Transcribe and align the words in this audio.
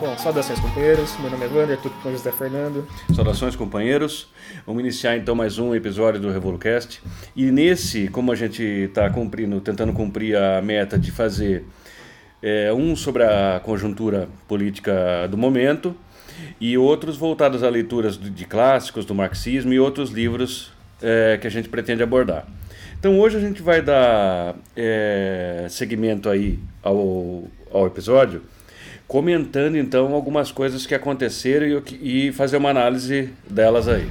Bom, 0.00 0.16
saudações 0.18 0.58
companheiros. 0.58 1.18
Meu 1.18 1.30
nome 1.30 1.44
é 1.44 1.48
Wander, 1.48 1.76
estou 1.76 1.90
com 2.02 2.10
José 2.10 2.32
Fernando. 2.32 2.86
Saudações, 3.14 3.56
companheiros. 3.56 4.28
Vamos 4.66 4.80
iniciar 4.80 5.18
então 5.18 5.34
mais 5.34 5.58
um 5.58 5.74
episódio 5.74 6.20
do 6.20 6.30
RevoluCast. 6.30 7.02
E 7.34 7.50
nesse, 7.50 8.08
como 8.08 8.32
a 8.32 8.34
gente 8.34 8.62
está 8.62 9.10
cumprindo, 9.10 9.60
tentando 9.60 9.92
cumprir 9.92 10.36
a 10.36 10.62
meta 10.62 10.98
de 10.98 11.10
fazer 11.10 11.64
é, 12.42 12.72
um 12.72 12.96
sobre 12.96 13.22
a 13.24 13.60
conjuntura 13.62 14.28
política 14.48 15.26
do 15.30 15.36
momento 15.36 15.94
e 16.60 16.78
outros 16.78 17.16
voltados 17.16 17.62
a 17.62 17.68
leituras 17.68 18.18
de 18.18 18.44
clássicos 18.44 19.04
do 19.04 19.14
marxismo 19.14 19.72
e 19.72 19.80
outros 19.80 20.10
livros 20.10 20.75
é, 21.02 21.38
que 21.40 21.46
a 21.46 21.50
gente 21.50 21.68
pretende 21.68 22.02
abordar. 22.02 22.46
Então 22.98 23.18
hoje 23.20 23.36
a 23.36 23.40
gente 23.40 23.62
vai 23.62 23.82
dar 23.82 24.56
é, 24.76 25.66
segmento 25.68 26.28
aí 26.28 26.58
ao, 26.82 27.44
ao 27.70 27.86
episódio, 27.86 28.42
comentando 29.06 29.76
então 29.76 30.14
algumas 30.14 30.50
coisas 30.50 30.86
que 30.86 30.94
aconteceram 30.94 31.82
e, 31.90 32.28
e 32.28 32.32
fazer 32.32 32.56
uma 32.56 32.70
análise 32.70 33.32
delas 33.48 33.86
aí. 33.88 34.08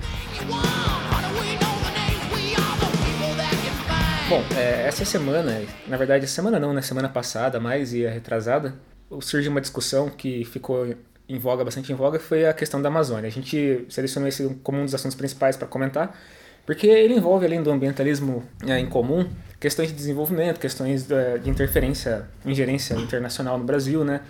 Bom, 4.28 4.44
é, 4.58 4.88
essa 4.88 5.06
semana, 5.06 5.62
na 5.88 5.98
verdade, 5.98 6.26
semana 6.28 6.60
não, 6.60 6.74
né? 6.74 6.82
Semana 6.82 7.08
passada, 7.08 7.60
mais 7.60 7.94
e 7.94 8.08
a 8.08 8.10
retrasada, 8.10 8.74
surgiu 9.22 9.52
uma 9.52 9.62
discussão 9.62 10.10
que 10.10 10.44
ficou 10.46 10.96
em 11.30 11.38
voga, 11.38 11.64
bastante 11.64 11.92
em 11.92 11.96
voga, 11.96 12.20
foi 12.20 12.46
a 12.48 12.54
questão 12.54 12.82
da 12.82 12.90
Amazônia. 12.90 13.28
A 13.28 13.32
gente 13.32 13.86
selecionou 13.90 14.28
esse 14.28 14.48
como 14.64 14.80
um 14.80 14.86
dos 14.86 14.96
assuntos 14.96 15.16
principais 15.16 15.56
para 15.56 15.68
comentar, 15.68 16.18
porque 16.66 16.88
ele 16.88 17.14
envolve, 17.14 17.46
além 17.46 17.62
do 17.62 17.72
ambientalismo 17.72 18.44
é, 18.68 18.80
em 18.80 18.88
comum, 18.88 19.28
questões 19.60 19.90
de 19.90 19.96
desenvolvimento, 19.96 20.60
questões 20.60 21.08
de 21.08 21.50
interferência, 21.50 22.28
ingerência 22.46 22.96
internacional 22.96 23.58
no 23.58 23.64
Brasil, 23.64 24.04
né? 24.04 24.22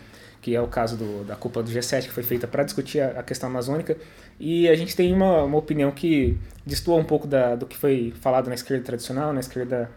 que 0.46 0.56
é 0.56 0.62
o 0.62 0.68
caso 0.68 0.96
do, 0.96 1.24
da 1.24 1.36
cúpula 1.36 1.66
do 1.66 1.72
G7, 1.72 2.04
que 2.04 2.12
foi 2.12 2.22
feita 2.22 2.46
para 2.46 2.64
discutir 2.64 3.02
a, 3.02 3.20
a, 3.20 3.24
questão 3.24 3.50
amazônica. 3.50 3.98
E 4.40 4.70
a 4.70 4.76
gente 4.76 4.96
tem 4.96 5.12
uma, 5.12 5.42
uma 5.42 5.58
opinião 5.58 5.90
que 5.90 6.38
destoa 6.64 7.00
um 7.00 7.04
pouco 7.04 7.26
da, 7.26 7.56
do 7.56 7.66
que 7.66 7.76
foi 7.76 8.14
falado 8.22 8.48
na 8.48 8.54
esquerda 8.54 8.84
tradicional, 8.84 9.34
na 9.34 9.40
esquerda 9.40 9.90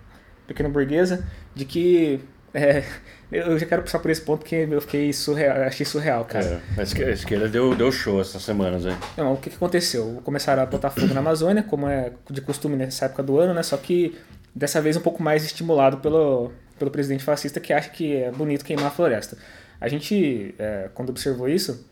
pequena 0.47 0.70
burguesa, 0.70 1.27
de 1.55 1.67
que. 1.67 2.20
É, 2.55 2.83
eu 3.31 3.59
já 3.59 3.67
quero 3.67 3.83
passar 3.83 3.98
por 3.98 4.11
esse 4.11 4.21
ponto 4.23 4.41
porque 4.41 4.67
eu 4.71 4.81
fiquei 4.81 5.12
surreal, 5.12 5.62
achei 5.62 5.84
surreal, 5.84 6.25
cara. 6.25 6.62
É, 6.77 6.81
a 6.81 7.12
esquerda 7.12 7.48
deu, 7.48 7.75
deu 7.75 7.93
show 7.93 8.20
essas 8.20 8.43
semanas 8.43 8.87
aí. 8.87 8.97
Não, 9.17 9.35
o 9.35 9.37
que, 9.37 9.51
que 9.51 9.57
aconteceu? 9.57 10.20
Começaram 10.25 10.62
a 10.62 10.67
botar 10.67 10.91
fogo 10.91 11.12
na 11.12 11.20
Amazônia, 11.20 11.62
como 11.62 11.87
é 11.87 12.12
de 12.31 12.41
costume 12.41 12.77
nessa 12.77 13.05
época 13.05 13.23
do 13.23 13.39
ano, 13.39 13.53
né? 13.53 13.62
Só 13.62 13.77
que 13.77 14.17
dessa 14.55 14.81
vez 14.81 14.97
um 14.97 15.01
pouco 15.01 15.23
mais 15.23 15.45
estimulado 15.45 15.98
pelo, 15.98 16.51
pelo 16.79 16.91
presidente 16.91 17.23
fascista 17.23 17.61
que 17.61 17.73
acha 17.73 17.91
que 17.91 18.17
é 18.17 18.31
bonito 18.31 18.65
queimar 18.65 18.87
a 18.87 18.91
floresta. 18.91 19.37
A 19.81 19.89
gente, 19.89 20.55
é, 20.59 20.89
quando 20.95 21.11
observou 21.11 21.48
isso, 21.48 21.87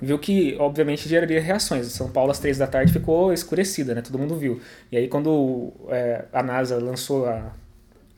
viu 0.00 0.18
que, 0.18 0.56
obviamente, 0.58 1.08
geraria 1.08 1.40
reações. 1.40 1.86
São 1.88 2.10
Paulo, 2.10 2.30
às 2.30 2.38
três 2.38 2.58
da 2.58 2.66
tarde, 2.66 2.92
ficou 2.92 3.32
escurecida, 3.32 3.94
né? 3.94 4.02
Todo 4.02 4.18
mundo 4.18 4.36
viu. 4.36 4.60
E 4.90 4.96
aí, 4.96 5.08
quando 5.08 5.72
é, 5.88 6.24
a 6.32 6.42
NASA 6.42 6.78
lançou 6.78 7.26
a, 7.26 7.52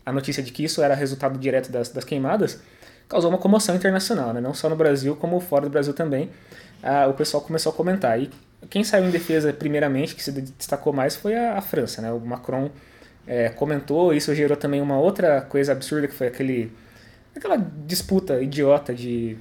a 0.06 0.12
notícia 0.12 0.42
de 0.42 0.52
que 0.52 0.64
isso 0.64 0.80
era 0.80 0.94
resultado 0.94 1.36
direto 1.38 1.70
das, 1.70 1.88
das 1.88 2.04
queimadas, 2.04 2.60
causou 3.08 3.28
uma 3.28 3.38
comoção 3.38 3.74
internacional, 3.74 4.32
né? 4.32 4.40
Não 4.40 4.54
só 4.54 4.70
no 4.70 4.76
Brasil, 4.76 5.16
como 5.16 5.40
fora 5.40 5.64
do 5.64 5.70
Brasil 5.70 5.92
também. 5.92 6.30
Ah, 6.82 7.08
o 7.08 7.14
pessoal 7.14 7.42
começou 7.42 7.72
a 7.72 7.74
comentar. 7.74 8.20
E 8.20 8.30
quem 8.70 8.84
saiu 8.84 9.06
em 9.06 9.10
defesa, 9.10 9.52
primeiramente, 9.52 10.14
que 10.14 10.22
se 10.22 10.30
destacou 10.30 10.92
mais, 10.92 11.16
foi 11.16 11.34
a, 11.34 11.58
a 11.58 11.60
França, 11.60 12.00
né? 12.00 12.12
O 12.12 12.20
Macron 12.20 12.70
é, 13.26 13.48
comentou, 13.48 14.14
isso 14.14 14.32
gerou 14.34 14.56
também 14.56 14.80
uma 14.80 14.98
outra 14.98 15.40
coisa 15.40 15.72
absurda, 15.72 16.06
que 16.06 16.14
foi 16.14 16.28
aquele 16.28 16.72
aquela 17.34 17.56
disputa 17.86 18.40
idiota 18.40 18.94
de, 18.94 19.36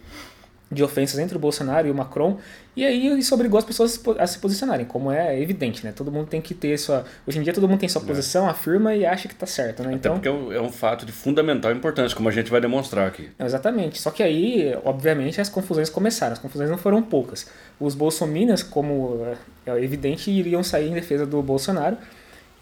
de 0.71 0.83
ofensas 0.83 1.19
entre 1.19 1.37
o 1.37 1.39
Bolsonaro 1.39 1.87
e 1.87 1.91
o 1.91 1.95
Macron, 1.95 2.37
e 2.75 2.83
aí 2.85 3.17
isso 3.17 3.33
obrigou 3.33 3.57
as 3.57 3.63
pessoas 3.63 4.01
a 4.19 4.27
se 4.27 4.39
posicionarem, 4.39 4.85
como 4.85 5.11
é 5.11 5.39
evidente, 5.41 5.85
né? 5.85 5.93
Todo 5.95 6.11
mundo 6.11 6.27
tem 6.27 6.41
que 6.41 6.53
ter 6.53 6.77
sua. 6.77 7.05
Hoje 7.25 7.39
em 7.39 7.41
dia 7.41 7.53
todo 7.53 7.67
mundo 7.69 7.79
tem 7.79 7.87
sua 7.87 8.01
é. 8.01 8.05
posição, 8.05 8.49
afirma 8.49 8.93
e 8.93 9.05
acha 9.05 9.29
que 9.29 9.35
tá 9.35 9.45
certo, 9.45 9.83
né? 9.83 9.93
Então, 9.93 10.15
Até 10.15 10.21
porque 10.21 10.27
é 10.27 10.31
um, 10.31 10.51
é 10.51 10.61
um 10.61 10.71
fato 10.71 11.05
de 11.05 11.11
fundamental 11.11 11.71
importância, 11.71 12.15
como 12.15 12.27
a 12.27 12.31
gente 12.31 12.51
vai 12.51 12.59
demonstrar 12.59 13.07
aqui. 13.07 13.29
Exatamente. 13.39 14.01
Só 14.01 14.11
que 14.11 14.21
aí, 14.21 14.75
obviamente, 14.83 15.39
as 15.39 15.47
confusões 15.47 15.89
começaram. 15.89 16.33
As 16.33 16.39
confusões 16.39 16.69
não 16.69 16.77
foram 16.77 17.01
poucas. 17.01 17.47
Os 17.79 17.95
bolsominions, 17.95 18.61
como 18.61 19.25
é 19.65 19.83
evidente, 19.83 20.29
iriam 20.29 20.61
sair 20.61 20.89
em 20.89 20.93
defesa 20.93 21.25
do 21.25 21.41
Bolsonaro 21.41 21.97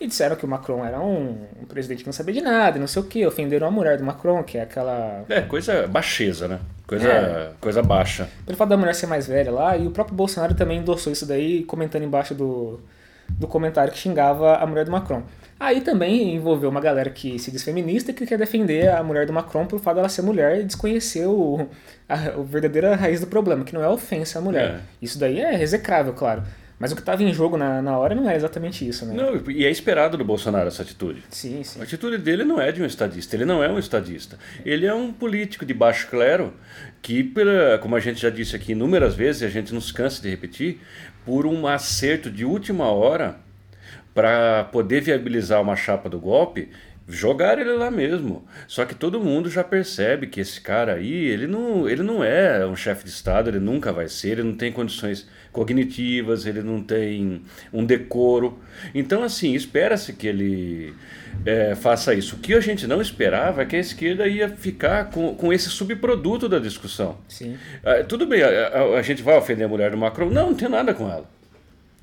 e 0.04 0.08
disseram 0.08 0.36
que 0.36 0.44
o 0.44 0.48
Macron 0.48 0.84
era 0.84 1.00
um, 1.00 1.48
um 1.62 1.66
presidente 1.66 2.00
que 2.00 2.08
não 2.08 2.14
sabia 2.14 2.34
de 2.34 2.42
nada, 2.42 2.78
não 2.78 2.88
sei 2.88 3.02
o 3.02 3.06
que, 3.06 3.26
ofenderam 3.26 3.68
a 3.68 3.72
mulher 3.72 3.98
do 3.98 4.04
Macron, 4.04 4.44
que 4.44 4.58
é 4.58 4.64
aquela. 4.64 5.24
É, 5.30 5.42
coisa 5.42 5.88
baixeza, 5.88 6.48
né? 6.48 6.60
Coisa, 6.86 7.08
é. 7.08 7.52
coisa 7.62 7.82
baixa. 7.82 8.28
Pelo 8.46 8.58
fato 8.58 8.70
da 8.70 8.78
mulher 8.78 8.94
ser 8.94 9.08
mais 9.08 9.26
velha 9.26 9.50
lá, 9.50 9.78
e 9.78 9.88
o 9.88 9.92
próprio 9.92 10.16
Bolsonaro 10.16 10.54
também 10.54 10.80
endossou 10.80 11.14
isso 11.14 11.26
daí, 11.26 11.64
comentando 11.64 12.04
embaixo 12.04 12.36
do, 12.36 12.82
do 13.30 13.48
comentário 13.48 13.94
que 13.94 13.98
xingava 13.98 14.58
a 14.58 14.68
mulher 14.68 14.84
do 14.84 14.92
Macron. 14.92 15.24
Aí 15.58 15.80
também 15.80 16.36
envolveu 16.36 16.70
uma 16.70 16.82
galera 16.82 17.10
que 17.10 17.40
se 17.40 17.50
diz 17.50 17.64
feminista 17.64 18.12
e 18.12 18.14
que 18.14 18.26
quer 18.26 18.38
defender 18.38 18.90
a 18.90 19.02
mulher 19.02 19.26
do 19.26 19.32
Macron 19.32 19.66
por 19.66 19.80
fato 19.80 19.96
dela 19.96 20.10
ser 20.10 20.22
mulher 20.22 20.60
e 20.60 20.64
desconhecer 20.66 21.26
o, 21.26 21.66
a, 22.10 22.16
a 22.16 22.18
verdadeira 22.44 22.94
raiz 22.96 23.22
do 23.22 23.28
problema, 23.28 23.64
que 23.64 23.74
não 23.74 23.82
é 23.82 23.88
ofensa 23.88 24.40
à 24.40 24.42
mulher. 24.42 24.70
É. 24.72 24.80
Isso 25.02 25.18
daí 25.18 25.40
é 25.40 25.62
execrável, 25.62 26.12
claro. 26.12 26.44
Mas 26.84 26.92
o 26.92 26.96
que 26.96 27.02
estava 27.02 27.24
em 27.24 27.34
jogo 27.34 27.56
na, 27.56 27.82
na 27.82 27.98
hora 27.98 28.14
não 28.14 28.30
é 28.30 28.36
exatamente 28.36 28.86
isso, 28.86 29.06
né? 29.06 29.14
Não, 29.14 29.50
e 29.50 29.66
é 29.66 29.72
esperado 29.72 30.18
do 30.18 30.26
Bolsonaro 30.26 30.68
essa 30.68 30.82
atitude. 30.82 31.24
Sim, 31.30 31.64
sim. 31.64 31.80
A 31.80 31.84
atitude 31.84 32.18
dele 32.18 32.44
não 32.44 32.60
é 32.60 32.74
de 32.74 32.84
um 32.84 32.86
estadista, 32.86 33.38
ele 33.38 33.46
não 33.46 33.64
é 33.64 33.70
um 33.70 33.80
estadista. 33.80 34.38
Ele 34.66 34.86
é 34.86 34.94
um 34.94 35.14
político 35.14 35.66
de 35.66 35.74
baixo 35.74 36.10
clero 36.10 36.54
que, 37.02 37.24
pela, 37.24 37.78
como 37.78 37.96
a 37.96 38.02
gente 38.02 38.20
já 38.22 38.30
disse 38.30 38.54
aqui 38.54 38.74
inúmeras 38.74 39.16
vezes, 39.16 39.44
e 39.44 39.46
a 39.46 39.50
gente 39.50 39.74
não 39.74 39.80
se 39.80 39.94
cansa 39.94 40.22
de 40.22 40.30
repetir, 40.30 40.82
por 41.26 41.46
um 41.46 41.66
acerto 41.66 42.30
de 42.30 42.44
última 42.44 42.92
hora 42.92 43.38
para 44.14 44.66
poder 44.66 45.02
viabilizar 45.04 45.62
uma 45.62 45.78
chapa 45.78 46.10
do 46.10 46.20
golpe, 46.20 46.70
jogar 47.08 47.60
ele 47.60 47.74
lá 47.74 47.92
mesmo. 47.92 48.46
Só 48.68 48.86
que 48.86 48.96
todo 48.96 49.20
mundo 49.20 49.50
já 49.50 49.64
percebe 49.64 50.28
que 50.28 50.40
esse 50.40 50.62
cara 50.62 50.94
aí, 50.94 51.14
ele 51.14 51.48
não, 51.48 51.88
ele 51.90 52.04
não 52.04 52.24
é 52.24 52.66
um 52.66 52.76
chefe 52.76 53.04
de 53.04 53.10
Estado, 53.10 53.50
ele 53.50 53.60
nunca 53.60 53.92
vai 53.92 54.08
ser, 54.08 54.32
ele 54.32 54.44
não 54.44 54.56
tem 54.56 54.72
condições 54.72 55.28
cognitivas, 55.52 56.46
ele 56.46 56.62
não 56.62 56.82
tem 56.82 57.42
um 57.72 57.86
decoro. 57.86 58.60
Então, 58.94 59.24
assim, 59.24 59.54
espera-se 59.54 60.14
que 60.14 60.28
ele 60.28 60.94
é, 61.46 61.76
faça 61.76 62.14
isso. 62.14 62.36
O 62.36 62.40
que 62.40 62.54
a 62.54 62.60
gente 62.60 62.88
não 62.88 63.02
esperava 63.02 63.62
é 63.62 63.66
que 63.66 63.76
a 63.76 63.80
esquerda 63.80 64.28
ia 64.28 64.50
ficar 64.50 65.10
com, 65.12 65.36
com 65.36 65.54
esse 65.54 65.70
subproduto 65.70 66.50
da 66.50 66.60
discussão. 66.60 67.18
Sim. 67.28 67.58
Ah, 67.84 68.04
tudo 68.04 68.26
bem, 68.26 68.42
a, 68.42 68.48
a, 68.48 68.84
a 69.00 69.02
gente 69.02 69.22
vai 69.22 69.38
ofender 69.38 69.66
a 69.66 69.70
mulher 69.70 69.92
do 69.92 69.98
Macron? 69.98 70.30
Não, 70.30 70.48
não 70.48 70.56
tem 70.56 70.70
nada 70.70 70.94
com 70.94 71.10
ela. 71.10 71.30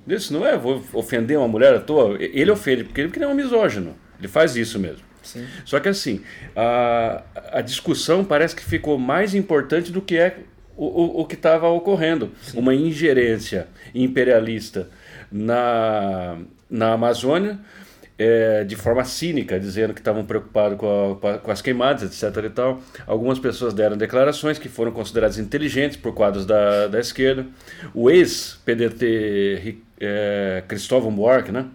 Isso 0.06 0.33
não 0.33 0.47
é 0.47 0.56
vou 0.56 0.83
ofender 0.93 1.37
uma 1.37 1.49
mulher 1.49 1.75
à 1.75 1.81
toa. 1.81 2.16
Ele 2.19 2.50
ofende 2.50 2.84
porque 2.84 3.00
ele 3.00 3.25
é 3.25 3.28
um 3.28 3.34
misógino. 3.34 3.94
Ele 4.20 4.28
faz 4.28 4.54
isso 4.54 4.78
mesmo. 4.78 5.10
Sim. 5.22 5.47
Só 5.64 5.81
que 5.81 5.88
assim, 5.88 6.22
a, 6.54 7.22
a 7.53 7.60
discussão 7.60 8.25
parece 8.25 8.54
que 8.54 8.64
ficou 8.64 8.98
mais 8.98 9.34
importante 9.34 9.91
do 9.91 10.00
que 10.00 10.16
é 10.16 10.38
o, 10.76 10.84
o, 10.86 11.20
o 11.20 11.26
que 11.26 11.34
estava 11.34 11.69
ocorrendo. 11.69 12.30
Sim. 12.42 12.59
Uma 12.59 12.75
ingerência 12.75 13.69
imperialista 13.94 14.88
na, 15.30 16.38
na 16.69 16.92
Amazônia, 16.92 17.59
é, 18.19 18.64
de 18.64 18.76
forma 18.76 19.04
cínica, 19.04 19.59
dizendo 19.59 19.94
que 19.94 20.00
estavam 20.00 20.25
preocupados 20.25 20.76
com, 20.78 21.19
com, 21.42 21.50
as 21.50 21.62
queimadas, 21.62 22.03
etc. 22.03 22.44
E 22.44 22.50
tal. 22.50 22.82
Algumas 23.06 23.38
pessoas 23.38 23.72
deram 23.72 23.97
declarações 23.97 24.59
que 24.59 24.69
foram 24.69 24.92
consideradas 24.92 25.38
inteligentes 25.38 25.97
por 25.97 26.14
quadros 26.14 26.44
da, 26.44 26.86
da 26.86 27.00
esquerda. 27.00 27.47
O 27.94 28.10
ex-PDT 28.10 29.78
é, 29.98 30.64
Cristóvão 30.66 31.14
Buarque, 31.14 31.53
né? 31.53 31.66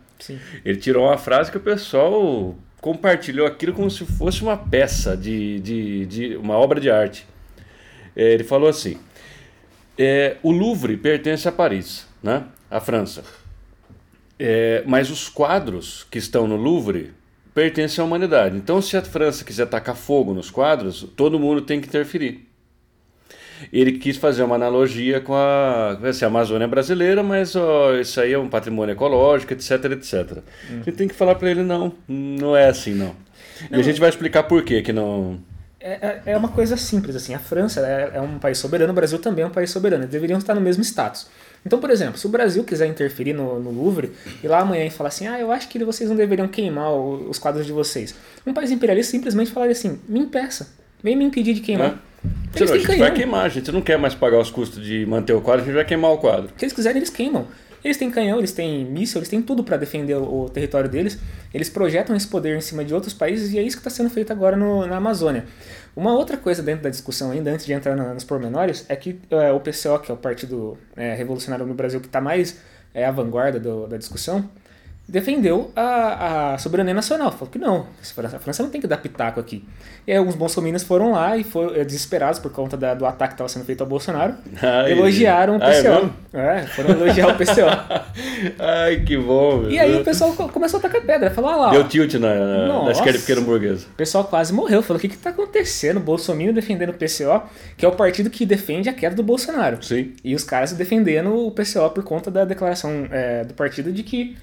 Ele 0.63 0.77
tirou 0.77 1.05
uma 1.05 1.17
frase 1.17 1.51
que 1.51 1.57
o 1.57 1.61
pessoal 1.61 2.55
compartilhou 2.81 3.47
aquilo 3.47 3.73
como 3.73 3.89
se 3.89 4.05
fosse 4.05 4.41
uma 4.41 4.57
peça 4.57 5.17
de, 5.17 5.59
de, 5.59 6.05
de 6.05 6.35
uma 6.35 6.55
obra 6.55 6.79
de 6.79 6.89
arte. 6.89 7.25
É, 8.15 8.33
ele 8.33 8.43
falou 8.43 8.69
assim: 8.69 8.97
é, 9.97 10.37
o 10.43 10.51
Louvre 10.51 10.97
pertence 10.97 11.47
a 11.47 11.51
Paris, 11.51 12.07
né? 12.21 12.45
a 12.69 12.79
França. 12.79 13.23
É, 14.37 14.83
mas 14.85 15.09
os 15.09 15.29
quadros 15.29 16.05
que 16.11 16.17
estão 16.17 16.47
no 16.47 16.55
Louvre 16.55 17.13
pertencem 17.53 18.01
à 18.01 18.05
humanidade. 18.05 18.57
Então, 18.57 18.81
se 18.81 18.97
a 18.97 19.01
França 19.01 19.45
quiser 19.45 19.65
tacar 19.67 19.95
fogo 19.95 20.33
nos 20.33 20.51
quadros, 20.51 21.07
todo 21.15 21.39
mundo 21.39 21.61
tem 21.61 21.79
que 21.79 21.87
interferir 21.87 22.45
ele 23.71 23.93
quis 23.93 24.17
fazer 24.17 24.43
uma 24.43 24.55
analogia 24.55 25.19
com 25.19 25.33
a, 25.33 25.91
assim, 26.03 26.25
a 26.25 26.27
Amazônia 26.27 26.67
brasileira, 26.67 27.23
mas 27.23 27.55
ó, 27.55 27.93
isso 27.95 28.19
aí 28.19 28.33
é 28.33 28.39
um 28.39 28.49
patrimônio 28.49 28.93
ecológico, 28.93 29.53
etc, 29.53 29.85
etc. 29.91 30.37
Hum. 30.69 30.81
A 30.81 30.83
gente 30.83 30.91
tem 30.91 31.07
que 31.07 31.15
falar 31.15 31.35
para 31.35 31.49
ele, 31.49 31.63
não, 31.63 31.93
não 32.07 32.55
é 32.55 32.67
assim, 32.67 32.93
não. 32.93 33.15
não. 33.69 33.77
E 33.77 33.81
a 33.81 33.83
gente 33.83 33.99
vai 33.99 34.09
explicar 34.09 34.43
por 34.43 34.63
quê 34.63 34.81
que 34.81 34.93
não... 34.93 35.39
É, 35.79 35.91
é, 35.91 36.21
é 36.33 36.37
uma 36.37 36.49
coisa 36.49 36.75
simples, 36.77 37.15
assim, 37.15 37.35
a 37.35 37.39
França 37.39 37.81
é, 37.81 38.17
é 38.17 38.21
um 38.21 38.39
país 38.39 38.57
soberano, 38.57 38.91
o 38.91 38.95
Brasil 38.95 39.19
também 39.19 39.43
é 39.43 39.47
um 39.47 39.51
país 39.51 39.69
soberano, 39.69 40.03
eles 40.03 40.11
deveriam 40.11 40.39
estar 40.39 40.55
no 40.55 40.61
mesmo 40.61 40.83
status. 40.83 41.27
Então, 41.63 41.79
por 41.79 41.89
exemplo, 41.89 42.17
se 42.17 42.25
o 42.27 42.29
Brasil 42.29 42.63
quiser 42.63 42.87
interferir 42.87 43.33
no, 43.33 43.59
no 43.59 43.71
Louvre 43.71 44.11
e 44.43 44.47
lá 44.47 44.59
amanhã 44.59 44.85
e 44.85 44.89
falar 44.91 45.09
assim, 45.09 45.27
ah, 45.27 45.39
eu 45.39 45.51
acho 45.51 45.67
que 45.67 45.83
vocês 45.83 46.09
não 46.09 46.15
deveriam 46.15 46.47
queimar 46.47 46.91
os 46.93 47.39
quadros 47.39 47.65
de 47.65 47.71
vocês. 47.71 48.13
Um 48.45 48.53
país 48.53 48.69
imperialista 48.69 49.11
simplesmente 49.11 49.51
falaria 49.51 49.71
assim, 49.71 49.99
me 50.07 50.19
impeça, 50.19 50.69
vem 51.03 51.15
me 51.15 51.25
impedir 51.25 51.53
de 51.53 51.61
queimar. 51.61 51.91
É. 51.91 52.14
A 52.53 52.77
gente 52.77 52.97
vai 52.97 53.13
queimar, 53.13 53.45
a 53.45 53.49
gente 53.49 53.71
não 53.71 53.81
quer 53.81 53.97
mais 53.97 54.15
pagar 54.15 54.39
os 54.39 54.49
custos 54.49 54.83
de 54.83 55.05
manter 55.05 55.33
o 55.33 55.41
quadro, 55.41 55.63
a 55.63 55.65
gente 55.65 55.75
vai 55.75 55.85
queimar 55.85 56.11
o 56.11 56.17
quadro. 56.17 56.49
Se 56.57 56.65
eles 56.65 56.73
quiserem, 56.73 56.97
eles 56.97 57.09
queimam. 57.09 57.47
Eles 57.85 57.97
têm 57.97 58.09
canhão, 58.09 58.39
eles 58.39 58.51
têm 58.51 58.83
míssil, 58.83 59.19
eles 59.19 59.29
têm 59.29 59.43
tudo 59.43 59.63
para 59.63 59.77
defender 59.77 60.15
o, 60.15 60.45
o, 60.45 60.49
território 60.49 60.89
deles. 60.89 61.19
Eles 61.53 61.69
projetam 61.69 62.15
esse 62.15 62.27
poder 62.27 62.57
em 62.57 62.61
cima 62.61 62.83
de 62.83 62.91
outros 62.95 63.13
países 63.13 63.53
e 63.53 63.59
é 63.59 63.61
isso 63.61 63.77
que 63.77 63.81
está 63.81 63.91
sendo 63.91 64.09
feito 64.09 64.33
agora 64.33 64.57
no, 64.57 64.87
na 64.87 64.97
Amazônia. 64.97 65.45
Uma 65.95 66.11
outra 66.13 66.35
coisa 66.35 66.63
dentro 66.63 66.83
da 66.83 66.89
discussão 66.89 67.29
ainda, 67.29 67.51
antes 67.51 67.63
de 67.63 67.73
entrar 67.73 67.95
na, 67.95 68.11
nos 68.13 68.23
pormenores, 68.23 68.85
é 68.89 68.95
que 68.95 69.19
é, 69.29 69.51
o 69.51 69.59
PCO, 69.59 69.99
que 70.01 70.09
é 70.09 70.13
o 70.15 70.17
Partido 70.17 70.75
é, 70.95 71.13
Revolucionário 71.13 71.63
no 71.63 71.75
Brasil 71.75 71.99
que 71.99 72.07
está 72.07 72.19
mais 72.19 72.59
é, 72.91 73.05
à 73.05 73.11
vanguarda 73.11 73.59
do, 73.59 73.85
da 73.85 73.97
discussão, 73.97 74.49
defendeu 75.07 75.71
a, 75.75 76.53
a 76.53 76.57
soberania 76.57 76.93
nacional. 76.93 77.31
Falou 77.31 77.47
que 77.47 77.59
não, 77.59 77.87
a 78.17 78.39
França 78.39 78.63
não 78.63 78.69
tem 78.69 78.81
que 78.81 78.87
dar 78.87 78.97
pitaco 78.97 79.39
aqui. 79.39 79.63
E 80.07 80.11
aí 80.11 80.17
alguns 80.17 80.35
bolsominions 80.35 80.83
foram 80.83 81.11
lá 81.11 81.37
e 81.37 81.43
foram 81.43 81.75
eh, 81.75 81.83
desesperados 81.83 82.39
por 82.39 82.51
conta 82.51 82.75
da, 82.75 82.93
do 82.93 83.05
ataque 83.05 83.29
que 83.29 83.33
estava 83.35 83.49
sendo 83.49 83.65
feito 83.65 83.81
ao 83.81 83.87
Bolsonaro. 83.87 84.35
Ai, 84.61 84.91
elogiaram 84.91 85.57
o 85.57 85.59
PCO. 85.59 86.11
Ah, 86.33 86.37
é, 86.37 86.59
é, 86.59 86.67
foram 86.67 86.91
elogiar 86.91 87.27
o 87.29 87.35
PCO. 87.35 87.65
Ai, 88.59 89.01
que 89.01 89.17
bom. 89.17 89.61
Meu 89.61 89.71
e 89.71 89.79
aí 89.79 89.95
o 89.95 90.03
pessoal 90.03 90.33
começou 90.33 90.79
a 90.79 90.81
tacar 90.81 91.01
pedra. 91.01 91.29
Falou, 91.31 91.49
ah 91.51 91.55
lá. 91.55 91.71
Deu 91.71 91.87
tilt 91.87 92.13
na, 92.15 92.33
na, 92.35 92.83
na 92.83 92.91
esquerda 92.91 93.19
pequena 93.19 93.41
burguesa. 93.41 93.85
O 93.87 93.95
pessoal 93.95 94.23
quase 94.23 94.53
morreu. 94.53 94.81
Falou, 94.81 94.97
o 94.97 95.01
que 95.01 95.07
está 95.07 95.29
acontecendo? 95.29 95.97
O 95.97 95.99
Bolsonaro 95.99 96.53
defendendo 96.53 96.89
o 96.89 96.93
PCO, 96.93 97.47
que 97.77 97.85
é 97.85 97.87
o 97.87 97.91
partido 97.91 98.29
que 98.29 98.45
defende 98.45 98.89
a 98.89 98.93
queda 98.93 99.15
do 99.15 99.23
Bolsonaro. 99.23 99.83
Sim. 99.83 100.13
E 100.23 100.35
os 100.35 100.43
caras 100.43 100.71
defendendo 100.73 101.47
o 101.47 101.51
PCO 101.51 101.89
por 101.91 102.03
conta 102.03 102.29
da 102.29 102.43
declaração 102.43 103.07
é, 103.11 103.43
do 103.43 103.53
partido 103.53 103.91
de 103.91 104.03
que 104.03 104.35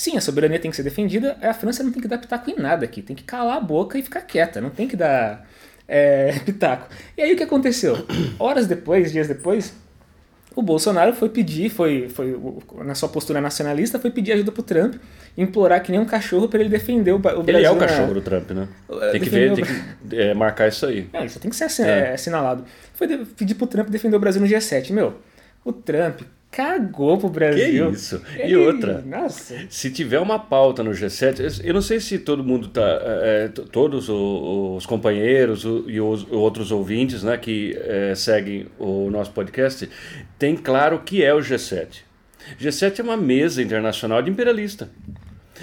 Sim, 0.00 0.16
a 0.16 0.20
soberania 0.22 0.58
tem 0.58 0.70
que 0.70 0.76
ser 0.78 0.82
defendida, 0.82 1.36
a 1.42 1.52
França 1.52 1.82
não 1.82 1.92
tem 1.92 2.00
que 2.00 2.08
dar 2.08 2.16
pitaco 2.16 2.50
em 2.50 2.56
nada 2.56 2.86
aqui, 2.86 3.02
tem 3.02 3.14
que 3.14 3.22
calar 3.22 3.58
a 3.58 3.60
boca 3.60 3.98
e 3.98 4.02
ficar 4.02 4.22
quieta, 4.22 4.58
não 4.58 4.70
tem 4.70 4.88
que 4.88 4.96
dar 4.96 5.46
é, 5.86 6.32
pitaco. 6.42 6.88
E 7.18 7.20
aí 7.20 7.34
o 7.34 7.36
que 7.36 7.42
aconteceu? 7.42 7.98
Horas 8.38 8.66
depois, 8.66 9.12
dias 9.12 9.28
depois, 9.28 9.74
o 10.56 10.62
Bolsonaro 10.62 11.12
foi 11.12 11.28
pedir, 11.28 11.68
foi, 11.68 12.08
foi 12.08 12.34
na 12.82 12.94
sua 12.94 13.10
postura 13.10 13.42
nacionalista, 13.42 13.98
foi 13.98 14.10
pedir 14.10 14.32
ajuda 14.32 14.50
pro 14.50 14.62
Trump, 14.62 14.94
implorar 15.36 15.82
que 15.82 15.92
nem 15.92 16.00
um 16.00 16.06
cachorro 16.06 16.48
para 16.48 16.60
ele 16.60 16.70
defender 16.70 17.12
o, 17.12 17.16
o 17.16 17.18
Brasil. 17.18 17.44
Ele 17.48 17.66
é 17.66 17.70
o 17.70 17.76
cachorro 17.76 18.14
do 18.14 18.22
Trump, 18.22 18.52
né? 18.52 18.68
Tem 19.12 19.20
que 19.20 19.28
ver, 19.28 19.52
tem 19.52 19.64
que 19.66 20.16
é, 20.16 20.32
marcar 20.32 20.68
isso 20.68 20.86
aí. 20.86 21.10
É, 21.12 21.26
isso 21.26 21.38
tem 21.38 21.50
que 21.50 21.56
ser 21.56 21.64
assin 21.64 21.82
é. 21.82 22.14
assinalado. 22.14 22.64
Foi 22.94 23.06
pedir 23.36 23.54
pro 23.54 23.66
Trump 23.66 23.90
defender 23.90 24.16
o 24.16 24.18
Brasil 24.18 24.40
no 24.40 24.48
G7. 24.48 24.92
Meu, 24.92 25.16
o 25.62 25.74
Trump 25.74 26.22
cagou 26.50 27.16
pro 27.16 27.28
Brasil. 27.28 27.90
Que 27.90 27.96
isso. 27.96 28.22
E 28.44 28.56
outra, 28.56 29.02
Nossa. 29.02 29.54
se 29.68 29.90
tiver 29.90 30.18
uma 30.18 30.38
pauta 30.38 30.82
no 30.82 30.90
G7, 30.90 31.60
eu 31.62 31.72
não 31.72 31.82
sei 31.82 32.00
se 32.00 32.18
todo 32.18 32.42
mundo 32.42 32.68
tá, 32.68 32.82
é, 33.02 33.48
todos 33.48 34.08
os 34.08 34.84
companheiros 34.84 35.64
e 35.86 36.00
os 36.00 36.26
outros 36.30 36.72
ouvintes, 36.72 37.22
né, 37.22 37.36
que 37.36 37.78
é, 37.84 38.14
seguem 38.14 38.66
o 38.78 39.10
nosso 39.10 39.30
podcast, 39.30 39.88
tem 40.38 40.56
claro 40.56 40.96
o 40.96 41.00
que 41.00 41.22
é 41.22 41.32
o 41.32 41.38
G7. 41.38 42.02
G7 42.58 43.00
é 43.00 43.02
uma 43.02 43.16
mesa 43.16 43.62
internacional 43.62 44.20
de 44.20 44.30
imperialista. 44.30 44.90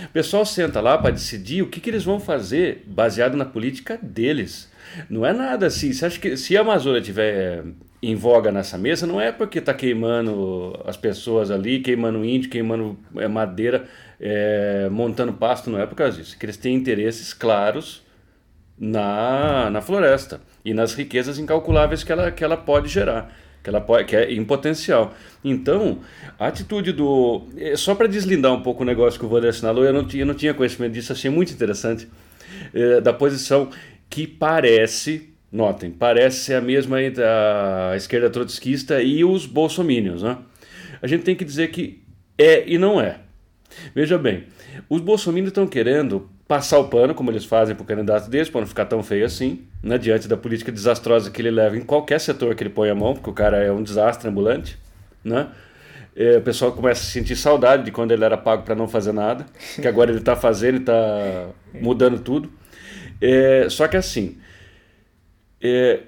O 0.05 0.09
pessoal 0.09 0.45
senta 0.45 0.79
lá 0.79 0.97
para 0.97 1.11
decidir 1.11 1.63
o 1.63 1.67
que, 1.67 1.79
que 1.81 1.89
eles 1.89 2.03
vão 2.03 2.19
fazer 2.19 2.83
baseado 2.85 3.35
na 3.35 3.45
política 3.45 3.99
deles. 4.01 4.69
Não 5.09 5.25
é 5.25 5.33
nada 5.33 5.65
assim. 5.65 5.91
Você 5.91 6.05
acha 6.05 6.19
que 6.19 6.37
se 6.37 6.55
a 6.55 6.61
Amazônia 6.61 7.01
tiver 7.01 7.63
em 8.01 8.15
voga 8.15 8.51
nessa 8.51 8.77
mesa 8.77 9.07
não 9.07 9.19
é 9.19 9.31
porque 9.31 9.59
está 9.59 9.73
queimando 9.73 10.79
as 10.85 10.95
pessoas 10.95 11.49
ali, 11.49 11.79
queimando 11.79 12.23
índio, 12.23 12.49
queimando 12.49 12.97
é, 13.15 13.27
madeira, 13.27 13.87
é, 14.19 14.87
montando 14.91 15.33
pasto, 15.33 15.69
não 15.69 15.79
é 15.79 15.85
por 15.85 15.95
causa 15.95 16.17
disso. 16.17 16.37
Eles 16.41 16.57
têm 16.57 16.75
interesses 16.75 17.33
claros 17.33 18.03
na, 18.77 19.69
na 19.71 19.81
floresta 19.81 20.39
e 20.63 20.73
nas 20.73 20.93
riquezas 20.93 21.39
incalculáveis 21.39 22.03
que 22.03 22.11
ela, 22.11 22.31
que 22.31 22.43
ela 22.43 22.55
pode 22.55 22.87
gerar, 22.87 23.35
que 23.63 23.69
ela 23.69 23.81
pode, 23.81 24.05
que 24.05 24.15
é 24.15 24.31
em 24.31 24.45
potencial. 24.45 25.13
Então, 25.43 25.99
a 26.37 26.47
atitude 26.47 26.91
do. 26.91 27.47
É, 27.57 27.75
só 27.75 27.95
para 27.95 28.07
deslindar 28.07 28.53
um 28.53 28.61
pouco 28.61 28.83
o 28.83 28.85
negócio 28.85 29.19
que 29.19 29.25
o 29.25 29.29
Wander 29.29 29.49
assinalou, 29.49 29.83
eu 29.83 29.93
não 29.93 30.05
tinha, 30.05 30.21
eu 30.21 30.27
não 30.27 30.35
tinha 30.35 30.53
conhecimento 30.53 30.93
disso, 30.93 31.11
achei 31.11 31.31
muito 31.31 31.51
interessante, 31.51 32.07
é, 32.73 33.01
da 33.01 33.11
posição 33.11 33.69
que 34.07 34.27
parece 34.27 35.33
Notem, 35.51 35.91
parece 35.91 36.39
ser 36.39 36.55
a 36.55 36.61
mesma 36.61 37.01
entre 37.01 37.23
a 37.23 37.93
esquerda 37.95 38.29
trotskista 38.29 39.01
e 39.01 39.23
os 39.23 39.45
bolsomínios. 39.45 40.21
Né? 40.21 40.37
A 41.01 41.07
gente 41.07 41.23
tem 41.23 41.35
que 41.35 41.45
dizer 41.45 41.69
que 41.69 42.01
é 42.37 42.67
e 42.67 42.77
não 42.77 42.99
é. 42.99 43.19
Veja 43.95 44.17
bem, 44.17 44.45
os 44.89 45.01
bolsomínios 45.01 45.49
estão 45.49 45.67
querendo 45.67 46.29
passar 46.47 46.79
o 46.79 46.87
pano, 46.87 47.13
como 47.13 47.29
eles 47.29 47.45
fazem 47.45 47.75
para 47.75 47.83
o 47.83 47.85
candidato 47.85 48.29
deles, 48.29 48.49
para 48.49 48.61
não 48.61 48.67
ficar 48.67 48.85
tão 48.85 49.03
feio 49.03 49.25
assim, 49.25 49.65
né, 49.83 49.97
diante 49.97 50.27
da 50.27 50.37
política 50.37 50.71
desastrosa 50.71 51.29
que 51.29 51.41
ele 51.41 51.51
leva 51.51 51.77
em 51.77 51.81
qualquer 51.81 52.19
setor 52.19 52.55
que 52.55 52.63
ele 52.63 52.69
põe 52.69 52.89
a 52.89 52.95
mão, 52.95 53.13
porque 53.13 53.29
o 53.29 53.33
cara 53.33 53.57
é 53.57 53.71
um 53.71 53.83
desastre 53.83 54.29
ambulante. 54.29 54.77
Né? 55.23 55.47
É, 56.15 56.37
o 56.37 56.41
pessoal 56.41 56.71
começa 56.71 57.01
a 57.01 57.05
sentir 57.05 57.35
saudade 57.35 57.83
de 57.83 57.91
quando 57.91 58.11
ele 58.11 58.23
era 58.23 58.37
pago 58.37 58.63
para 58.63 58.75
não 58.75 58.87
fazer 58.87 59.11
nada, 59.11 59.45
que 59.75 59.87
agora 59.87 60.09
ele 60.09 60.19
está 60.19 60.35
fazendo 60.35 60.75
e 60.75 60.79
está 60.79 61.49
mudando 61.79 62.19
tudo. 62.19 62.51
É, 63.21 63.67
só 63.69 63.87
que 63.87 63.97
assim, 63.97 64.37
é, 65.61 66.01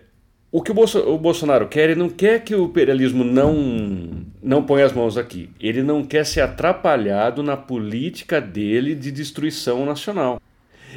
o 0.51 0.61
que 0.61 0.71
o, 0.71 0.73
Bolso, 0.73 0.99
o, 0.99 1.17
Bolsonaro 1.17 1.67
quer, 1.67 1.89
ele 1.89 1.99
não 1.99 2.09
quer 2.09 2.43
que 2.43 2.55
o 2.55 2.65
imperialismo 2.65 3.23
não, 3.23 4.25
não 4.41 4.63
ponha 4.63 4.85
as 4.85 4.93
mãos 4.93 5.17
aqui. 5.17 5.49
Ele 5.59 5.83
não 5.83 6.03
quer 6.03 6.25
ser 6.25 6.41
atrapalhado 6.41 7.43
na 7.43 7.55
política 7.55 8.41
dele 8.41 8.95
de 8.95 9.11
destruição 9.11 9.85
nacional. 9.85 10.41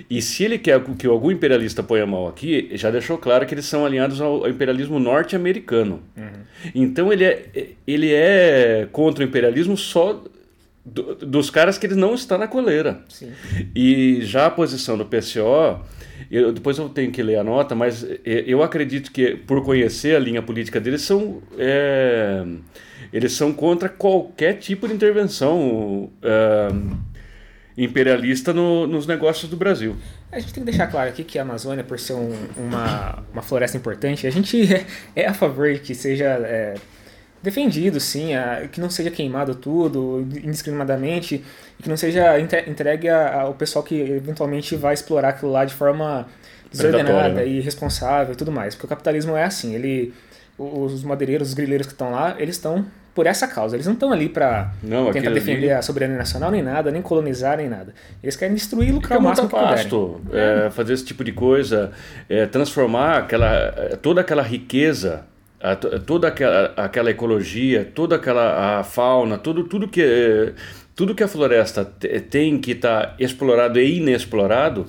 E 0.08 0.22
se 0.22 0.44
ele 0.44 0.58
quer 0.58 0.82
que 0.98 1.06
algum 1.06 1.30
imperialista 1.30 1.82
ponha 1.82 2.04
a 2.04 2.06
mão 2.06 2.26
aqui, 2.26 2.70
já 2.72 2.90
deixou 2.90 3.18
claro 3.18 3.44
que 3.44 3.52
eles 3.52 3.66
são 3.66 3.84
alinhados 3.84 4.22
ao 4.22 4.48
imperialismo 4.48 4.98
norte-americano. 4.98 6.02
Uhum. 6.16 6.72
Então 6.74 7.12
ele 7.12 7.24
é, 7.24 7.68
ele 7.86 8.10
é 8.10 8.88
contra 8.90 9.22
o 9.22 9.28
imperialismo 9.28 9.76
só 9.76 10.22
do, 10.84 11.14
dos 11.14 11.50
caras 11.50 11.78
que 11.78 11.86
ele 11.86 11.94
não 11.94 12.14
está 12.14 12.36
na 12.36 12.48
coleira. 12.48 13.02
Sim. 13.08 13.32
E 13.74 14.20
já 14.22 14.46
a 14.46 14.50
posição 14.50 14.98
do 14.98 15.04
PCO 15.04 15.80
eu, 16.30 16.52
depois 16.52 16.78
eu 16.78 16.88
tenho 16.88 17.10
que 17.10 17.22
ler 17.22 17.36
a 17.36 17.44
nota, 17.44 17.74
mas 17.74 18.04
é, 18.04 18.18
eu 18.24 18.62
acredito 18.62 19.10
que, 19.10 19.36
por 19.36 19.62
conhecer 19.62 20.16
a 20.16 20.18
linha 20.18 20.42
política 20.42 20.80
deles, 20.80 21.02
são, 21.02 21.42
é, 21.58 22.42
eles 23.12 23.32
são 23.32 23.52
contra 23.52 23.88
qualquer 23.88 24.54
tipo 24.54 24.86
de 24.86 24.94
intervenção 24.94 26.10
é, 26.22 26.68
imperialista 27.76 28.52
no, 28.52 28.86
nos 28.86 29.06
negócios 29.06 29.50
do 29.50 29.56
Brasil. 29.56 29.96
A 30.30 30.38
gente 30.38 30.54
tem 30.54 30.64
que 30.64 30.70
deixar 30.70 30.86
claro 30.86 31.10
aqui 31.10 31.24
que 31.24 31.38
a 31.38 31.42
Amazônia, 31.42 31.84
por 31.84 31.98
ser 31.98 32.14
um, 32.14 32.34
uma, 32.56 33.22
uma 33.32 33.42
floresta 33.42 33.76
importante, 33.76 34.26
a 34.26 34.30
gente 34.30 34.66
é, 35.14 35.26
a 35.26 35.34
favor 35.34 35.72
de 35.72 35.80
que 35.80 35.94
seja 35.94 36.24
é, 36.24 36.74
defendido, 37.42 37.98
sim, 37.98 38.34
a, 38.34 38.68
que 38.70 38.80
não 38.80 38.88
seja 38.88 39.10
queimado 39.10 39.54
tudo 39.54 40.26
indiscriminadamente 40.44 41.44
que 41.82 41.88
não 41.88 41.96
seja 41.96 42.38
entregue 42.38 43.08
ao 43.08 43.54
pessoal 43.54 43.84
que 43.84 44.00
eventualmente 44.00 44.76
vai 44.76 44.94
explorar 44.94 45.30
aquilo 45.30 45.50
lá 45.50 45.64
de 45.64 45.74
forma 45.74 46.28
desordenada 46.70 47.40
né? 47.40 47.46
e 47.46 47.58
irresponsável 47.58 48.34
e 48.34 48.36
tudo 48.36 48.52
mais. 48.52 48.74
Porque 48.74 48.86
o 48.86 48.88
capitalismo 48.88 49.36
é 49.36 49.44
assim, 49.44 49.74
ele 49.74 50.14
os 50.56 51.02
madeireiros, 51.02 51.48
os 51.48 51.54
grileiros 51.54 51.86
que 51.86 51.92
estão 51.92 52.12
lá, 52.12 52.36
eles 52.38 52.54
estão 52.54 52.86
por 53.14 53.26
essa 53.26 53.46
causa. 53.46 53.76
Eles 53.76 53.86
não 53.86 53.94
estão 53.94 54.12
ali 54.12 54.28
para 54.28 54.72
tentar 55.12 55.30
defender 55.30 55.70
ali... 55.70 55.72
a 55.72 55.82
soberania 55.82 56.16
nacional 56.16 56.50
nem 56.50 56.62
nada, 56.62 56.90
nem 56.90 57.02
colonizar 57.02 57.56
nem 57.56 57.68
nada. 57.68 57.94
Eles 58.22 58.36
querem 58.36 58.54
destruir 58.54 58.88
e 58.88 58.92
lucrar 58.92 59.18
o 59.18 59.22
máximo 59.22 59.48
que 59.48 59.54
pasto, 59.54 60.20
é, 60.32 60.70
fazer 60.70 60.94
esse 60.94 61.04
tipo 61.04 61.24
de 61.24 61.32
coisa, 61.32 61.92
é, 62.28 62.46
transformar 62.46 63.18
aquela, 63.18 63.54
é, 63.76 63.96
toda 64.00 64.20
aquela 64.20 64.42
riqueza, 64.42 65.24
a, 65.62 65.76
toda 65.76 66.28
aquela, 66.28 66.72
aquela 66.76 67.10
ecologia, 67.10 67.88
toda 67.94 68.16
aquela 68.16 68.80
a 68.80 68.84
fauna, 68.84 69.38
tudo, 69.38 69.64
tudo 69.64 69.86
que 69.86 70.52
tudo 70.94 71.14
que 71.14 71.22
a 71.22 71.28
floresta 71.28 71.84
tem 72.28 72.58
que 72.58 72.72
estar 72.72 73.06
tá 73.06 73.14
explorado 73.18 73.80
e 73.80 73.98
inexplorado, 73.98 74.86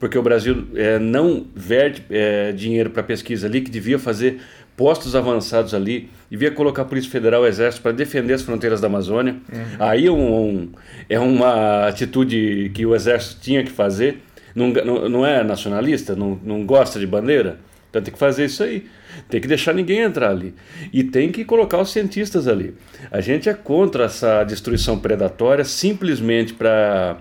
porque 0.00 0.18
o 0.18 0.22
Brasil 0.22 0.66
é, 0.74 0.98
não 0.98 1.46
verte 1.54 2.02
é, 2.10 2.52
dinheiro 2.52 2.90
para 2.90 3.02
pesquisa 3.02 3.46
ali, 3.46 3.60
que 3.60 3.70
devia 3.70 3.98
fazer 3.98 4.40
postos 4.76 5.14
avançados 5.14 5.72
ali, 5.72 6.10
devia 6.28 6.50
colocar 6.50 6.82
a 6.82 6.84
Polícia 6.84 7.10
Federal 7.10 7.42
o 7.42 7.46
Exército 7.46 7.82
para 7.82 7.92
defender 7.92 8.34
as 8.34 8.42
fronteiras 8.42 8.80
da 8.80 8.88
Amazônia. 8.88 9.36
Uhum. 9.52 9.76
Aí 9.78 10.06
é, 10.06 10.10
um, 10.10 10.68
é 11.08 11.18
uma 11.20 11.86
atitude 11.86 12.72
que 12.74 12.84
o 12.84 12.94
Exército 12.94 13.40
tinha 13.40 13.62
que 13.62 13.70
fazer. 13.70 14.20
Não, 14.54 14.68
não, 14.68 15.08
não 15.08 15.26
é 15.26 15.42
nacionalista, 15.44 16.14
não, 16.16 16.38
não 16.42 16.64
gosta 16.64 16.98
de 16.98 17.06
bandeira, 17.06 17.58
então 17.94 18.02
tem 18.02 18.12
que 18.12 18.18
fazer 18.18 18.46
isso 18.46 18.64
aí. 18.64 18.88
Tem 19.28 19.40
que 19.40 19.46
deixar 19.46 19.72
ninguém 19.72 20.00
entrar 20.00 20.30
ali. 20.30 20.52
E 20.92 21.04
tem 21.04 21.30
que 21.30 21.44
colocar 21.44 21.80
os 21.80 21.92
cientistas 21.92 22.48
ali. 22.48 22.74
A 23.08 23.20
gente 23.20 23.48
é 23.48 23.54
contra 23.54 24.06
essa 24.06 24.42
destruição 24.42 24.98
predatória 24.98 25.64
simplesmente 25.64 26.52
para 26.52 27.18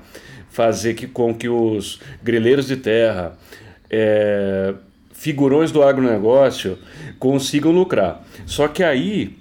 fazer 0.49 0.95
que, 0.95 1.05
com 1.05 1.33
que 1.33 1.47
os 1.47 1.99
grileiros 2.23 2.65
de 2.65 2.77
terra, 2.77 3.37
é, 3.87 4.73
figurões 5.11 5.71
do 5.71 5.83
agronegócio, 5.83 6.79
consigam 7.19 7.71
lucrar. 7.71 8.23
Só 8.47 8.67
que 8.67 8.83
aí 8.83 9.37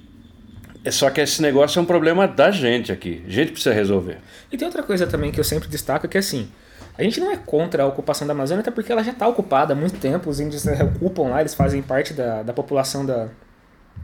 É 0.84 0.90
só 0.90 1.08
que 1.10 1.20
esse 1.20 1.40
negócio 1.40 1.78
é 1.78 1.82
um 1.82 1.86
problema 1.86 2.26
da 2.26 2.50
gente 2.50 2.90
aqui. 2.90 3.22
A 3.26 3.30
gente 3.30 3.52
precisa 3.52 3.72
resolver. 3.72 4.18
E 4.50 4.56
tem 4.58 4.66
outra 4.66 4.82
coisa 4.82 5.06
também 5.06 5.30
que 5.30 5.38
eu 5.38 5.44
sempre 5.44 5.68
destaco 5.68 6.08
que 6.08 6.16
é 6.16 6.20
assim, 6.20 6.48
a 6.96 7.02
gente 7.02 7.20
não 7.20 7.30
é 7.30 7.36
contra 7.36 7.82
a 7.82 7.86
ocupação 7.86 8.26
da 8.26 8.32
Amazônia, 8.32 8.60
até 8.60 8.70
porque 8.70 8.92
ela 8.92 9.02
já 9.02 9.12
está 9.12 9.26
ocupada 9.26 9.72
há 9.72 9.76
muito 9.76 9.98
tempo, 9.98 10.28
os 10.28 10.40
índios 10.40 10.66
eh, 10.66 10.82
ocupam 10.84 11.28
lá, 11.28 11.40
eles 11.40 11.54
fazem 11.54 11.80
parte 11.82 12.12
da, 12.12 12.42
da 12.42 12.52
população 12.52 13.04
da, 13.04 13.28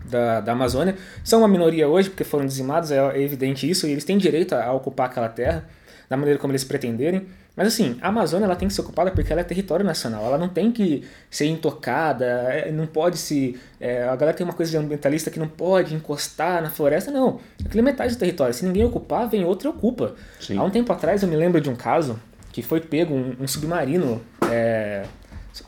da, 0.07 0.41
da 0.41 0.53
Amazônia. 0.53 0.97
São 1.23 1.41
uma 1.41 1.49
minoria 1.49 1.87
hoje, 1.87 2.09
porque 2.09 2.25
foram 2.25 2.47
dizimados, 2.47 2.91
é, 2.91 2.97
é 2.97 3.21
evidente 3.21 3.69
isso, 3.69 3.87
e 3.87 3.93
eles 3.93 4.05
têm 4.05 4.17
direito 4.17 4.55
a, 4.55 4.65
a 4.65 4.73
ocupar 4.73 5.07
aquela 5.07 5.29
terra 5.29 5.69
da 6.09 6.17
maneira 6.17 6.41
como 6.41 6.53
eles 6.53 6.65
pretenderem. 6.65 7.27
Mas 7.55 7.67
assim, 7.69 7.99
a 8.01 8.09
Amazônia 8.09 8.45
ela 8.47 8.55
tem 8.55 8.69
que 8.69 8.73
ser 8.73 8.83
ocupada 8.83 9.11
porque 9.11 9.33
ela 9.33 9.41
é 9.41 9.45
território 9.45 9.85
nacional. 9.85 10.25
Ela 10.25 10.39
não 10.39 10.49
tem 10.49 10.71
que 10.71 11.03
ser 11.29 11.47
intocada, 11.47 12.25
é, 12.25 12.71
não 12.71 12.87
pode 12.87 13.19
se. 13.19 13.59
É, 13.81 14.05
a 14.05 14.15
galera 14.15 14.37
tem 14.37 14.47
uma 14.47 14.53
coisa 14.53 14.71
de 14.71 14.77
ambientalista 14.77 15.29
que 15.29 15.41
não 15.41 15.49
pode 15.49 15.93
encostar 15.93 16.63
na 16.63 16.71
floresta, 16.71 17.11
não. 17.11 17.41
Aquilo 17.63 17.81
é 17.81 17.83
metade 17.83 18.15
do 18.15 18.19
território. 18.19 18.55
Se 18.55 18.65
ninguém 18.65 18.85
ocupar, 18.85 19.29
vem 19.29 19.45
outro 19.45 19.69
e 19.69 19.71
ocupa. 19.71 20.15
Sim. 20.41 20.57
Há 20.57 20.63
um 20.63 20.71
tempo 20.71 20.93
atrás 20.93 21.23
eu 21.23 21.29
me 21.29 21.35
lembro 21.35 21.61
de 21.61 21.69
um 21.69 21.75
caso 21.75 22.19
que 22.63 22.69
foi 22.69 22.81
pego 22.81 23.15
um, 23.15 23.37
um 23.41 23.47
submarino. 23.47 24.21
É, 24.51 25.05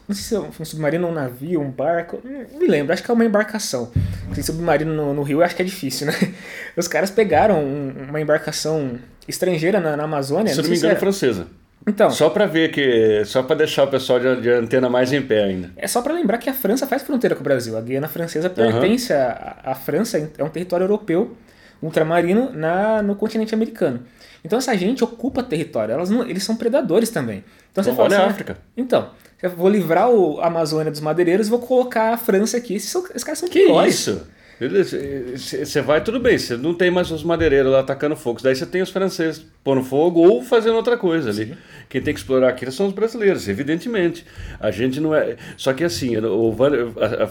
não 0.09 0.15
sei 0.15 0.25
se 0.25 0.35
é 0.35 0.41
um 0.41 0.65
submarino, 0.65 1.07
um 1.07 1.13
navio, 1.13 1.61
um 1.61 1.71
barco. 1.71 2.21
Não 2.25 2.59
me 2.59 2.67
lembro, 2.67 2.93
acho 2.93 3.03
que 3.03 3.11
é 3.11 3.15
uma 3.15 3.25
embarcação. 3.25 3.93
Tem 4.35 4.43
submarino 4.43 4.93
no, 4.93 5.15
no 5.15 5.23
rio, 5.23 5.43
acho 5.43 5.55
que 5.55 5.63
é 5.63 5.65
difícil, 5.65 6.09
né? 6.09 6.15
Os 6.77 6.89
caras 6.89 7.11
pegaram 7.11 7.63
uma 7.63 8.21
embarcação 8.21 8.99
estrangeira 9.29 9.79
na, 9.79 9.97
na 9.97 10.05
Amazônia. 10.05 10.53
Se 10.53 10.57
não, 10.57 10.65
não 10.65 10.71
me 10.71 10.77
engano, 10.77 10.93
é 10.95 10.97
francesa. 10.97 11.47
Então, 11.87 12.11
só 12.11 12.29
para 12.29 12.45
ver 12.45 12.71
que, 12.73 13.25
só 13.25 13.43
para 13.43 13.57
deixar 13.57 13.85
o 13.85 13.89
pessoal 13.89 14.21
de, 14.21 14.43
de, 14.43 14.51
antena 14.51 14.91
mais 14.91 15.13
em 15.13 15.23
pé 15.23 15.45
ainda. 15.45 15.71
É 15.77 15.87
só 15.87 16.03
para 16.03 16.13
lembrar 16.13 16.37
que 16.39 16.51
a 16.51 16.53
França 16.55 16.87
faz 16.87 17.03
fronteira 17.03 17.35
com 17.35 17.41
o 17.41 17.45
Brasil. 17.45 17.77
A 17.77 17.81
Guiana 17.81 18.07
Francesa 18.07 18.51
pertence 18.51 19.13
uhum. 19.13 19.19
à 19.65 19.75
França, 19.75 20.31
é 20.37 20.45
um 20.45 20.51
território 20.51 20.85
europeu 20.85 21.37
ultramarino 21.83 22.51
na, 22.53 23.03
no 23.03 23.15
continente 23.15 23.55
americano. 23.55 24.03
Então 24.45 24.59
essa 24.59 24.77
gente 24.77 25.05
ocupa 25.05 25.43
território, 25.43 25.93
elas 25.93 26.11
não, 26.11 26.23
eles 26.27 26.43
são 26.43 26.57
predadores 26.57 27.11
também. 27.11 27.45
Então 27.71 27.85
você 27.85 27.93
fala 27.93 28.05
olha 28.05 28.17
assim, 28.17 28.27
a 28.27 28.31
África. 28.31 28.59
Então, 28.77 29.11
eu 29.43 29.51
vou 29.51 29.69
livrar 29.69 30.11
o, 30.11 30.41
Amazônia 30.41 30.91
dos 30.91 31.01
madeireiros 31.01 31.47
e 31.47 31.51
vou 31.51 31.61
colocar 31.61 32.15
a 32.15 32.17
França 32.17 32.57
aqui. 32.57 32.75
Esses, 32.75 32.91
são, 32.91 33.05
esses 33.07 33.25
caras 33.25 33.39
são 33.39 33.49
que 33.49 33.65
piores. 33.65 33.95
isso? 33.95 34.27
Você 34.61 35.81
vai, 35.81 36.05
tudo 36.05 36.21
bem, 36.21 36.37
você 36.37 36.55
não 36.55 36.75
tem 36.75 36.91
mais 36.91 37.11
os 37.11 37.25
madeireiros 37.25 37.73
lá 37.73 37.81
atacando 37.81 38.15
fogo. 38.15 38.41
Daí 38.43 38.55
você 38.55 38.67
tem 38.67 38.83
os 38.83 38.91
franceses 38.91 39.47
pondo 39.65 39.83
fogo 39.83 40.21
ou 40.21 40.43
fazendo 40.43 40.77
outra 40.77 40.99
coisa 40.99 41.31
ali. 41.31 41.47
Sim. 41.47 41.57
Quem 41.89 42.03
tem 42.03 42.13
que 42.13 42.21
explorar 42.21 42.51
aquilo 42.51 42.71
são 42.71 42.87
os 42.87 42.93
brasileiros, 42.93 43.49
evidentemente. 43.49 44.27
A 44.61 44.71
gente 44.71 45.01
não 45.01 45.15
é. 45.15 45.37
Só 45.57 45.73
que 45.73 45.83
assim, 45.83 46.15
o 46.19 46.53
Van 46.53 46.71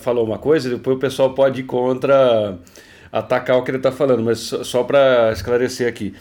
falou 0.01 0.25
uma 0.25 0.39
coisa, 0.39 0.71
depois 0.71 0.97
o 0.97 0.99
pessoal 0.99 1.35
pode 1.35 1.61
ir 1.61 1.65
contra 1.65 2.57
atacar 3.11 3.57
o 3.57 3.63
que 3.63 3.71
ele 3.71 3.77
está 3.77 3.91
falando, 3.91 4.23
mas 4.23 4.39
só 4.39 4.83
para 4.83 5.31
esclarecer 5.31 5.87
aqui. 5.87 6.13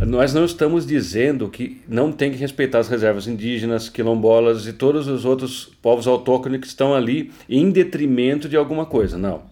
Nós 0.00 0.32
não 0.32 0.44
estamos 0.44 0.86
dizendo 0.86 1.48
que 1.48 1.80
não 1.86 2.10
tem 2.10 2.30
que 2.30 2.38
respeitar 2.38 2.78
as 2.78 2.88
reservas 2.88 3.26
indígenas, 3.26 3.88
quilombolas 3.88 4.66
e 4.66 4.72
todos 4.72 5.06
os 5.06 5.24
outros 5.24 5.70
povos 5.82 6.06
autóctones 6.06 6.60
que 6.60 6.66
estão 6.66 6.94
ali 6.94 7.30
em 7.48 7.70
detrimento 7.70 8.48
de 8.48 8.56
alguma 8.56 8.86
coisa. 8.86 9.18
Não. 9.18 9.42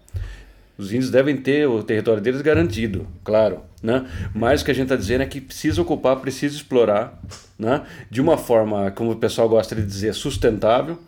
Os 0.78 0.92
índios 0.92 1.10
devem 1.10 1.36
ter 1.36 1.68
o 1.68 1.82
território 1.82 2.22
deles 2.22 2.40
garantido, 2.40 3.06
claro. 3.22 3.60
Né? 3.82 4.06
Mas 4.34 4.62
o 4.62 4.64
que 4.64 4.70
a 4.70 4.74
gente 4.74 4.84
está 4.84 4.96
dizendo 4.96 5.22
é 5.22 5.26
que 5.26 5.40
precisa 5.40 5.80
ocupar, 5.82 6.16
precisa 6.16 6.56
explorar, 6.56 7.20
né? 7.58 7.82
de 8.10 8.20
uma 8.20 8.38
forma, 8.38 8.90
como 8.90 9.12
o 9.12 9.16
pessoal 9.16 9.48
gosta 9.48 9.74
de 9.74 9.84
dizer, 9.84 10.14
sustentável, 10.14 10.98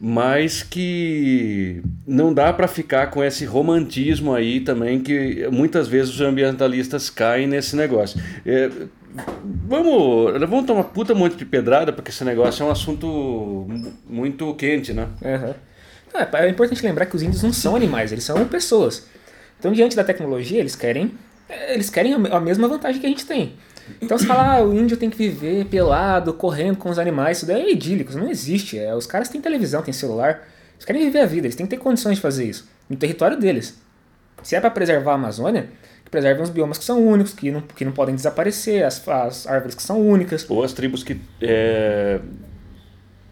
mas 0.00 0.62
que 0.62 1.82
não 2.06 2.32
dá 2.32 2.50
para 2.54 2.66
ficar 2.66 3.08
com 3.08 3.22
esse 3.22 3.44
romantismo 3.44 4.32
aí 4.32 4.60
também 4.60 4.98
que 5.00 5.46
muitas 5.52 5.86
vezes 5.88 6.14
os 6.14 6.20
ambientalistas 6.22 7.10
caem 7.10 7.46
nesse 7.46 7.76
negócio. 7.76 8.18
É, 8.46 8.70
vamos, 9.44 10.40
vamos 10.48 10.64
tomar 10.64 10.84
puta 10.84 11.14
monte 11.14 11.36
de 11.36 11.44
pedrada 11.44 11.92
porque 11.92 12.10
esse 12.10 12.24
negócio 12.24 12.62
é 12.62 12.66
um 12.66 12.70
assunto 12.70 13.68
muito 14.08 14.54
quente, 14.54 14.94
né? 14.94 15.06
Uhum. 15.20 15.54
É, 16.14 16.46
é 16.46 16.48
importante 16.48 16.82
lembrar 16.82 17.04
que 17.04 17.16
os 17.16 17.22
índios 17.22 17.42
não 17.42 17.52
são 17.52 17.76
animais, 17.76 18.10
eles 18.10 18.24
são 18.24 18.42
pessoas. 18.46 19.06
Então, 19.58 19.70
diante 19.70 19.94
da 19.94 20.02
tecnologia, 20.02 20.58
eles 20.58 20.74
querem, 20.74 21.12
eles 21.68 21.90
querem 21.90 22.14
a 22.14 22.40
mesma 22.40 22.66
vantagem 22.66 22.98
que 22.98 23.06
a 23.06 23.10
gente 23.10 23.26
tem. 23.26 23.52
Então 24.00 24.18
você 24.18 24.26
fala, 24.26 24.56
ah, 24.56 24.62
o 24.62 24.74
índio 24.74 24.96
tem 24.96 25.08
que 25.08 25.16
viver 25.16 25.66
pelado, 25.66 26.32
correndo 26.34 26.76
com 26.76 26.90
os 26.90 26.98
animais, 26.98 27.38
isso 27.38 27.46
daí 27.46 27.62
é 27.62 27.72
idílico, 27.72 28.12
não 28.16 28.30
existe. 28.30 28.78
É, 28.78 28.94
os 28.94 29.06
caras 29.06 29.28
têm 29.28 29.40
televisão, 29.40 29.82
têm 29.82 29.92
celular, 29.92 30.46
eles 30.74 30.84
querem 30.84 31.04
viver 31.04 31.20
a 31.20 31.26
vida, 31.26 31.46
eles 31.46 31.56
têm 31.56 31.66
que 31.66 31.76
ter 31.76 31.82
condições 31.82 32.16
de 32.16 32.20
fazer 32.20 32.44
isso, 32.44 32.68
no 32.88 32.96
território 32.96 33.38
deles. 33.38 33.78
Se 34.42 34.56
é 34.56 34.60
para 34.60 34.70
preservar 34.70 35.12
a 35.12 35.14
Amazônia, 35.14 35.68
que 36.04 36.10
preservem 36.10 36.42
os 36.42 36.50
biomas 36.50 36.78
que 36.78 36.84
são 36.84 37.06
únicos, 37.06 37.34
que 37.34 37.50
não, 37.50 37.60
que 37.60 37.84
não 37.84 37.92
podem 37.92 38.14
desaparecer, 38.14 38.84
as, 38.84 39.06
as 39.06 39.46
árvores 39.46 39.74
que 39.74 39.82
são 39.82 40.00
únicas. 40.00 40.48
Ou 40.48 40.64
as 40.64 40.72
tribos 40.72 41.02
que 41.02 41.20
é, 41.40 42.20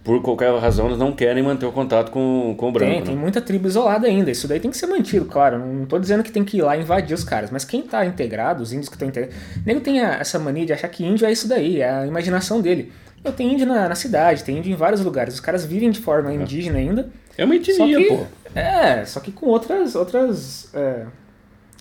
por 0.08 0.22
qualquer 0.22 0.58
razão, 0.58 0.86
eles 0.86 0.96
não 0.96 1.12
querem 1.12 1.42
manter 1.42 1.66
o 1.66 1.70
contato 1.70 2.10
com, 2.10 2.54
com 2.56 2.70
o 2.70 2.72
branco. 2.72 2.90
Tem, 2.90 3.00
né? 3.00 3.06
tem 3.08 3.14
muita 3.14 3.42
tribo 3.42 3.68
isolada 3.68 4.06
ainda. 4.06 4.30
Isso 4.30 4.48
daí 4.48 4.58
tem 4.58 4.70
que 4.70 4.76
ser 4.78 4.86
mantido, 4.86 5.26
claro. 5.26 5.58
Não 5.58 5.82
estou 5.82 5.98
dizendo 5.98 6.22
que 6.22 6.32
tem 6.32 6.42
que 6.42 6.56
ir 6.56 6.62
lá 6.62 6.78
invadir 6.78 7.12
os 7.12 7.22
caras, 7.22 7.50
mas 7.50 7.62
quem 7.62 7.80
está 7.80 8.06
integrado, 8.06 8.62
os 8.62 8.72
índios 8.72 8.88
que 8.88 8.94
estão 8.94 9.06
integrados. 9.06 9.36
Nego 9.66 9.80
tem 9.80 10.00
essa 10.00 10.38
mania 10.38 10.64
de 10.64 10.72
achar 10.72 10.88
que 10.88 11.04
índio 11.04 11.26
é 11.26 11.30
isso 11.30 11.46
daí, 11.46 11.82
é 11.82 11.90
a 11.90 12.06
imaginação 12.06 12.62
dele. 12.62 12.90
Eu 13.22 13.32
tenho 13.32 13.52
índio 13.52 13.66
na, 13.66 13.86
na 13.86 13.94
cidade, 13.94 14.44
tem 14.44 14.56
índio 14.56 14.72
em 14.72 14.76
vários 14.76 15.02
lugares. 15.04 15.34
Os 15.34 15.40
caras 15.40 15.66
vivem 15.66 15.90
de 15.90 16.00
forma 16.00 16.32
é. 16.32 16.36
indígena 16.36 16.78
ainda. 16.78 17.10
É 17.36 17.44
uma 17.44 17.54
etnia, 17.54 17.98
que, 17.98 18.08
pô. 18.08 18.24
É, 18.54 19.04
só 19.04 19.20
que 19.20 19.30
com 19.30 19.44
outras. 19.44 19.94
outras 19.94 20.70
é, 20.72 21.04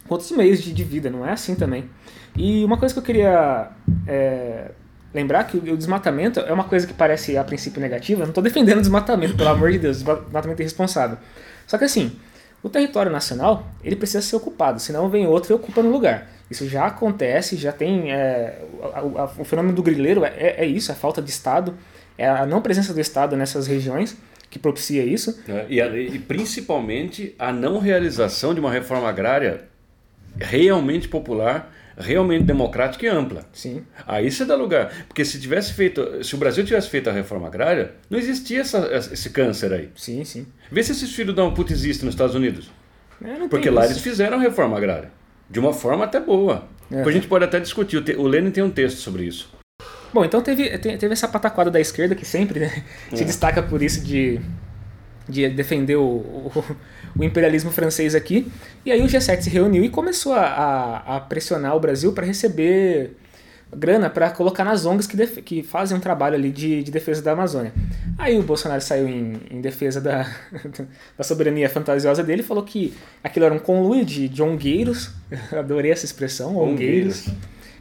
outros 0.10 0.30
meios 0.32 0.62
de, 0.62 0.74
de 0.74 0.84
vida, 0.84 1.10
não 1.10 1.26
é 1.26 1.32
assim 1.32 1.56
também. 1.56 1.86
E 2.36 2.66
uma 2.66 2.78
coisa 2.78 2.94
que 2.94 3.00
eu 3.00 3.04
queria 3.04 3.70
é, 4.06 4.72
lembrar 5.18 5.44
que 5.46 5.58
o 5.58 5.76
desmatamento 5.76 6.40
é 6.40 6.54
uma 6.54 6.64
coisa 6.64 6.86
que 6.86 6.94
parece 6.94 7.38
a 7.38 7.44
princípio 7.44 7.82
negativa. 7.82 8.22
Eu 8.22 8.26
não 8.26 8.32
estou 8.32 8.44
defendendo 8.44 8.78
o 8.78 8.82
desmatamento, 8.82 9.36
pelo 9.36 9.50
amor 9.50 9.72
de 9.72 9.80
Deus, 9.80 9.98
desmatamento 9.98 10.62
é 10.62 10.64
irresponsável. 10.64 11.18
Só 11.66 11.78
que 11.78 11.84
assim, 11.84 12.16
o 12.64 12.70
território 12.70 13.12
nacional 13.12 13.68
ele 13.84 13.96
precisa 13.96 14.22
ser 14.22 14.36
ocupado, 14.36 14.80
senão 14.80 15.10
vem 15.10 15.28
outro 15.28 15.52
e 15.52 15.56
ocupa 15.56 15.82
no 15.82 15.90
lugar. 15.90 16.30
Isso 16.50 16.68
já 16.68 16.86
acontece, 16.86 17.58
já 17.58 17.72
tem. 17.72 18.12
É, 18.12 18.62
o, 19.04 19.42
o, 19.42 19.44
fenômeno 19.44 19.76
do 19.76 19.84
grileiro 19.84 20.24
é, 20.24 20.34
é, 20.38 20.56
é, 20.64 20.66
isso, 20.66 20.92
é 20.92 20.94
a 20.94 20.98
falta 20.98 21.22
de 21.22 21.30
Estado, 21.30 21.74
é 22.18 22.28
a 22.28 22.46
não 22.46 22.62
presença 22.62 22.94
do 22.94 23.02
Estado 23.02 23.36
nessas 23.36 23.68
regiões 23.68 24.16
que 24.50 24.58
propicia 24.58 25.04
isso. 25.04 25.42
É, 25.48 25.66
e, 25.68 25.82
a, 25.82 25.88
e 25.88 26.20
principalmente 26.20 27.36
a 27.38 27.52
não 27.52 27.80
realização 27.80 28.54
de 28.54 28.60
uma 28.60 28.72
reforma 28.72 29.10
agrária 29.10 29.66
realmente 30.40 31.08
popular 31.08 31.74
realmente 31.98 32.44
democrática 32.44 33.06
e 33.06 33.10
ampla. 33.10 33.46
Sim. 33.52 33.84
Aí 34.06 34.30
você 34.30 34.46
dá 34.46 34.56
lugar. 34.56 34.92
Porque 35.08 35.26
se 35.26 35.40
tivesse 35.40 35.74
feito, 35.74 36.24
se 36.24 36.36
o 36.36 36.38
Brasil 36.38 36.64
tivesse 36.64 36.90
feito 36.90 37.10
a 37.10 37.14
reforma 37.14 37.48
agrária, 37.48 37.96
não 38.10 38.20
existia 38.20 38.62
essa, 38.62 38.88
esse 39.12 39.30
câncer 39.32 39.74
aí. 39.74 39.90
Sim, 39.96 40.24
sim. 40.24 40.48
Vê 40.72 40.84
se 40.84 40.92
esses 40.92 41.14
filhos 41.14 41.36
dão 41.36 41.48
um 41.48 41.54
puto 41.54 41.74
existem 41.74 42.06
nos 42.06 42.14
Estados 42.14 42.36
Unidos. 42.36 42.70
É, 43.24 43.48
Porque 43.48 43.70
lá 43.70 43.82
isso. 43.82 43.94
eles 43.94 44.04
fizeram 44.04 44.38
a 44.38 44.42
reforma 44.42 44.78
agrária. 44.78 45.12
De 45.50 45.60
uma 45.60 45.74
forma 45.74 46.06
até 46.06 46.20
boa. 46.20 46.68
É. 46.92 47.02
a 47.02 47.12
gente 47.12 47.28
pode 47.28 47.44
até 47.44 47.60
discutir. 47.60 47.98
O 48.18 48.28
Lenin 48.28 48.52
tem 48.52 48.64
um 48.64 48.70
texto 48.70 48.98
sobre 48.98 49.24
isso. 49.24 49.50
Bom, 50.14 50.24
então 50.24 50.42
teve, 50.42 50.78
teve 50.78 51.12
essa 51.12 51.28
pataquada 51.28 51.70
da 51.70 51.80
esquerda 51.80 52.16
que 52.16 52.26
sempre 52.26 52.62
né, 52.62 52.84
se 53.14 53.24
é. 53.24 53.26
destaca 53.26 53.62
por 53.62 53.82
isso 53.82 54.04
de, 54.04 54.40
de 55.28 55.50
defender 55.50 55.96
o, 55.96 56.04
o 56.04 56.64
o 57.18 57.24
imperialismo 57.24 57.72
francês 57.72 58.14
aqui. 58.16 58.48
E 58.86 58.92
aí 58.92 59.02
o 59.02 59.06
G7 59.06 59.42
se 59.42 59.50
reuniu 59.50 59.84
e 59.84 59.90
começou 59.90 60.34
a, 60.34 60.42
a, 60.42 61.18
a 61.18 61.20
pressionar 61.20 61.76
o 61.76 61.80
Brasil 61.80 62.14
para 62.14 62.26
receber 62.26 63.16
grana 63.76 64.10
para 64.10 64.30
colocar 64.30 64.64
nas 64.64 64.86
ONGs 64.86 65.08
que, 65.08 65.18
def 65.18 65.38
que 65.42 65.62
fazem 65.62 65.98
um 65.98 66.00
trabalho 66.00 66.36
ali 66.36 66.52
de, 66.52 66.84
de 66.84 66.90
defesa 66.90 67.22
da 67.22 67.34
Amazônia. 67.34 67.74
Aí 68.18 68.40
o 68.40 68.44
Bolsonaro 68.44 68.82
saiu 68.82 69.10
em, 69.10 69.42
em 69.52 69.60
defesa 69.60 70.00
da, 70.00 70.26
da 71.18 71.24
soberania 71.24 71.70
fantasiosa 71.70 72.24
dele 72.24 72.42
e 72.42 72.46
falou 72.46 72.64
que 72.64 72.94
aquilo 73.22 73.46
era 73.46 73.54
um 73.54 73.60
conluio 73.60 74.06
de, 74.06 74.30
de 74.30 74.42
ongueiros, 74.42 75.12
adorei 75.52 75.92
essa 75.92 76.06
expressão, 76.06 76.56
ongueiros, 76.56 77.28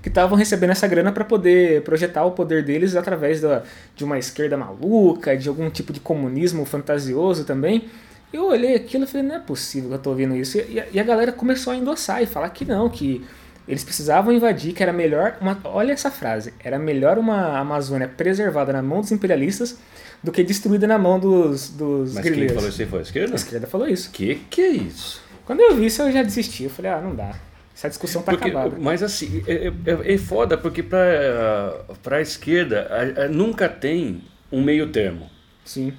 que 0.07 0.11
estavam 0.11 0.39
recebendo 0.39 0.71
essa 0.71 0.87
grana 0.87 1.11
para 1.11 1.25
poder 1.25 1.83
projetar 1.83 2.25
o 2.25 2.31
poder 2.31 2.63
deles 2.63 2.95
através 2.95 3.41
da, 3.41 3.65
de 3.97 4.05
uma 4.05 4.17
esquerda 4.17 4.57
maluca, 4.57 5.37
de 5.37 5.49
algum 5.49 5.69
tipo 5.69 5.93
de 5.93 5.99
comunismo 5.99 6.65
fantasioso 6.65 7.43
também. 7.43 7.87
Eu 8.33 8.45
olhei 8.47 8.77
aquilo 8.77 9.03
e 9.03 9.07
falei, 9.09 9.27
não 9.27 9.35
é 9.35 9.41
possível 9.41 9.89
que 9.89 9.95
eu 9.97 9.99
tô 9.99 10.11
ouvindo 10.11 10.37
isso. 10.37 10.59
E, 10.59 10.81
e, 10.93 11.01
a 11.01 11.03
galera 11.03 11.33
começou 11.33 11.73
a 11.73 11.77
endossar 11.77 12.23
e 12.23 12.27
falar 12.27 12.51
que 12.51 12.65
não, 12.65 12.89
que 12.89 13.25
eles 13.67 13.83
precisavam 13.83 14.33
invadir, 14.33 14.73
que 14.75 14.81
era 14.81 14.93
melhor. 14.93 15.39
Uma, 15.41 15.59
olha 15.65 15.91
essa 15.91 16.09
frase: 16.09 16.55
era 16.63 16.79
melhor 16.79 17.19
uma 17.19 17.59
Amazônia 17.59 18.07
preservada 18.07 18.73
na 18.73 18.83
mão 18.83 19.01
dos 19.01 19.11
imperialistas 19.11 19.77
do 20.23 20.31
que 20.31 20.45
destruída 20.45 20.87
na 20.87 20.99
mão 20.99 21.19
dos, 21.19 21.69
dos 21.71 22.15
Mas 22.15 22.31
quem 22.31 22.49
falou 22.49 22.69
isso 22.69 22.87
foi 22.87 22.99
a 23.01 23.03
esquerda? 23.03 23.33
A 23.33 23.35
esquerda 23.35 23.67
falou 23.67 23.89
isso. 23.89 24.09
Que 24.13 24.37
que 24.49 24.61
é 24.61 24.71
isso? 24.71 25.21
Quando 25.45 25.63
eu 25.63 25.75
vi 25.75 25.87
isso, 25.87 26.01
eu 26.03 26.13
já 26.13 26.23
desisti. 26.23 26.63
Eu 26.63 26.71
falei, 26.71 26.93
ah, 26.93 27.01
não 27.01 27.13
dá. 27.13 27.35
Essa 27.77 27.91
discussão 27.91 28.23
tá 28.23 28.33
porque, 28.33 28.49
acabada. 28.49 28.75
Mas 28.81 29.03
assim, 29.03 29.45
é, 29.47 29.67
é, 29.67 30.15
é 30.15 30.17
foda 30.17 30.57
porque 30.57 30.83
para 30.83 31.85
a 32.11 32.21
esquerda 32.23 32.89
a, 32.91 33.25
a, 33.25 33.29
nunca 33.29 33.69
tem 33.69 34.23
um 34.51 34.63
meio 34.63 34.89
termo. 34.89 35.31
Sim. 35.63 35.93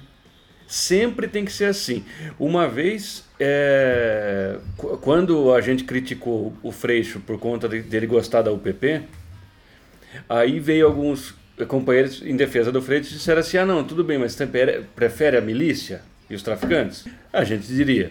Sempre 0.66 1.28
tem 1.28 1.44
que 1.44 1.52
ser 1.52 1.66
assim. 1.66 2.04
Uma 2.36 2.68
vez, 2.68 3.24
é, 3.38 4.58
quando 5.00 5.54
a 5.54 5.60
gente 5.60 5.84
criticou 5.84 6.52
o 6.64 6.72
Freixo 6.72 7.20
por 7.20 7.38
conta 7.38 7.68
dele 7.68 8.08
gostar 8.08 8.42
da 8.42 8.50
UPP, 8.50 9.02
aí 10.28 10.58
veio 10.58 10.84
alguns 10.84 11.32
companheiros 11.68 12.22
em 12.22 12.36
defesa 12.36 12.72
do 12.72 12.82
Freixo 12.82 13.12
e 13.12 13.18
disseram 13.18 13.38
assim: 13.38 13.56
ah, 13.56 13.64
não, 13.64 13.84
tudo 13.84 14.02
bem, 14.02 14.18
mas 14.18 14.36
prefere 14.96 15.36
a 15.36 15.40
milícia 15.40 16.02
e 16.28 16.34
os 16.34 16.42
traficantes? 16.42 17.06
A 17.32 17.44
gente 17.44 17.68
diria: 17.68 18.10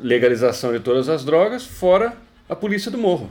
legalização 0.00 0.72
de 0.72 0.78
todas 0.78 1.08
as 1.08 1.24
drogas, 1.24 1.66
fora 1.66 2.16
a 2.48 2.56
polícia 2.56 2.90
do 2.90 2.98
morro 2.98 3.30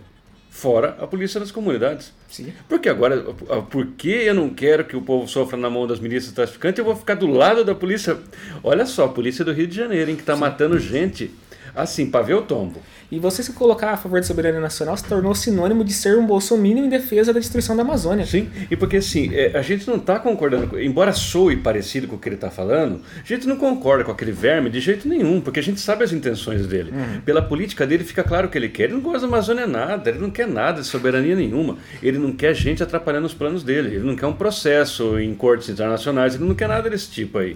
fora 0.57 0.97
a 0.99 1.05
polícia 1.05 1.39
das 1.39 1.51
comunidades. 1.51 2.11
Sim. 2.27 2.51
Porque 2.67 2.89
agora, 2.89 3.21
porque 3.69 4.09
eu 4.09 4.33
não 4.33 4.49
quero 4.49 4.85
que 4.85 4.95
o 4.95 5.01
povo 5.01 5.27
sofra 5.27 5.57
na 5.57 5.69
mão 5.69 5.85
das 5.85 5.99
milícias 5.99 6.33
traficantes, 6.33 6.79
eu 6.79 6.85
vou 6.85 6.95
ficar 6.95 7.13
do 7.13 7.27
lado 7.27 7.63
da 7.63 7.75
polícia. 7.75 8.17
Olha 8.63 8.85
só, 8.85 9.05
a 9.05 9.09
polícia 9.09 9.45
do 9.45 9.53
Rio 9.53 9.67
de 9.67 9.75
Janeiro, 9.75 10.09
hein, 10.09 10.15
que 10.15 10.23
está 10.23 10.35
matando 10.35 10.79
gente 10.79 11.31
assim, 11.77 12.09
para 12.09 12.23
ver 12.23 12.33
o 12.33 12.41
tombo. 12.41 12.81
E 13.09 13.19
você 13.19 13.41
se 13.41 13.53
colocar 13.53 13.91
a 13.91 13.97
favor 13.97 14.19
da 14.19 14.25
soberania 14.25 14.59
nacional 14.59 14.97
se 14.97 15.05
tornou 15.05 15.33
sinônimo 15.33 15.83
de 15.83 15.93
ser 15.93 16.17
um 16.17 16.25
bolsominion 16.25 16.85
em 16.85 16.89
defesa 16.89 17.31
da 17.31 17.39
destruição 17.39 17.75
da 17.75 17.83
Amazônia. 17.83 18.25
Sim, 18.25 18.49
e 18.69 18.75
porque 18.75 18.97
assim, 18.97 19.33
é, 19.33 19.57
a 19.57 19.61
gente 19.61 19.87
não 19.87 19.95
está 19.95 20.19
concordando, 20.19 20.77
embora 20.79 21.13
soe 21.13 21.55
parecido 21.55 22.07
com 22.07 22.17
o 22.17 22.19
que 22.19 22.27
ele 22.27 22.35
está 22.35 22.49
falando, 22.49 23.01
a 23.23 23.25
gente 23.25 23.47
não 23.47 23.55
concorda 23.55 24.03
com 24.03 24.11
aquele 24.11 24.33
verme 24.33 24.69
de 24.69 24.81
jeito 24.81 25.07
nenhum, 25.07 25.39
porque 25.39 25.59
a 25.59 25.63
gente 25.63 25.79
sabe 25.79 26.03
as 26.03 26.11
intenções 26.11 26.67
dele. 26.67 26.91
Uhum. 26.91 27.21
Pela 27.21 27.41
política 27.41 27.87
dele 27.87 28.03
fica 28.03 28.23
claro 28.23 28.47
o 28.47 28.49
que 28.49 28.57
ele 28.57 28.69
quer. 28.69 28.85
Ele 28.85 28.93
não 28.93 29.01
gosta 29.01 29.21
da 29.21 29.27
Amazônia 29.27 29.65
nada, 29.65 30.09
ele 30.09 30.19
não 30.19 30.29
quer 30.29 30.47
nada 30.47 30.81
de 30.81 30.87
soberania 30.87 31.35
nenhuma. 31.35 31.77
Ele 32.03 32.17
não 32.17 32.33
quer 32.33 32.53
gente 32.53 32.83
atrapalhando 32.83 33.25
os 33.25 33.33
planos 33.33 33.63
dele, 33.63 33.95
ele 33.95 34.05
não 34.05 34.15
quer 34.15 34.27
um 34.27 34.33
processo 34.33 35.17
em 35.17 35.33
cortes 35.33 35.69
internacionais, 35.69 36.35
ele 36.35 36.43
não 36.43 36.55
quer 36.55 36.67
nada 36.67 36.89
desse 36.89 37.09
tipo 37.09 37.37
aí. 37.37 37.55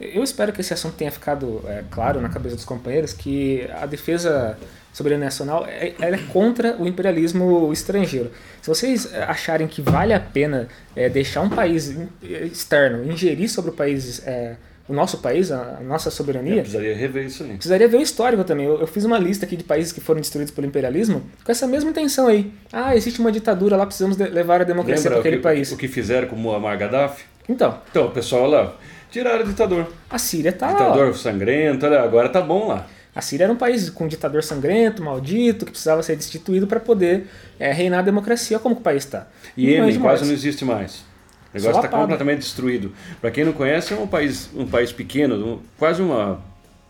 Eu 0.00 0.22
espero 0.22 0.52
que 0.52 0.62
esse 0.62 0.72
assunto 0.72 0.94
tenha 0.94 1.10
ficado 1.10 1.62
é, 1.66 1.84
claro 1.90 2.20
na 2.20 2.30
cabeça 2.30 2.56
dos 2.56 2.64
companheiros 2.64 3.12
que 3.12 3.68
a 3.78 3.84
defesa 3.84 4.56
soberania 4.92 5.26
nacional 5.26 5.66
é, 5.66 5.94
é 6.00 6.18
contra 6.32 6.74
o 6.78 6.88
imperialismo 6.88 7.70
estrangeiro. 7.72 8.30
Se 8.62 8.68
vocês 8.68 9.12
acharem 9.14 9.68
que 9.68 9.82
vale 9.82 10.14
a 10.14 10.20
pena 10.20 10.68
é, 10.96 11.08
deixar 11.08 11.42
um 11.42 11.50
país 11.50 11.94
externo 12.22 13.10
ingerir 13.10 13.48
sobre 13.50 13.70
o 13.70 13.74
país, 13.74 14.26
é, 14.26 14.56
o 14.88 14.92
nosso 14.92 15.18
país, 15.18 15.52
a, 15.52 15.80
nossa 15.82 16.10
soberania. 16.10 16.56
Eu 16.56 16.62
precisaria 16.62 16.96
rever 16.96 17.26
isso 17.26 17.42
aí. 17.42 17.50
Precisaria 17.50 17.86
ver 17.86 17.98
o 17.98 18.02
histórico 18.02 18.42
também. 18.42 18.66
Eu, 18.66 18.80
eu, 18.80 18.86
fiz 18.86 19.04
uma 19.04 19.18
lista 19.18 19.44
aqui 19.44 19.56
de 19.56 19.64
países 19.64 19.92
que 19.92 20.00
foram 20.00 20.20
destruídos 20.20 20.52
pelo 20.52 20.66
imperialismo 20.66 21.22
com 21.44 21.52
essa 21.52 21.66
mesma 21.66 21.90
intenção 21.90 22.26
aí. 22.26 22.52
Ah, 22.72 22.96
existe 22.96 23.20
uma 23.20 23.30
ditadura 23.30 23.76
lá, 23.76 23.84
precisamos 23.84 24.16
levar 24.16 24.62
a 24.62 24.64
democracia 24.64 25.10
para 25.10 25.20
aquele 25.20 25.36
que, 25.36 25.42
país. 25.42 25.70
O 25.70 25.76
que 25.76 25.88
fizeram 25.88 26.26
com 26.26 26.36
Muammar 26.36 26.78
Gaddafi? 26.78 27.24
Então. 27.48 27.78
Então, 27.90 28.06
o 28.06 28.10
pessoal 28.10 28.46
lá 28.46 28.76
Tiraram 29.10 29.44
o 29.44 29.48
ditador. 29.48 29.86
A 30.08 30.18
Síria 30.18 30.52
tá 30.52 30.68
Ditador 30.68 31.08
lá, 31.08 31.14
sangrento, 31.14 31.84
olha, 31.86 32.00
agora 32.00 32.28
tá 32.28 32.40
bom 32.40 32.68
lá. 32.68 32.86
A 33.14 33.20
Síria 33.20 33.44
era 33.44 33.52
um 33.52 33.56
país 33.56 33.90
com 33.90 34.04
um 34.04 34.08
ditador 34.08 34.42
sangrento, 34.42 35.02
maldito, 35.02 35.64
que 35.64 35.72
precisava 35.72 36.02
ser 36.02 36.14
destituído 36.14 36.66
para 36.66 36.78
poder 36.78 37.26
é, 37.58 37.72
reinar 37.72 38.00
a 38.00 38.02
democracia. 38.02 38.58
como 38.58 38.76
que 38.76 38.80
o 38.80 38.84
país 38.84 39.04
está? 39.04 39.26
E 39.56 39.68
ele 39.68 39.98
quase 39.98 40.24
não 40.24 40.32
existe 40.32 40.64
mais. 40.64 41.04
O 41.52 41.58
negócio 41.58 41.84
está 41.84 41.88
completamente 41.88 42.38
destruído. 42.38 42.92
Para 43.20 43.32
quem 43.32 43.44
não 43.44 43.52
conhece, 43.52 43.92
é 43.92 43.96
um 43.96 44.06
país, 44.06 44.48
um 44.54 44.66
país 44.66 44.92
pequeno, 44.92 45.60
quase 45.76 46.00
uma, 46.00 46.40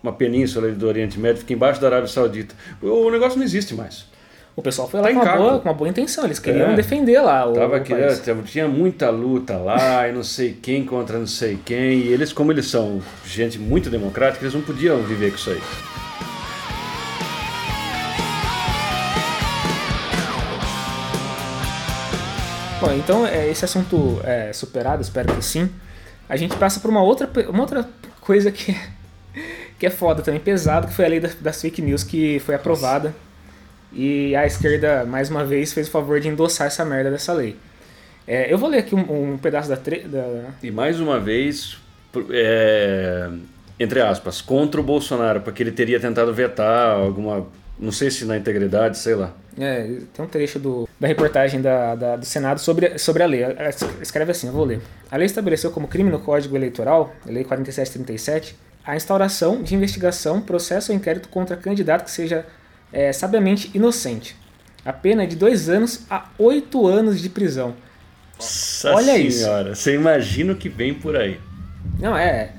uma 0.03 0.13
península 0.13 0.71
do 0.73 0.87
Oriente 0.87 1.19
Médio, 1.19 1.41
fica 1.41 1.55
embaixo 1.55 1.81
da 1.81 1.87
Arábia 1.87 2.09
Saudita. 2.09 2.55
O 2.83 3.11
negócio 3.11 3.39
não 3.39 3.45
existe 3.45 3.75
mais. 3.75 4.05
O 4.61 4.63
pessoal 4.63 4.87
foi 4.87 5.01
lá 5.01 5.09
tá 5.09 5.15
com, 5.15 5.21
uma 5.21 5.37
boa, 5.39 5.59
com 5.59 5.69
uma 5.71 5.75
boa 5.75 5.89
intenção, 5.89 6.27
eles 6.27 6.39
queriam 6.39 6.73
é. 6.73 6.77
defender 6.77 7.19
lá 7.19 7.49
o, 7.49 7.55
Tava 7.55 7.79
o 7.79 7.83
querendo, 7.83 8.45
Tinha 8.45 8.69
muita 8.69 9.09
luta 9.09 9.57
lá, 9.57 10.07
e 10.07 10.13
não 10.13 10.23
sei 10.23 10.53
quem 10.53 10.85
contra 10.85 11.19
não 11.19 11.27
sei 11.27 11.59
quem, 11.65 12.01
e 12.01 12.13
eles, 12.13 12.31
como 12.31 12.53
eles 12.53 12.67
são 12.67 13.01
gente 13.25 13.59
muito 13.59 13.89
democrática, 13.89 14.45
eles 14.45 14.53
não 14.53 14.61
podiam 14.61 14.99
viver 14.99 15.31
com 15.31 15.37
isso 15.37 15.49
aí. 15.49 15.63
Bom, 22.83 22.93
então 22.93 23.27
é, 23.27 23.49
esse 23.49 23.65
assunto 23.65 24.21
é 24.25 24.53
superado, 24.53 25.01
espero 25.01 25.35
que 25.35 25.43
sim. 25.43 25.71
A 26.29 26.37
gente 26.37 26.55
passa 26.57 26.81
por 26.81 26.91
uma 26.91 27.03
outra, 27.03 27.27
uma 27.49 27.63
outra 27.63 27.89
coisa 28.21 28.53
que, 28.53 28.77
que 29.81 29.87
é 29.87 29.91
foda 29.91 30.21
também, 30.21 30.39
pesado, 30.39 30.87
que 30.87 30.93
foi 30.93 31.07
a 31.07 31.09
lei 31.09 31.19
das 31.19 31.63
fake 31.63 31.81
news 31.81 32.05
que 32.05 32.39
foi 32.41 32.55
aprovada. 32.55 33.07
Nossa 33.09 33.30
e 33.93 34.35
a 34.37 34.47
esquerda, 34.47 35.05
mais 35.05 35.31
uma 35.31 35.45
vez, 35.45 35.73
fez 35.73 35.89
o 35.89 35.91
favor 35.91 36.21
de 36.21 36.29
endossar 36.29 36.67
essa 36.67 36.85
merda 36.85 37.11
dessa 37.11 37.33
lei. 37.33 37.57
É, 38.27 38.53
eu 38.53 38.57
vou 38.59 38.69
ler 38.69 38.79
aqui 38.79 38.95
um, 38.95 39.33
um 39.33 39.39
pedaço 39.39 39.69
da, 39.69 39.75
da, 39.75 40.51
E 40.63 40.71
mais 40.71 41.01
uma 41.01 41.19
vez, 41.19 41.77
é, 42.31 43.29
entre 43.79 44.01
aspas, 44.01 44.41
contra 44.41 44.81
o 44.81 44.85
Bolsonaro, 44.85 45.41
porque 45.41 45.63
ele 45.63 45.73
teria 45.73 45.99
tentado 45.99 46.33
vetar 46.33 46.97
alguma. 46.97 47.47
Não 47.79 47.91
sei 47.91 48.11
se 48.11 48.25
na 48.25 48.37
integridade, 48.37 48.99
sei 48.99 49.15
lá. 49.15 49.35
É, 49.59 49.83
tem 50.13 50.25
um 50.25 50.29
trecho 50.29 50.59
do, 50.59 50.89
da 50.99 51.09
reportagem 51.09 51.61
da, 51.61 51.95
da, 51.95 52.17
do 52.17 52.25
Senado 52.25 52.61
sobre, 52.61 52.99
sobre 52.99 53.23
a 53.23 53.27
lei. 53.27 53.41
Escreve 54.01 54.31
assim, 54.31 54.47
eu 54.47 54.53
vou 54.53 54.65
ler. 54.65 54.81
A 55.11 55.17
lei 55.17 55.27
estabeleceu 55.27 55.71
como 55.71 55.89
crime 55.89 56.11
no 56.11 56.21
Código 56.21 56.55
Eleitoral, 56.55 57.13
Lei 57.27 57.43
4737, 57.43 58.55
a 58.85 58.95
instauração 58.95 59.63
de 59.63 59.75
investigação, 59.75 60.41
processo 60.41 60.93
ou 60.93 60.97
inquérito 60.97 61.29
contra 61.29 61.57
candidato 61.57 62.05
que 62.05 62.11
seja 62.11 62.47
é, 62.93 63.13
sabiamente 63.13 63.71
inocente. 63.75 64.37
A 64.85 64.93
pena 64.93 65.25
é 65.25 65.27
de 65.27 65.37
dois 65.37 65.69
anos 65.69 66.07
a 66.09 66.29
oito 66.39 66.87
anos 66.87 67.21
de 67.21 67.29
prisão. 67.29 67.75
Nossa 68.37 68.95
Olha 68.95 69.31
senhora, 69.31 69.73
isso. 69.73 69.83
você 69.83 69.95
imagina 69.95 70.53
o 70.53 70.57
que 70.57 70.69
vem 70.69 70.95
por 70.95 71.17
aí. 71.17 71.39
Não, 71.99 72.17
é. 72.17 72.53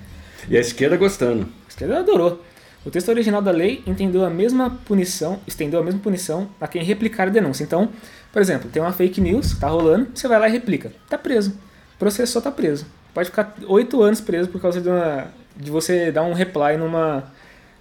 E 0.48 0.56
a 0.56 0.60
esquerda 0.60 0.96
gostando. 0.98 1.44
A 1.66 1.70
esquerda 1.70 2.00
adorou. 2.00 2.44
O 2.86 2.90
texto 2.90 3.10
original 3.10 3.42
da 3.42 3.52
lei 3.52 3.84
entendeu 3.86 4.26
a 4.26 4.30
mesma 4.30 4.80
punição, 4.86 5.40
estendeu 5.46 5.80
a 5.80 5.84
mesma 5.84 6.00
punição 6.00 6.50
a 6.60 6.68
quem 6.68 6.84
replicar 6.84 7.28
a 7.28 7.32
denúncia. 7.32 7.64
Então, 7.64 7.90
por 8.32 8.42
exemplo, 8.42 8.70
tem 8.72 8.82
uma 8.82 8.92
fake 8.92 9.22
news, 9.22 9.58
tá 9.60 9.68
rolando, 9.68 10.10
você 10.14 10.28
vai 10.28 10.40
lá 10.40 10.48
e 10.48 10.52
replica. 10.52 10.92
Tá 11.08 11.18
preso. 11.18 11.58
Processou, 12.00 12.42
tá 12.42 12.52
preso. 12.52 12.86
Pode 13.14 13.30
ficar 13.30 13.56
oito 13.68 14.02
anos 14.02 14.20
preso 14.22 14.50
por 14.50 14.60
causa 14.60 14.82
de, 14.82 14.90
uma, 14.90 15.28
de 15.56 15.70
você 15.70 16.12
dar 16.12 16.24
um 16.24 16.34
reply 16.34 16.78
numa, 16.78 17.32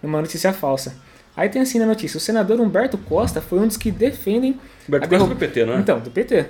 numa 0.03 0.21
notícia 0.21 0.53
falsa. 0.53 0.95
Aí 1.41 1.49
tem 1.49 1.63
assim 1.63 1.79
na 1.79 1.87
notícia: 1.87 2.19
o 2.19 2.21
senador 2.21 2.61
Humberto 2.61 2.99
Costa 2.99 3.41
foi 3.41 3.61
um 3.61 3.67
dos 3.67 3.79
que 3.79 3.91
defendem. 3.91 4.61
Humberto 4.87 5.09
Costa 5.09 5.25
derrub... 5.25 5.29
do 5.31 5.37
PT, 5.37 5.65
não 5.65 5.73
é? 5.73 5.79
Então, 5.79 5.99
do 5.99 6.11
PT. 6.11 6.45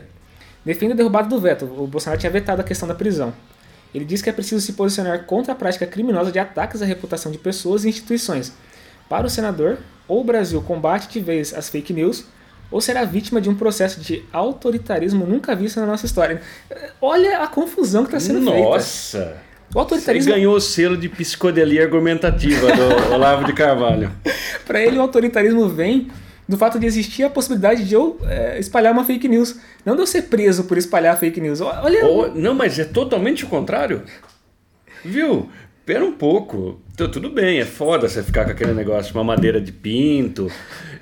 Defende 0.64 0.94
a 0.94 0.96
derrubada 0.96 1.29
do 1.29 1.38
veto. 1.38 1.64
O 1.64 1.87
Bolsonaro 1.87 2.18
tinha 2.18 2.29
vetado 2.31 2.61
a 2.61 2.64
questão 2.64 2.88
da 2.88 2.94
prisão. 2.94 3.33
Ele 3.94 4.05
diz 4.05 4.20
que 4.20 4.29
é 4.29 4.33
preciso 4.33 4.61
se 4.61 4.72
posicionar 4.72 5.26
contra 5.26 5.53
a 5.53 5.55
prática 5.55 5.87
criminosa 5.87 6.33
de 6.33 6.40
ataques 6.40 6.83
à 6.83 6.85
reputação 6.85 7.31
de 7.31 7.38
pessoas 7.38 7.85
e 7.85 7.88
instituições. 7.88 8.53
Para 9.09 9.29
o 9.29 9.31
senador, 9.31 9.79
ou 10.09 10.22
o 10.22 10.24
Brasil 10.24 10.61
combate 10.61 11.09
de 11.09 11.20
vez 11.20 11.55
as 11.55 11.68
fake 11.68 11.92
news, 11.92 12.24
ou 12.68 12.81
será 12.81 13.05
vítima 13.05 13.40
de 13.40 13.48
um 13.48 13.55
processo 13.55 14.00
de 14.00 14.24
autoritarismo 14.33 15.24
nunca 15.24 15.55
visto 15.55 15.79
na 15.79 15.87
nossa 15.87 16.05
história. 16.05 16.42
Olha 17.00 17.38
a 17.38 17.46
confusão 17.46 18.03
que 18.03 18.09
está 18.09 18.18
sendo 18.18 18.40
nossa. 18.40 19.18
feita. 19.18 19.29
Nossa! 19.29 19.49
O 19.74 19.78
autoritarismo. 19.78 20.30
Você 20.30 20.37
ganhou 20.37 20.56
o 20.56 20.61
selo 20.61 20.96
de 20.96 21.09
psicodelia 21.09 21.83
argumentativa 21.83 22.72
do 22.72 23.12
Olavo 23.14 23.44
de 23.44 23.52
Carvalho. 23.52 24.11
Para 24.66 24.83
ele, 24.83 24.98
o 24.98 25.00
autoritarismo 25.00 25.68
vem 25.68 26.09
do 26.48 26.59
fato 26.59 26.80
de 26.80 26.87
existir 26.87 27.22
a 27.22 27.30
possibilidade 27.30 27.85
de 27.85 27.94
eu 27.94 28.18
é, 28.26 28.59
espalhar 28.59 28.92
uma 28.92 29.04
fake 29.04 29.28
news. 29.28 29.61
Não 29.85 29.94
de 29.94 30.02
eu 30.02 30.06
ser 30.06 30.22
preso 30.22 30.64
por 30.64 30.76
espalhar 30.76 31.16
fake 31.16 31.40
news. 31.40 31.61
Olha. 31.61 32.04
Ou, 32.04 32.35
não, 32.35 32.52
mas 32.54 32.78
é 32.80 32.85
totalmente 32.85 33.44
o 33.44 33.48
contrário. 33.48 34.02
Viu? 35.04 35.48
Pera 35.87 36.04
um 36.04 36.12
pouco. 36.12 36.80
Então, 36.92 37.09
tudo 37.09 37.30
bem, 37.30 37.61
é 37.61 37.64
foda 37.64 38.09
você 38.09 38.22
ficar 38.22 38.44
com 38.44 38.50
aquele 38.50 38.74
negócio, 38.74 39.14
uma 39.14 39.24
madeira 39.24 39.61
de 39.61 39.72
pinto, 39.72 40.50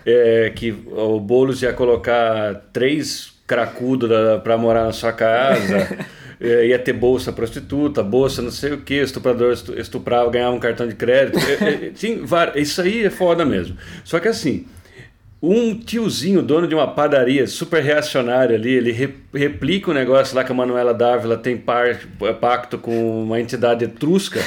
é, 0.05 0.53
que 0.55 0.71
o 0.93 1.19
Boulos 1.19 1.63
ia 1.63 1.73
colocar 1.73 2.55
três 2.73 3.33
cracudos 3.47 4.11
para 4.45 4.59
morar 4.59 4.85
na 4.85 4.93
sua 4.93 5.13
casa. 5.13 6.07
É, 6.41 6.69
ia 6.69 6.79
ter 6.79 6.93
bolsa 6.93 7.33
prostituta, 7.33 8.03
bolsa 8.03 8.41
não 8.41 8.51
sei 8.51 8.73
o 8.73 8.79
que, 8.79 8.95
estuprador 8.95 9.53
estuprava, 9.77 10.31
ganhava 10.31 10.55
um 10.55 10.61
cartão 10.61 10.87
de 10.87 10.95
crédito. 10.95 11.39
É, 11.39 11.87
é, 11.89 11.91
sim, 11.95 12.23
isso 12.55 12.81
aí 12.81 13.05
é 13.05 13.11
foda 13.11 13.45
mesmo. 13.45 13.77
Só 14.05 14.21
que 14.21 14.29
assim, 14.29 14.65
um 15.41 15.79
tiozinho, 15.79 16.43
dono 16.43 16.67
de 16.67 16.75
uma 16.75 16.89
padaria 16.89 17.47
super 17.47 17.83
reacionário 17.83 18.57
ali, 18.57 18.71
ele 18.71 18.91
re, 18.91 19.15
replica 19.33 19.89
o 19.89 19.93
um 19.93 19.95
negócio 19.95 20.37
lá 20.37 20.43
que 20.43 20.51
a 20.51 20.55
Manuela 20.55 20.93
Dávila 20.93 21.37
tem 21.37 21.57
par, 21.57 21.97
pacto 22.41 22.77
com 22.77 23.23
uma 23.23 23.41
entidade 23.41 23.85
etrusca. 23.85 24.41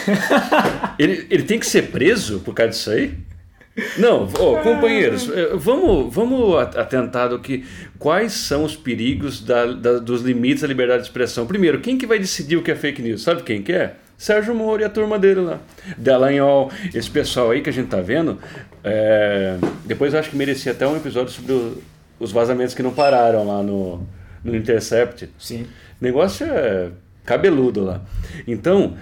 ele, 0.99 1.25
ele 1.29 1.43
tem 1.43 1.59
que 1.59 1.65
ser 1.65 1.83
preso 1.83 2.39
por 2.39 2.53
causa 2.53 2.71
disso 2.71 2.91
aí? 2.91 3.13
Não, 3.97 4.27
oh, 4.39 4.57
companheiros, 4.57 5.29
eh, 5.29 5.51
vamos, 5.55 6.13
vamos 6.13 6.57
atentar 6.57 7.29
do 7.29 7.39
que 7.39 7.65
quais 7.97 8.33
são 8.33 8.63
os 8.63 8.75
perigos 8.75 9.43
da, 9.43 9.65
da, 9.65 9.99
dos 9.99 10.21
limites 10.21 10.61
da 10.61 10.67
liberdade 10.67 11.03
de 11.03 11.07
expressão. 11.07 11.45
Primeiro, 11.45 11.79
quem 11.79 11.97
que 11.97 12.05
vai 12.05 12.19
decidir 12.19 12.57
o 12.57 12.61
que 12.63 12.71
é 12.71 12.75
fake 12.75 13.01
news? 13.01 13.23
Sabe 13.23 13.43
quem 13.43 13.61
que 13.61 13.71
é? 13.71 13.95
Sérgio 14.17 14.53
Moro 14.53 14.81
e 14.81 14.85
a 14.85 14.89
turma 14.89 15.17
dele 15.17 15.41
lá. 15.41 15.59
Dallagnol, 15.97 16.71
esse 16.93 17.09
pessoal 17.09 17.51
aí 17.51 17.61
que 17.61 17.69
a 17.69 17.73
gente 17.73 17.87
tá 17.87 18.01
vendo. 18.01 18.37
É... 18.83 19.57
Depois 19.83 20.13
eu 20.13 20.19
acho 20.19 20.29
que 20.29 20.35
merecia 20.35 20.73
até 20.73 20.87
um 20.87 20.95
episódio 20.95 21.33
sobre 21.33 21.53
o, 21.53 21.81
os 22.19 22.31
vazamentos 22.31 22.75
que 22.75 22.83
não 22.83 22.91
pararam 22.91 23.47
lá 23.47 23.63
no, 23.63 24.07
no 24.43 24.55
Intercept. 24.55 25.27
Sim. 25.39 25.63
O 25.99 26.03
negócio 26.03 26.45
é 26.45 26.89
cabeludo 27.25 27.83
lá. 27.83 28.01
Então, 28.47 28.95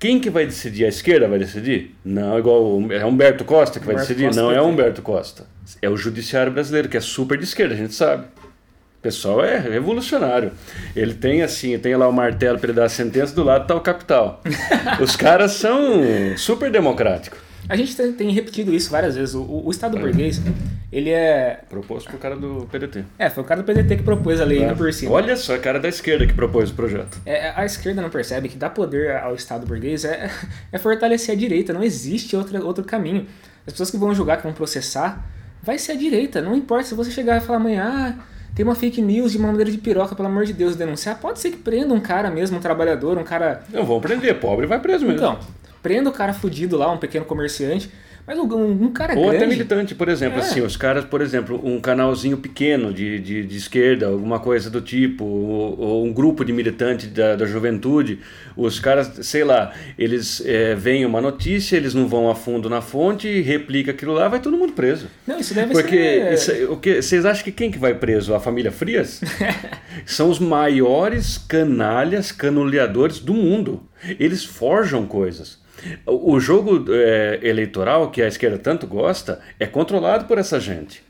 Quem 0.00 0.18
que 0.18 0.30
vai 0.30 0.46
decidir? 0.46 0.86
A 0.86 0.88
esquerda 0.88 1.28
vai 1.28 1.38
decidir? 1.38 1.94
Não, 2.02 2.38
igual 2.38 2.80
é 2.90 3.04
Humberto 3.04 3.44
Costa 3.44 3.78
que 3.78 3.84
vai 3.84 3.96
Humberto 3.96 4.08
decidir? 4.08 4.28
Costa 4.28 4.42
não 4.42 4.50
é. 4.50 4.60
Humberto 4.62 5.02
Costa. 5.02 5.44
É 5.82 5.90
o 5.90 5.96
judiciário 5.96 6.50
brasileiro, 6.50 6.88
que 6.88 6.96
é 6.96 7.00
super 7.00 7.36
de 7.36 7.44
esquerda, 7.44 7.74
a 7.74 7.76
gente 7.76 7.92
sabe. 7.92 8.24
O 8.24 9.02
pessoal 9.02 9.44
é 9.44 9.58
revolucionário. 9.58 10.52
Ele 10.96 11.12
tem 11.12 11.42
assim, 11.42 11.78
tem 11.78 11.94
lá 11.96 12.08
o 12.08 12.12
martelo 12.12 12.58
para 12.58 12.70
ele 12.70 12.76
dar 12.76 12.86
a 12.86 12.88
sentença, 12.88 13.34
do 13.34 13.44
lado 13.44 13.66
tá 13.66 13.74
o 13.74 13.80
capital. 13.80 14.42
Os 15.00 15.16
caras 15.16 15.52
são 15.52 16.02
super 16.38 16.70
democráticos. 16.70 17.38
A 17.70 17.76
gente 17.76 17.94
tem, 17.94 18.30
repetido 18.32 18.74
isso 18.74 18.90
várias 18.90 19.14
vezes. 19.14 19.32
O, 19.32 19.62
o 19.64 19.70
Estado 19.70 19.96
burguês, 19.96 20.42
ele 20.90 21.08
é. 21.08 21.60
Proposto 21.68 22.10
pro 22.10 22.18
cara 22.18 22.34
do 22.34 22.66
PDT. 22.68 23.04
É, 23.16 23.30
foi 23.30 23.44
o 23.44 23.46
cara 23.46 23.62
do 23.62 23.64
PDT 23.64 23.98
que 23.98 24.02
propôs 24.02 24.40
a 24.40 24.44
lei 24.44 24.62
ainda 24.62 24.74
por 24.74 24.92
cima. 24.92 25.12
Olha 25.12 25.36
só, 25.36 25.54
é 25.54 25.58
cara 25.58 25.78
da 25.78 25.88
esquerda 25.88 26.26
que 26.26 26.34
propôs 26.34 26.70
o 26.70 26.74
projeto. 26.74 27.20
É, 27.24 27.52
a 27.54 27.64
esquerda 27.64 28.02
não 28.02 28.10
percebe 28.10 28.48
que 28.48 28.56
dar 28.56 28.70
poder 28.70 29.16
ao 29.18 29.36
Estado 29.36 29.64
burguês 29.64 30.04
é, 30.04 30.28
é 30.72 30.78
fortalecer 30.78 31.32
a 31.32 31.38
direita. 31.38 31.72
Não 31.72 31.84
existe 31.84 32.34
outra, 32.34 32.60
outro 32.64 32.82
caminho. 32.82 33.24
As 33.64 33.72
pessoas 33.72 33.90
que 33.92 33.96
vão 33.96 34.12
julgar, 34.12 34.38
que 34.38 34.42
vão 34.42 34.52
processar, 34.52 35.24
vai 35.62 35.78
ser 35.78 35.92
a 35.92 35.96
direita. 35.96 36.42
Não 36.42 36.56
importa 36.56 36.88
se 36.88 36.94
você 36.96 37.12
chegar 37.12 37.36
e 37.36 37.40
falar 37.40 37.58
amanhã, 37.58 38.16
ah, 38.18 38.24
tem 38.52 38.64
uma 38.64 38.74
fake 38.74 39.00
news 39.00 39.30
de 39.30 39.38
uma 39.38 39.46
maneira 39.46 39.70
de 39.70 39.78
piroca, 39.78 40.16
pelo 40.16 40.26
amor 40.26 40.44
de 40.44 40.52
Deus, 40.52 40.74
denunciar. 40.74 41.20
Pode 41.20 41.38
ser 41.38 41.52
que 41.52 41.56
prenda 41.58 41.94
um 41.94 42.00
cara 42.00 42.32
mesmo, 42.32 42.58
um 42.58 42.60
trabalhador, 42.60 43.16
um 43.16 43.22
cara. 43.22 43.62
Não, 43.72 43.84
vão 43.84 44.00
prender, 44.00 44.40
pobre 44.40 44.66
vai 44.66 44.80
preso 44.80 45.06
mesmo. 45.06 45.18
Então, 45.18 45.38
prenda 45.82 46.10
o 46.10 46.12
cara 46.12 46.32
fudido 46.32 46.76
lá, 46.76 46.90
um 46.92 46.98
pequeno 46.98 47.24
comerciante. 47.24 47.90
Mas 48.26 48.38
um, 48.38 48.42
um- 48.44 48.92
cara 48.92 49.14
Ou 49.16 49.22
grande. 49.24 49.36
até 49.38 49.46
militante, 49.46 49.94
por 49.94 50.08
exemplo, 50.08 50.38
É. 50.38 50.42
assim, 50.42 50.60
os 50.60 50.76
caras, 50.76 51.04
por 51.04 51.20
exemplo, 51.20 51.60
um 51.64 51.80
canalzinho 51.80 52.36
pequeno 52.36 52.92
de, 52.92 53.18
de, 53.18 53.44
de 53.44 53.56
esquerda, 53.56 54.06
alguma 54.06 54.38
coisa 54.38 54.70
do 54.70 54.80
tipo, 54.80 55.24
ou, 55.24 55.80
ou 55.80 56.04
um 56.06 56.12
grupo 56.12 56.44
de 56.44 56.52
militantes 56.52 57.08
da, 57.08 57.34
da 57.34 57.44
juventude, 57.44 58.20
os 58.56 58.78
caras, 58.78 59.10
sei 59.26 59.42
lá, 59.42 59.72
eles 59.98 60.40
é, 60.46 60.76
veem 60.76 61.04
uma 61.04 61.20
notícia, 61.20 61.76
eles 61.76 61.92
não 61.92 62.06
vão 62.06 62.30
a 62.30 62.34
fundo 62.36 62.68
na 62.70 62.80
fonte, 62.80 63.40
replica 63.40 63.90
aquilo 63.90 64.12
lá, 64.12 64.28
vai 64.28 64.38
todo 64.38 64.56
mundo 64.56 64.74
preso. 64.74 65.08
Não, 65.26 65.40
isso 65.40 65.52
deve 65.54 65.72
Porque 65.72 65.96
ser. 65.96 66.32
isso- 66.34 66.52
é, 66.52 66.64
o 66.66 66.76
que, 66.76 67.02
vocês 67.02 67.24
acham 67.24 67.42
que 67.42 67.50
quem 67.50 67.70
que 67.70 67.78
vai 67.78 67.94
preso? 67.94 68.32
A 68.34 68.38
família 68.38 68.70
Frias? 68.70 69.22
São 70.06 70.30
os 70.30 70.38
maiores 70.38 71.36
canalhas, 71.36 72.30
canuleadores 72.30 73.18
do 73.18 73.34
mundo. 73.34 73.82
Eles 74.20 74.44
forjam 74.44 75.04
coisas. 75.06 75.58
O 76.06 76.38
jogo 76.40 76.84
é, 76.92 77.38
eleitoral, 77.42 78.10
que 78.10 78.20
a 78.22 78.28
esquerda 78.28 78.58
tanto 78.58 78.86
gosta, 78.86 79.40
é 79.58 79.66
controlado 79.66 80.24
por 80.26 80.38
essa 80.38 80.58
gente. 80.60 81.02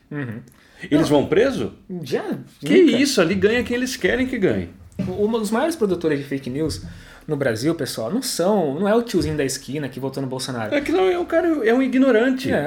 Eles 0.91 1.09
vão 1.09 1.27
preso? 1.27 1.73
Já. 2.03 2.25
Que 2.61 2.83
nunca. 2.83 2.97
isso, 2.99 3.21
ali 3.21 3.35
ganha 3.35 3.63
quem 3.63 3.77
eles 3.77 3.97
querem 3.97 4.27
que 4.27 4.39
ganhe. 4.39 4.71
Um 4.99 5.31
dos 5.33 5.51
maiores 5.51 5.77
produtores 5.77 6.19
de 6.19 6.25
fake 6.25 6.49
news 6.51 6.83
no 7.27 7.37
Brasil, 7.37 7.75
pessoal, 7.75 8.11
não 8.13 8.23
são. 8.23 8.79
Não 8.81 8.89
é 8.89 8.95
o 8.95 9.03
tiozinho 9.03 9.37
da 9.37 9.45
esquina 9.45 9.89
que 9.89 10.01
votou 10.01 10.23
no 10.23 10.29
Bolsonaro. 10.29 10.75
É 10.75 10.81
que 10.81 10.91
não, 10.91 11.05
é 11.09 11.19
o 11.19 11.25
cara 11.25 11.47
é 11.67 11.73
um 11.75 11.83
ignorante. 11.83 12.51
É. 12.51 12.67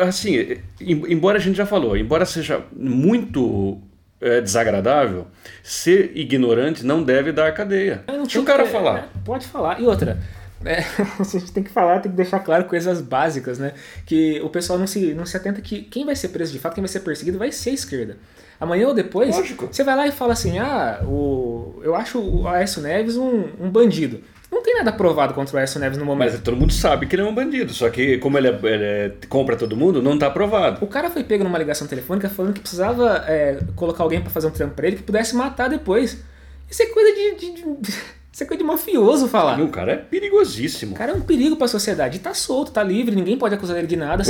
Assim, 0.00 0.58
em- 0.80 1.12
embora 1.12 1.38
a 1.38 1.40
gente 1.40 1.56
já 1.56 1.66
falou, 1.66 1.96
embora 1.96 2.24
seja 2.26 2.60
muito 2.76 3.78
é, 4.20 4.40
desagradável, 4.40 5.26
ser 5.62 6.12
ignorante 6.14 6.84
não 6.84 7.02
deve 7.02 7.32
dar 7.32 7.52
cadeia. 7.54 8.02
Não 8.08 8.22
Deixa 8.22 8.40
o 8.40 8.44
cara 8.44 8.64
que- 8.64 8.70
falar. 8.70 8.98
é, 8.98 9.04
pode 9.24 9.46
falar. 9.46 9.80
E 9.80 9.84
outra, 9.84 10.18
é, 10.64 10.78
a 11.18 11.22
gente 11.24 11.52
tem 11.52 11.62
que 11.62 11.70
falar, 11.70 12.00
tem 12.00 12.10
que 12.10 12.16
deixar 12.16 12.40
claro 12.40 12.64
coisas 12.64 13.00
básicas, 13.00 13.58
né? 13.58 13.72
Que 14.06 14.40
o 14.42 14.48
pessoal 14.50 14.78
não 14.78 14.86
se, 14.86 15.14
não 15.14 15.24
se 15.26 15.36
atenta 15.36 15.60
que 15.60 15.82
quem 15.82 16.04
vai 16.04 16.16
ser 16.16 16.28
preso 16.28 16.52
de 16.52 16.58
fato, 16.58 16.74
quem 16.74 16.82
vai 16.82 16.88
ser 16.88 17.00
perseguido, 17.00 17.38
vai 17.38 17.50
ser 17.52 17.70
a 17.70 17.74
esquerda. 17.74 18.16
Amanhã 18.60 18.88
ou 18.88 18.94
depois, 18.94 19.36
Lógico. 19.36 19.68
você 19.70 19.82
vai 19.82 19.96
lá 19.96 20.06
e 20.06 20.12
fala 20.12 20.32
assim: 20.32 20.58
ah, 20.58 21.00
o, 21.04 21.80
eu 21.82 21.94
acho 21.94 22.18
o 22.20 22.46
Aécio 22.48 22.80
Neves 22.82 23.16
um, 23.16 23.44
um 23.60 23.70
bandido. 23.70 24.20
Não 24.50 24.62
tem 24.62 24.76
nada 24.76 24.92
provado 24.92 25.34
contra 25.34 25.56
o 25.56 25.58
Aécio 25.58 25.80
Neves 25.80 25.98
no 25.98 26.04
momento. 26.04 26.30
Mas 26.30 26.40
todo 26.40 26.56
mundo 26.56 26.72
sabe 26.72 27.06
que 27.06 27.16
ele 27.16 27.22
é 27.22 27.24
um 27.24 27.34
bandido, 27.34 27.72
só 27.74 27.90
que 27.90 28.18
como 28.18 28.38
ele, 28.38 28.46
é, 28.48 28.50
ele 28.62 28.84
é- 28.84 29.12
compra 29.28 29.56
todo 29.56 29.76
mundo, 29.76 30.00
não 30.00 30.16
tá 30.16 30.28
aprovado. 30.28 30.84
O 30.84 30.86
cara 30.86 31.10
foi 31.10 31.24
pego 31.24 31.42
numa 31.42 31.58
ligação 31.58 31.88
telefônica 31.88 32.28
falando 32.28 32.52
que 32.54 32.60
precisava 32.60 33.24
é, 33.26 33.58
colocar 33.74 34.04
alguém 34.04 34.20
pra 34.20 34.30
fazer 34.30 34.46
um 34.46 34.50
trampo 34.50 34.74
pra 34.76 34.86
ele 34.86 34.96
que 34.96 35.02
pudesse 35.02 35.34
matar 35.34 35.68
depois. 35.68 36.22
Isso 36.70 36.82
é 36.82 36.86
coisa 36.86 37.12
de. 37.14 37.34
de- 37.34 37.80
de- 37.80 38.14
isso 38.34 38.42
é 38.42 38.46
coisa 38.46 38.60
de 38.60 38.66
mafioso 38.66 39.28
falar. 39.28 39.60
O 39.60 39.68
cara 39.68 39.92
é 39.92 39.96
perigosíssimo. 39.96 40.92
O 40.94 40.98
cara 40.98 41.12
é 41.12 41.14
um 41.14 41.20
perigo 41.20 41.54
pra 41.54 41.68
sociedade. 41.68 42.18
Tá 42.18 42.34
solto, 42.34 42.72
tá 42.72 42.82
livre, 42.82 43.14
ninguém 43.14 43.38
pode 43.38 43.54
acusar 43.54 43.78
ele 43.78 43.86
de 43.86 43.94
nada. 43.96 44.24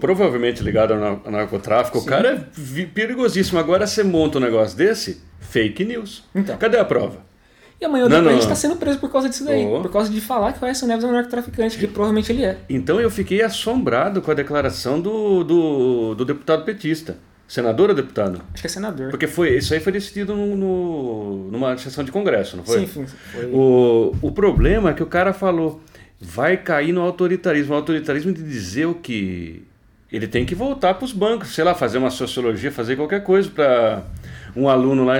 provavelmente 0.00 0.60
ligado 0.60 0.94
ao 0.94 0.98
nar- 0.98 1.20
ao 1.24 1.30
narcotráfico. 1.30 1.98
O 1.98 2.04
cara 2.04 2.48
é 2.48 2.84
perigosíssimo. 2.86 3.58
Agora 3.60 3.86
você 3.86 4.02
monta 4.02 4.38
um 4.38 4.40
negócio 4.40 4.76
desse, 4.76 5.22
fake 5.38 5.84
news. 5.84 6.24
Então. 6.34 6.56
Cadê 6.56 6.78
a 6.78 6.84
prova? 6.84 7.28
E 7.80 7.84
amanhã 7.84 8.04
ou 8.04 8.10
Não, 8.10 8.16
depois 8.16 8.32
a 8.32 8.34
não. 8.34 8.40
gente 8.40 8.48
tá 8.48 8.56
sendo 8.56 8.74
preso 8.74 8.98
por 8.98 9.08
causa 9.08 9.28
disso 9.28 9.44
daí. 9.44 9.64
Oh. 9.64 9.80
Por 9.82 9.92
causa 9.92 10.10
de 10.10 10.20
falar 10.20 10.52
que 10.52 10.60
o 10.60 10.66
Aécio 10.66 10.84
Neves 10.88 11.04
é 11.04 11.06
um 11.06 11.12
narcotraficante, 11.12 11.78
que 11.78 11.86
provavelmente 11.86 12.32
ele 12.32 12.42
é. 12.44 12.58
Então 12.68 13.00
eu 13.00 13.08
fiquei 13.08 13.40
assombrado 13.40 14.20
com 14.20 14.32
a 14.32 14.34
declaração 14.34 15.00
do, 15.00 15.44
do, 15.44 16.14
do 16.16 16.24
deputado 16.24 16.64
petista. 16.64 17.16
Senador 17.48 17.88
ou 17.88 17.94
deputado? 17.96 18.42
Acho 18.52 18.60
que 18.62 18.66
é 18.66 18.70
senador. 18.70 19.08
Porque 19.10 19.26
foi, 19.26 19.56
isso 19.56 19.72
aí 19.72 19.80
foi 19.80 19.90
decidido 19.90 20.36
no, 20.36 20.54
no- 20.54 21.50
numa 21.50 21.76
sessão 21.78 22.04
de 22.04 22.12
congresso, 22.12 22.56
não 22.58 22.64
foi? 22.64 22.80
Sim, 22.86 23.06
sim. 23.06 23.06
Foi... 23.32 23.46
O, 23.46 24.14
o 24.20 24.30
problema 24.32 24.90
é 24.90 24.92
que 24.92 25.02
o 25.02 25.06
cara 25.06 25.32
falou, 25.32 25.80
vai 26.20 26.58
cair 26.58 26.92
no 26.92 27.00
autoritarismo. 27.00 27.72
O 27.72 27.76
autoritarismo 27.76 28.32
de 28.32 28.42
dizer 28.42 28.84
o 28.86 28.94
que 28.94 29.62
ele 30.12 30.26
tem 30.28 30.44
que 30.44 30.54
voltar 30.54 30.94
para 30.94 31.04
os 31.06 31.12
bancos, 31.12 31.54
sei 31.54 31.64
lá, 31.64 31.74
fazer 31.74 31.96
uma 31.98 32.10
sociologia, 32.10 32.70
fazer 32.70 32.96
qualquer 32.96 33.22
coisa 33.24 33.48
para 33.50 34.02
um 34.54 34.68
aluno 34.68 35.04
lá 35.04 35.14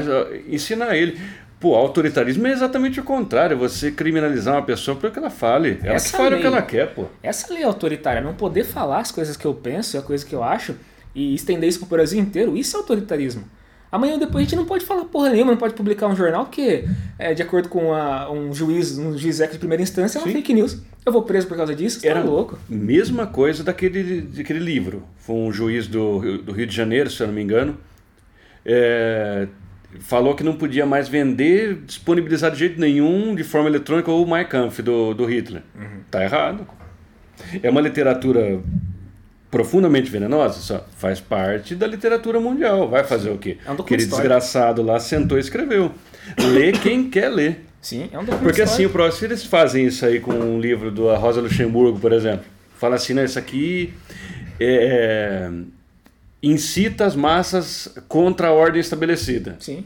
ensinar 0.46 0.94
ele. 0.96 1.18
Pô, 1.60 1.74
autoritarismo 1.74 2.46
é 2.46 2.52
exatamente 2.52 3.00
o 3.00 3.02
contrário, 3.02 3.54
é 3.54 3.56
você 3.58 3.90
criminalizar 3.90 4.54
uma 4.54 4.62
pessoa 4.62 4.96
porque 4.96 5.18
ela 5.18 5.28
fale. 5.30 5.80
Ela 5.82 5.94
Essa 5.94 6.10
que 6.10 6.16
fale 6.16 6.28
o 6.28 6.30
lei- 6.32 6.40
que 6.42 6.46
ela 6.46 6.62
quer, 6.62 6.94
pô. 6.94 7.06
Essa 7.22 7.52
lei 7.52 7.64
autoritária, 7.64 8.20
não 8.20 8.34
poder 8.34 8.64
falar 8.64 9.00
as 9.00 9.10
coisas 9.10 9.36
que 9.36 9.44
eu 9.46 9.52
penso 9.54 9.96
e 9.96 9.98
a 9.98 10.02
coisa 10.02 10.24
que 10.24 10.34
eu 10.34 10.42
acho 10.44 10.74
e 11.14 11.34
estender 11.34 11.68
isso 11.68 11.78
pro 11.80 11.88
Brasil 11.88 12.20
inteiro, 12.20 12.56
isso 12.56 12.76
é 12.76 12.80
autoritarismo. 12.80 13.44
Amanhã 13.90 14.14
ou 14.14 14.18
depois 14.18 14.36
a 14.36 14.40
gente 14.44 14.56
não 14.56 14.66
pode 14.66 14.84
falar 14.84 15.04
porra 15.06 15.30
nenhuma, 15.30 15.52
não 15.52 15.58
pode 15.58 15.72
publicar 15.72 16.08
um 16.08 16.14
jornal, 16.14 16.44
porque, 16.44 16.84
é, 17.18 17.32
de 17.32 17.42
acordo 17.42 17.70
com 17.70 17.94
a- 17.94 18.30
um 18.30 18.52
juiz, 18.52 18.98
um 18.98 19.16
juiz 19.16 19.38
de 19.38 19.58
primeira 19.58 19.82
instância, 19.82 20.18
é 20.18 20.20
uma 20.20 20.26
Sim. 20.26 20.34
fake 20.34 20.52
news. 20.52 20.78
Eu 21.06 21.10
vou 21.12 21.22
preso 21.22 21.46
por 21.46 21.56
causa 21.56 21.74
disso? 21.74 22.00
Você 22.00 22.08
Era 22.08 22.20
tá 22.20 22.26
louco? 22.28 22.58
mesma 22.68 23.26
coisa 23.26 23.64
daquele, 23.64 24.20
daquele 24.20 24.58
livro. 24.58 25.04
Foi 25.16 25.36
um 25.36 25.50
juiz 25.50 25.86
do, 25.86 26.18
Rio- 26.18 26.42
do 26.42 26.52
Rio 26.52 26.66
de 26.66 26.76
Janeiro, 26.76 27.08
se 27.08 27.22
eu 27.22 27.26
não 27.28 27.34
me 27.34 27.42
engano. 27.42 27.78
é, 28.64 29.48
falou 30.00 30.34
que 30.34 30.44
não 30.44 30.54
podia 30.54 30.84
mais 30.84 31.08
vender, 31.08 31.76
disponibilizar 31.86 32.50
de 32.50 32.58
jeito 32.58 32.78
nenhum, 32.78 33.34
de 33.34 33.42
forma 33.42 33.70
eletrônica, 33.70 34.10
o 34.12 34.30
Mein 34.30 34.44
Kampf 34.44 34.82
do, 34.82 35.14
do 35.14 35.24
Hitler. 35.24 35.62
Tá 36.10 36.22
errado. 36.22 36.66
É 37.62 37.70
uma 37.70 37.80
literatura 37.80 38.60
profundamente 39.50 40.11
venenosa, 40.11 40.61
só 40.61 40.87
faz 40.96 41.20
parte 41.20 41.74
da 41.74 41.87
literatura 41.87 42.40
mundial. 42.40 42.88
Vai 42.88 43.04
fazer 43.04 43.30
o 43.30 43.38
quê? 43.38 43.58
É 43.64 43.70
um 43.70 43.76
documento 43.76 44.02
Aquele 44.02 44.06
desgraçado 44.06 44.82
lá 44.82 45.00
sentou 45.00 45.38
e 45.38 45.40
escreveu. 45.40 45.92
Lê 46.52 46.72
quem 46.72 47.08
quer 47.08 47.28
ler. 47.28 47.64
Sim, 47.80 48.08
é 48.12 48.18
um 48.18 48.24
documento 48.24 48.42
Porque 48.42 48.62
assim, 48.62 48.84
o 48.84 48.90
próximo, 48.90 49.28
eles 49.28 49.44
fazem 49.44 49.87
isso 49.87 50.04
aí 50.04 50.20
com 50.20 50.32
um 50.32 50.61
livro 50.61 50.90
do 50.90 51.14
Rosa 51.14 51.40
Luxemburgo, 51.40 51.98
por 51.98 52.12
exemplo, 52.12 52.44
fala 52.76 52.96
assim, 52.96 53.14
né, 53.14 53.24
isso 53.24 53.38
aqui 53.38 53.94
é, 54.61 55.48
incita 56.42 57.06
as 57.06 57.14
massas 57.14 57.94
contra 58.08 58.48
a 58.48 58.52
ordem 58.52 58.80
estabelecida. 58.80 59.56
Sim. 59.61 59.84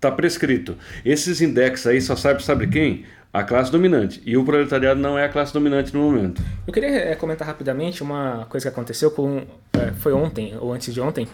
Tá 0.00 0.10
prescrito. 0.10 0.76
Esses 1.04 1.40
index 1.40 1.86
aí 1.86 2.00
só 2.00 2.16
sabe, 2.16 2.42
sabe 2.42 2.66
quem? 2.66 3.04
A 3.32 3.42
classe 3.42 3.72
dominante. 3.72 4.20
E 4.26 4.36
o 4.36 4.44
proletariado 4.44 5.00
não 5.00 5.18
é 5.18 5.24
a 5.24 5.28
classe 5.28 5.54
dominante 5.54 5.94
no 5.94 6.02
momento. 6.02 6.42
Eu 6.66 6.72
queria 6.72 6.90
é, 6.90 7.14
comentar 7.14 7.46
rapidamente 7.48 8.02
uma 8.02 8.46
coisa 8.50 8.68
que 8.68 8.72
aconteceu 8.72 9.10
com. 9.10 9.42
é, 9.72 9.92
foi 9.92 10.12
ontem, 10.12 10.54
ou 10.60 10.72
antes 10.72 10.92
de 10.92 11.00
ontem, 11.00 11.26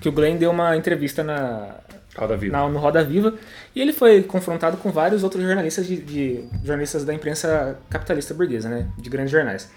que 0.00 0.08
o 0.08 0.12
Glenn 0.12 0.36
deu 0.36 0.50
uma 0.50 0.76
entrevista 0.76 1.24
na, 1.24 1.76
Roda 2.14 2.36
Viva. 2.36 2.52
na, 2.56 2.68
no 2.68 2.78
Roda 2.78 3.02
Viva 3.02 3.34
e 3.74 3.80
ele 3.80 3.92
foi 3.94 4.22
confrontado 4.22 4.76
com 4.76 4.90
vários 4.90 5.22
outros 5.24 5.42
jornalistas 5.42 5.86
de, 5.86 5.96
de- 5.96 6.44
jornalistas 6.62 7.04
da 7.06 7.14
imprensa 7.14 7.78
capitalista 7.88 8.34
burguesa, 8.34 8.68
né, 8.68 8.86
de 8.98 9.08
grandes 9.08 9.32
jornais. 9.32 9.70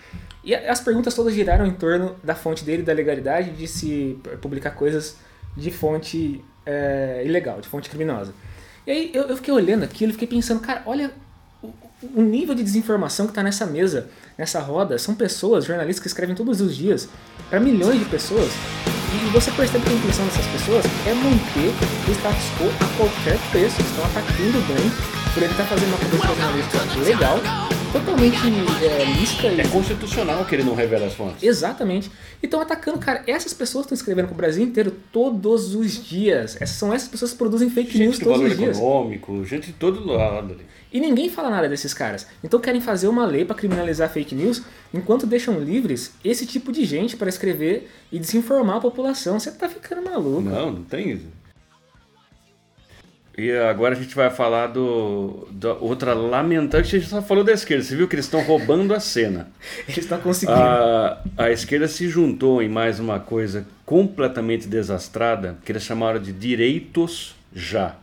E 0.43 0.53
a- 0.53 0.71
as 0.71 0.81
perguntas 0.81 1.13
todas 1.13 1.33
giraram 1.33 1.65
em 1.65 1.71
torno 1.73 2.15
da 2.23 2.35
fonte 2.35 2.63
dele, 2.65 2.83
da 2.83 2.91
legalidade 2.93 3.51
de 3.51 3.67
se 3.67 4.19
p- 4.23 4.31
publicar 4.37 4.71
coisas 4.71 5.17
de 5.55 5.71
fonte 5.71 6.43
é, 6.65 7.21
ilegal, 7.25 7.59
de 7.61 7.67
fonte 7.69 7.89
criminosa. 7.89 8.33
E 8.85 8.91
aí 8.91 9.11
eu, 9.13 9.23
eu 9.23 9.35
fiquei 9.37 9.53
olhando 9.53 9.83
aquilo 9.83 10.11
e 10.11 10.13
fiquei 10.13 10.27
pensando, 10.27 10.59
cara, 10.61 10.81
olha 10.85 11.11
o, 12.01 12.21
nível 12.21 12.55
de 12.55 12.63
desinformação 12.63 13.25
que 13.25 13.31
está 13.31 13.43
nessa 13.43 13.65
mesa, 13.65 14.09
nessa 14.37 14.59
roda. 14.59 14.97
São 14.97 15.15
pessoas, 15.15 15.65
jornalistas 15.65 16.01
que 16.01 16.07
escrevem 16.07 16.35
todos 16.35 16.61
os 16.61 16.75
dias 16.75 17.09
para 17.49 17.59
milhões 17.59 17.99
de 17.99 18.05
pessoas. 18.05 18.51
E 19.11 19.29
você 19.31 19.51
percebe 19.51 19.83
que 19.85 19.91
a 19.91 19.95
intenção 19.95 20.25
dessas 20.25 20.45
pessoas 20.47 20.85
é 21.07 21.13
manter 21.13 21.73
o 22.07 22.11
status 22.11 22.45
quo 22.57 22.67
a 22.79 22.97
qualquer 22.97 23.39
preço. 23.51 23.81
Estão 23.81 24.05
atacando 24.05 24.57
o 24.57 24.61
Glenn 24.67 24.89
por 25.33 25.43
ele 25.43 25.51
estar 25.51 25.65
fazendo 25.65 25.89
uma 25.89 25.97
cobertura 25.97 26.35
jornalística 26.35 26.99
legal 26.99 27.39
totalmente 27.91 28.37
é, 28.83 29.05
lícita. 29.05 29.47
É 29.47 29.67
constitucional 29.67 30.45
que 30.45 30.55
ele 30.55 30.63
não 30.63 30.75
revela 30.75 31.07
as 31.07 31.13
fontes. 31.13 31.43
Exatamente. 31.43 32.11
E 32.41 32.45
estão 32.45 32.61
atacando, 32.61 32.97
cara. 32.97 33.23
Essas 33.27 33.53
pessoas 33.53 33.85
estão 33.85 33.95
escrevendo 33.95 34.27
pro 34.27 34.35
Brasil 34.35 34.63
inteiro 34.63 34.91
todos 35.11 35.75
os 35.75 36.03
dias. 36.03 36.55
Essas, 36.59 36.77
são 36.77 36.93
essas 36.93 37.07
pessoas 37.07 37.31
que 37.31 37.37
produzem 37.37 37.69
fake 37.69 37.91
gente 37.91 38.01
news 38.03 38.19
do 38.19 38.25
todos 38.25 38.51
os 38.51 38.57
dias. 38.57 38.77
econômico, 38.77 39.43
gente 39.45 39.67
de 39.67 39.73
todo 39.73 40.05
lado 40.05 40.53
ali. 40.53 40.65
E 40.91 40.99
ninguém 40.99 41.29
fala 41.29 41.49
nada 41.49 41.69
desses 41.69 41.93
caras. 41.93 42.25
Então 42.43 42.59
querem 42.59 42.81
fazer 42.81 43.07
uma 43.07 43.25
lei 43.25 43.45
para 43.45 43.55
criminalizar 43.55 44.09
fake 44.09 44.33
news, 44.33 44.63
enquanto 44.93 45.27
deixam 45.27 45.59
livres 45.59 46.13
esse 46.23 46.45
tipo 46.45 46.71
de 46.71 46.83
gente 46.83 47.15
para 47.15 47.29
escrever 47.29 47.89
e 48.11 48.17
desinformar 48.17 48.77
a 48.77 48.81
população. 48.81 49.39
Você 49.39 49.51
tá 49.51 49.69
ficando 49.69 50.03
maluco. 50.03 50.41
Não, 50.41 50.71
não 50.71 50.83
tem 50.83 51.11
isso. 51.11 51.38
E 53.39 53.53
agora 53.57 53.95
a 53.95 53.97
gente 53.97 54.13
vai 54.13 54.29
falar 54.29 54.67
do, 54.67 55.47
da 55.49 55.71
outra 55.75 56.13
lamentável. 56.13 56.85
A 56.85 56.89
gente 56.89 57.07
só 57.07 57.21
falou 57.21 57.41
da 57.41 57.53
esquerda. 57.53 57.85
Você 57.85 57.95
viu 57.95 58.05
que 58.05 58.15
eles 58.15 58.25
estão 58.25 58.41
roubando 58.41 58.93
a 58.93 58.99
cena. 58.99 59.49
Eles 59.87 59.99
estão 59.99 60.19
conseguindo. 60.19 60.59
A, 60.59 61.23
a 61.37 61.49
esquerda 61.49 61.87
se 61.87 62.09
juntou 62.09 62.61
em 62.61 62.67
mais 62.67 62.99
uma 62.99 63.17
coisa 63.17 63.65
completamente 63.85 64.67
desastrada, 64.67 65.57
que 65.63 65.71
eles 65.71 65.83
chamaram 65.83 66.19
de 66.19 66.33
direitos 66.33 67.33
já. 67.55 67.95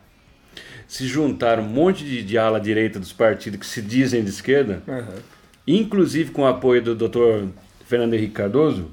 Se 0.87 1.05
juntaram 1.05 1.61
um 1.61 1.67
monte 1.67 2.03
de, 2.03 2.23
de 2.23 2.35
ala 2.35 2.59
direita 2.59 2.99
dos 2.99 3.13
partidos 3.13 3.59
que 3.59 3.65
se 3.67 3.81
dizem 3.81 4.23
de 4.23 4.31
esquerda, 4.31 4.81
Aham. 4.87 5.15
inclusive 5.67 6.31
com 6.31 6.41
o 6.41 6.47
apoio 6.47 6.81
do 6.81 6.95
Dr. 6.95 7.49
Fernando 7.85 8.15
Henrique 8.15 8.33
Cardoso, 8.33 8.89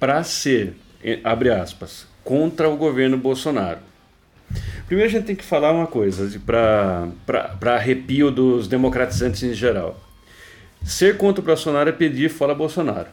para 0.00 0.22
ser, 0.22 0.74
eh, 1.04 1.20
abre 1.22 1.50
aspas, 1.50 2.06
contra 2.24 2.68
o 2.68 2.76
governo 2.76 3.16
Bolsonaro. 3.16 3.87
Primeiro 4.86 5.10
a 5.10 5.12
gente 5.12 5.26
tem 5.26 5.36
que 5.36 5.44
falar 5.44 5.72
uma 5.72 5.86
coisa, 5.86 6.30
para 6.46 7.74
arrepio 7.74 8.30
dos 8.30 8.66
democratizantes 8.66 9.42
em 9.42 9.52
geral. 9.52 10.00
Ser 10.84 11.16
contra 11.16 11.42
o 11.42 11.44
Bolsonaro 11.44 11.90
é 11.90 11.92
pedir 11.92 12.30
fora 12.30 12.54
Bolsonaro. 12.54 13.08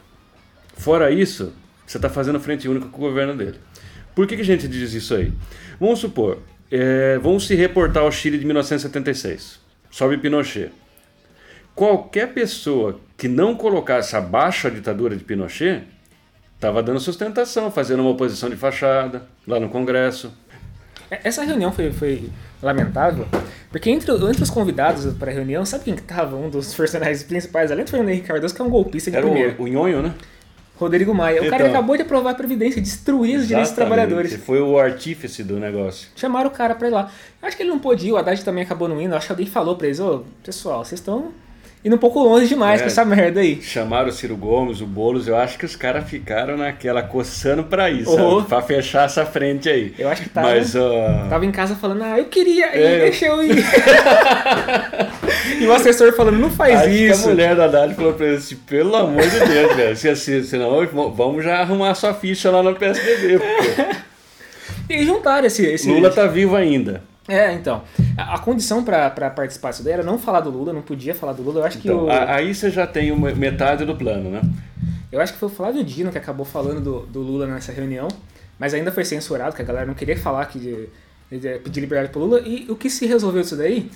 Fora 0.78 1.12
isso, 1.12 1.54
você 1.86 1.98
está 1.98 2.10
fazendo 2.10 2.40
frente 2.40 2.68
única 2.68 2.88
com 2.88 2.98
o 2.98 3.02
governo 3.02 3.36
dele. 3.36 3.60
Por 4.14 4.26
que, 4.28 4.36
que 4.36 4.42
a 4.42 4.46
gente 4.46 4.68
diz 4.68 4.94
isso 4.94 5.14
aí? 5.16 5.34
Vamos 5.80 6.00
supor, 6.00 6.40
é, 6.72 7.18
vamos 7.20 7.48
se 7.48 7.56
reportar 7.56 8.04
ao 8.04 8.12
Chile 8.12 8.38
de 8.38 8.46
1976. 8.46 9.60
Sobe 9.92 10.18
Pinochet. 10.18 10.72
Qualquer 11.74 12.34
pessoa 12.34 13.00
que 13.18 13.28
não 13.28 13.56
colocasse 13.56 14.16
abaixo 14.16 14.68
a 14.68 14.70
ditadura 14.70 15.16
de 15.16 15.24
Pinochet 15.24 15.84
estava 16.56 16.82
dando 16.82 17.00
sustentação, 17.00 17.70
fazendo 17.70 18.00
uma 18.00 18.12
oposição 18.12 18.50
de 18.50 18.56
fachada 18.56 19.24
lá 19.46 19.60
no 19.60 19.70
Congresso. 19.70 20.34
Essa 21.10 21.44
reunião 21.44 21.72
foi, 21.72 21.92
foi 21.92 22.30
lamentável, 22.62 23.28
porque 23.70 23.90
entre, 23.90 24.12
entre 24.12 24.42
os 24.44 24.50
convidados 24.50 25.14
para 25.18 25.30
a 25.32 25.34
reunião, 25.34 25.64
sabe 25.66 25.84
quem 25.86 25.96
que 25.96 26.02
tava? 26.02 26.36
Um 26.36 26.50
dos 26.50 26.74
personagens 26.74 27.22
principais, 27.24 27.72
além 27.72 27.86
do 27.86 27.92
Fernando 27.92 28.10
Henrique 28.10 28.28
Cardoso, 28.28 28.56
que 28.56 28.62
é 28.62 28.66
um 28.66 28.70
golpista 28.70 29.12
de 29.12 29.18
Era 29.18 29.26
primeira. 29.26 29.56
o, 29.60 29.64
o 29.64 29.68
Nhonho, 29.68 30.02
né? 30.02 30.14
Rodrigo 30.78 31.14
Maia. 31.14 31.42
O 31.42 31.50
cara 31.50 31.64
Então. 31.64 31.68
acabou 31.78 31.96
de 31.96 32.02
aprovar 32.02 32.32
a 32.32 32.36
Previdência, 32.36 32.82
destruir 32.82 33.38
os 33.40 33.48
direitos 33.48 33.70
dos 33.72 33.76
trabalhadores. 33.78 34.36
Foi 34.36 34.60
o 34.62 34.78
artífice 34.78 35.42
do 35.42 35.58
negócio. 35.58 36.10
Chamaram 36.18 36.50
o 36.50 36.52
cara 36.52 36.76
pra 36.76 36.88
ir 36.90 36.92
lá. 36.92 37.10
Acho 37.42 37.56
que 37.56 37.64
ele 37.64 37.70
não 37.70 37.80
pôde 37.80 38.08
ir, 38.08 38.12
o 38.12 38.18
Haddad 38.18 38.44
também 38.44 38.64
acabou 38.64 38.90
não 38.90 39.00
indo. 39.02 39.16
Acho 39.16 39.28
que 39.28 39.32
alguém 39.32 39.46
falou 39.46 39.78
pra 39.78 39.88
eles, 39.88 40.02
ô, 40.02 40.26
pessoal, 40.44 40.84
vocês 40.84 41.00
estão 41.00 41.32
indo 41.86 41.96
um 41.96 42.00
pouco 42.00 42.20
longe 42.24 42.48
demais 42.48 42.82
É. 42.82 42.84
com 42.84 42.88
essa 42.88 43.06
merda 43.06 43.40
aí. 43.42 43.62
Chamaram 43.62 44.10
o 44.10 44.12
Ciro 44.12 44.36
Gomes, 44.36 44.82
o 44.82 44.88
Boulos, 44.88 45.28
eu 45.28 45.38
acho 45.38 45.58
que 45.58 45.66
os 45.66 45.76
caras 45.76 46.10
ficaram 46.10 46.58
naquela 46.58 47.04
coçando 47.04 47.64
pra 47.64 47.90
isso, 47.92 48.10
Oh. 48.20 48.42
pra 48.44 48.62
fechar 48.62 49.06
essa 49.06 49.24
frente 49.26 49.70
aí. 49.70 49.94
Eu 50.00 50.10
acho 50.10 50.24
que 50.24 50.30
tava, 50.30 50.48
Mas, 50.50 50.76
ó, 50.76 51.28
tava 51.30 51.46
em 51.46 51.52
casa 51.52 51.76
falando, 51.76 52.02
ah, 52.04 52.18
eu 52.18 52.26
queria 52.26 52.66
É, 52.76 53.00
deixa 53.02 53.28
eu 53.28 53.44
ir. 53.44 53.64
e 55.62 55.68
o 55.68 55.74
assessor 55.74 56.14
falando, 56.14 56.38
não 56.40 56.50
faz 56.50 56.80
acho 56.82 56.90
isso. 56.90 57.28
a 57.28 57.32
mulher 57.32 57.56
da 57.56 57.66
Haddad 57.66 57.94
falou 57.94 58.14
pra 58.14 58.26
ele 58.26 58.38
assim, 58.38 58.56
pelo 58.56 58.96
amor 58.96 59.22
de 59.28 59.40
Deus, 59.40 59.76
velho, 59.76 59.96
se 59.96 60.10
assim, 60.10 60.44
senão 60.44 60.72
vamos 61.16 61.44
já 61.44 61.60
arrumar 61.60 61.94
sua 61.94 62.14
ficha 62.14 62.50
lá 62.50 62.62
no 62.64 62.76
PSDB, 62.76 63.40
porque 63.40 64.06
E 64.90 65.04
juntaram 65.06 65.48
esse... 65.48 65.66
esse 65.66 65.90
Lula 65.90 66.12
tá 66.12 66.28
vivo 66.28 66.56
ainda. 66.56 67.02
É, 67.28 67.54
então. 67.54 67.84
A, 68.18 68.36
a 68.36 68.40
condição 68.40 68.84
pra 68.84 69.10
participar 69.10 69.72
disso 69.72 69.84
daí 69.84 69.94
era 69.94 70.04
não 70.04 70.20
falar 70.20 70.42
do 70.42 70.50
Lula, 70.52 70.72
não 70.72 70.82
podia 70.82 71.16
falar 71.16 71.34
do 71.34 71.42
Lula. 71.42 71.62
Eu 71.62 71.66
acho 71.66 71.80
que 71.80 71.88
Então, 71.88 72.06
o... 72.06 72.10
a- 72.10 72.36
aí 72.36 72.54
você 72.54 72.70
já 72.70 72.86
tem 72.86 73.12
uma 73.12 73.32
metade 73.34 73.84
do 73.84 73.96
plano, 73.96 74.30
né? 74.30 74.42
Eu 75.12 75.20
acho 75.22 75.34
que 75.34 75.40
foi 75.40 75.50
o 75.50 75.52
Flávio 75.52 75.84
Dino 75.84 76.12
que 76.12 76.18
acabou 76.18 76.46
falando 76.46 76.82
do, 76.82 77.00
do 77.08 77.20
Lula 77.22 77.48
nessa 77.48 77.72
reunião, 77.72 78.08
mas 78.60 78.74
ainda 78.74 78.92
foi 78.92 79.04
censurado, 79.06 79.56
que 79.56 79.62
a 79.62 79.66
galera 79.66 79.86
não 79.86 79.94
queria 79.94 80.18
falar 80.18 80.46
que 80.46 80.60
de, 80.60 80.90
de 81.40 81.60
pedir 81.60 81.80
liberdade 81.82 82.12
pro 82.12 82.20
Lula. 82.22 82.42
E 82.42 82.66
o 82.70 82.76
que 82.76 82.90
se 82.90 83.06
resolveu 83.08 83.42
disso 83.42 83.56
daí? 83.56 83.90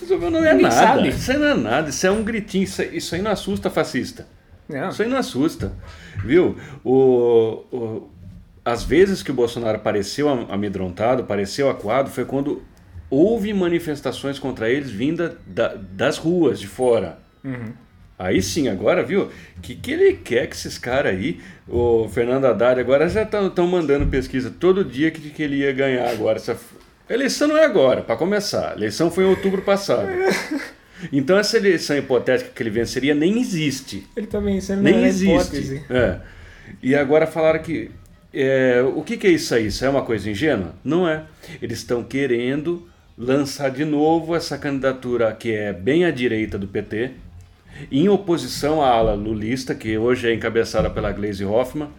Resolveu 0.00 0.30
não 0.30 0.40
é 0.44 0.52
Ninguém 0.52 0.62
nada. 0.68 0.74
sabe. 0.74 1.08
Isso 1.10 1.32
não 1.38 1.46
é 1.48 1.54
nada, 1.54 1.90
isso 1.90 2.06
é 2.06 2.10
um 2.10 2.24
gritinho, 2.24 2.64
isso, 2.64 2.82
aí- 2.82 2.96
isso 2.96 3.14
aí 3.14 3.22
não 3.22 3.30
assusta 3.30 3.70
fascista. 3.70 4.26
Não. 4.68 4.88
Isso 4.88 5.02
aí 5.02 5.08
não 5.08 5.16
assusta, 5.18 5.72
viu? 6.24 6.56
O, 6.82 7.62
o- 7.70 8.10
as 8.64 8.84
vezes 8.84 9.22
que 9.22 9.30
o 9.30 9.34
Bolsonaro 9.34 9.78
pareceu 9.80 10.28
am- 10.28 10.46
amedrontado, 10.50 11.24
pareceu 11.24 11.68
acuado, 11.68 12.10
foi 12.10 12.24
quando 12.24 12.62
houve 13.10 13.52
manifestações 13.52 14.38
contra 14.38 14.70
eles 14.70 14.90
vinda 14.90 15.36
da- 15.46 15.74
das 15.74 16.16
ruas 16.18 16.58
de 16.60 16.66
fora. 16.66 17.18
Uhum. 17.44 17.72
Aí 18.18 18.40
sim, 18.40 18.68
agora, 18.68 19.02
viu? 19.02 19.22
O 19.56 19.60
que, 19.60 19.74
que 19.74 19.90
ele 19.90 20.12
quer 20.14 20.46
que 20.46 20.54
esses 20.54 20.78
caras 20.78 21.12
aí, 21.12 21.40
o 21.68 22.08
Fernando 22.08 22.44
Haddad, 22.44 22.78
agora 22.80 23.08
já 23.08 23.22
estão 23.24 23.66
mandando 23.66 24.06
pesquisa 24.06 24.48
todo 24.60 24.84
dia 24.84 25.10
que, 25.10 25.30
que 25.30 25.42
ele 25.42 25.56
ia 25.56 25.72
ganhar 25.72 26.08
agora. 26.08 26.36
Essa, 26.36 26.56
a 27.08 27.12
eleição 27.12 27.48
não 27.48 27.56
é 27.58 27.64
agora, 27.64 28.00
para 28.02 28.14
começar. 28.16 28.70
A 28.72 28.76
eleição 28.76 29.10
foi 29.10 29.24
em 29.24 29.28
outubro 29.28 29.62
passado. 29.62 30.08
Então 31.10 31.36
essa 31.36 31.56
eleição 31.56 31.96
hipotética 31.98 32.50
que 32.54 32.62
ele 32.62 32.70
venceria 32.70 33.12
nem 33.12 33.40
existe. 33.40 34.06
Ele 34.16 34.28
tá 34.28 34.38
vencendo 34.38 34.82
Nem 34.82 35.00
na 35.00 35.08
existe. 35.08 35.34
hipótese. 35.34 35.84
É. 35.90 36.20
E 36.80 36.94
agora 36.94 37.26
falaram 37.26 37.60
que. 37.60 37.90
É, 38.32 38.82
o 38.82 39.02
que, 39.02 39.16
que 39.16 39.26
é 39.26 39.30
isso 39.30 39.54
aí? 39.54 39.66
Isso 39.66 39.84
é 39.84 39.88
uma 39.88 40.02
coisa 40.02 40.30
ingênua? 40.30 40.74
Não 40.84 41.06
é. 41.08 41.24
Eles 41.60 41.78
estão 41.78 42.02
querendo 42.02 42.88
lançar 43.16 43.70
de 43.70 43.84
novo 43.84 44.34
essa 44.34 44.56
candidatura 44.56 45.32
que 45.34 45.52
é 45.52 45.72
bem 45.72 46.04
à 46.04 46.10
direita 46.10 46.58
do 46.58 46.66
PT, 46.66 47.10
em 47.90 48.08
oposição 48.08 48.82
à 48.82 48.88
ala 48.88 49.14
lulista, 49.14 49.74
que 49.74 49.96
hoje 49.98 50.28
é 50.28 50.34
encabeçada 50.34 50.88
pela 50.88 51.12
Gleisi 51.12 51.44
Hoffmann, 51.44 51.90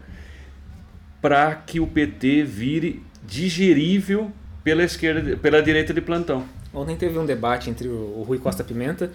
para 1.22 1.56
que 1.56 1.80
o 1.80 1.88
PT 1.88 2.44
vire 2.44 3.04
digerível 3.26 4.32
pela 4.64 4.84
esquerda, 4.84 5.38
pela 5.38 5.62
direita 5.62 5.94
de 5.94 6.02
plantão. 6.02 6.46
Ontem 6.74 6.96
teve 6.96 7.18
um 7.20 7.26
debate 7.26 7.70
entre 7.70 7.88
o, 7.88 8.24
Rui 8.28 8.40
Costa 8.40 8.64
Pimenta 8.64 9.12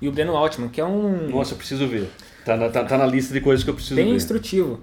e 0.00 0.08
o 0.08 0.12
Breno 0.12 0.36
Altman, 0.36 0.68
que 0.68 0.80
é 0.80 0.84
um 0.84 1.28
Nossa, 1.28 1.54
eu 1.54 1.56
preciso 1.56 1.88
ver. 1.88 2.08
Tá 2.44 2.56
na, 2.56 2.68
tá, 2.68 2.84
tá 2.84 2.98
na 2.98 3.06
lista 3.06 3.32
de 3.32 3.40
coisas 3.40 3.64
que 3.64 3.70
eu 3.70 3.74
preciso 3.74 3.96
bem 3.96 4.10
ver. 4.10 4.14
instrutivo. 4.14 4.80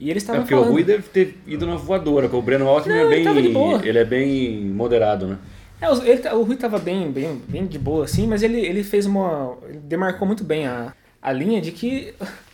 E 0.00 0.10
eles 0.10 0.22
É 0.22 0.24
estavam 0.24 0.42
porque 0.42 0.54
falando... 0.54 0.68
o 0.68 0.72
Rui 0.72 0.84
deve 0.84 1.02
ter 1.08 1.36
ido 1.46 1.66
na 1.66 1.76
voadora, 1.76 2.28
porque 2.28 2.36
o 2.38 2.42
Breno 2.42 2.68
Altman 2.68 2.94
Não, 3.04 3.10
é 3.10 3.16
ele 3.20 3.42
bem, 3.42 3.52
boa. 3.52 3.80
ele 3.84 3.98
é 3.98 4.04
bem 4.04 4.60
moderado, 4.66 5.26
né? 5.26 5.38
É, 5.80 5.86
ele 6.08 6.18
tá- 6.18 6.34
o 6.34 6.42
Rui 6.42 6.56
tava 6.56 6.78
bem, 6.78 7.10
bem, 7.10 7.40
bem 7.48 7.66
de 7.66 7.78
boa, 7.78 8.04
assim, 8.04 8.26
mas 8.26 8.42
ele, 8.42 8.60
ele 8.60 8.82
fez 8.84 9.06
uma. 9.06 9.56
Ele 9.68 9.78
demarcou 9.78 10.26
muito 10.26 10.42
bem 10.44 10.66
a, 10.66 10.92
a 11.22 11.32
linha 11.32 11.60
de 11.60 11.72
que. 11.72 12.14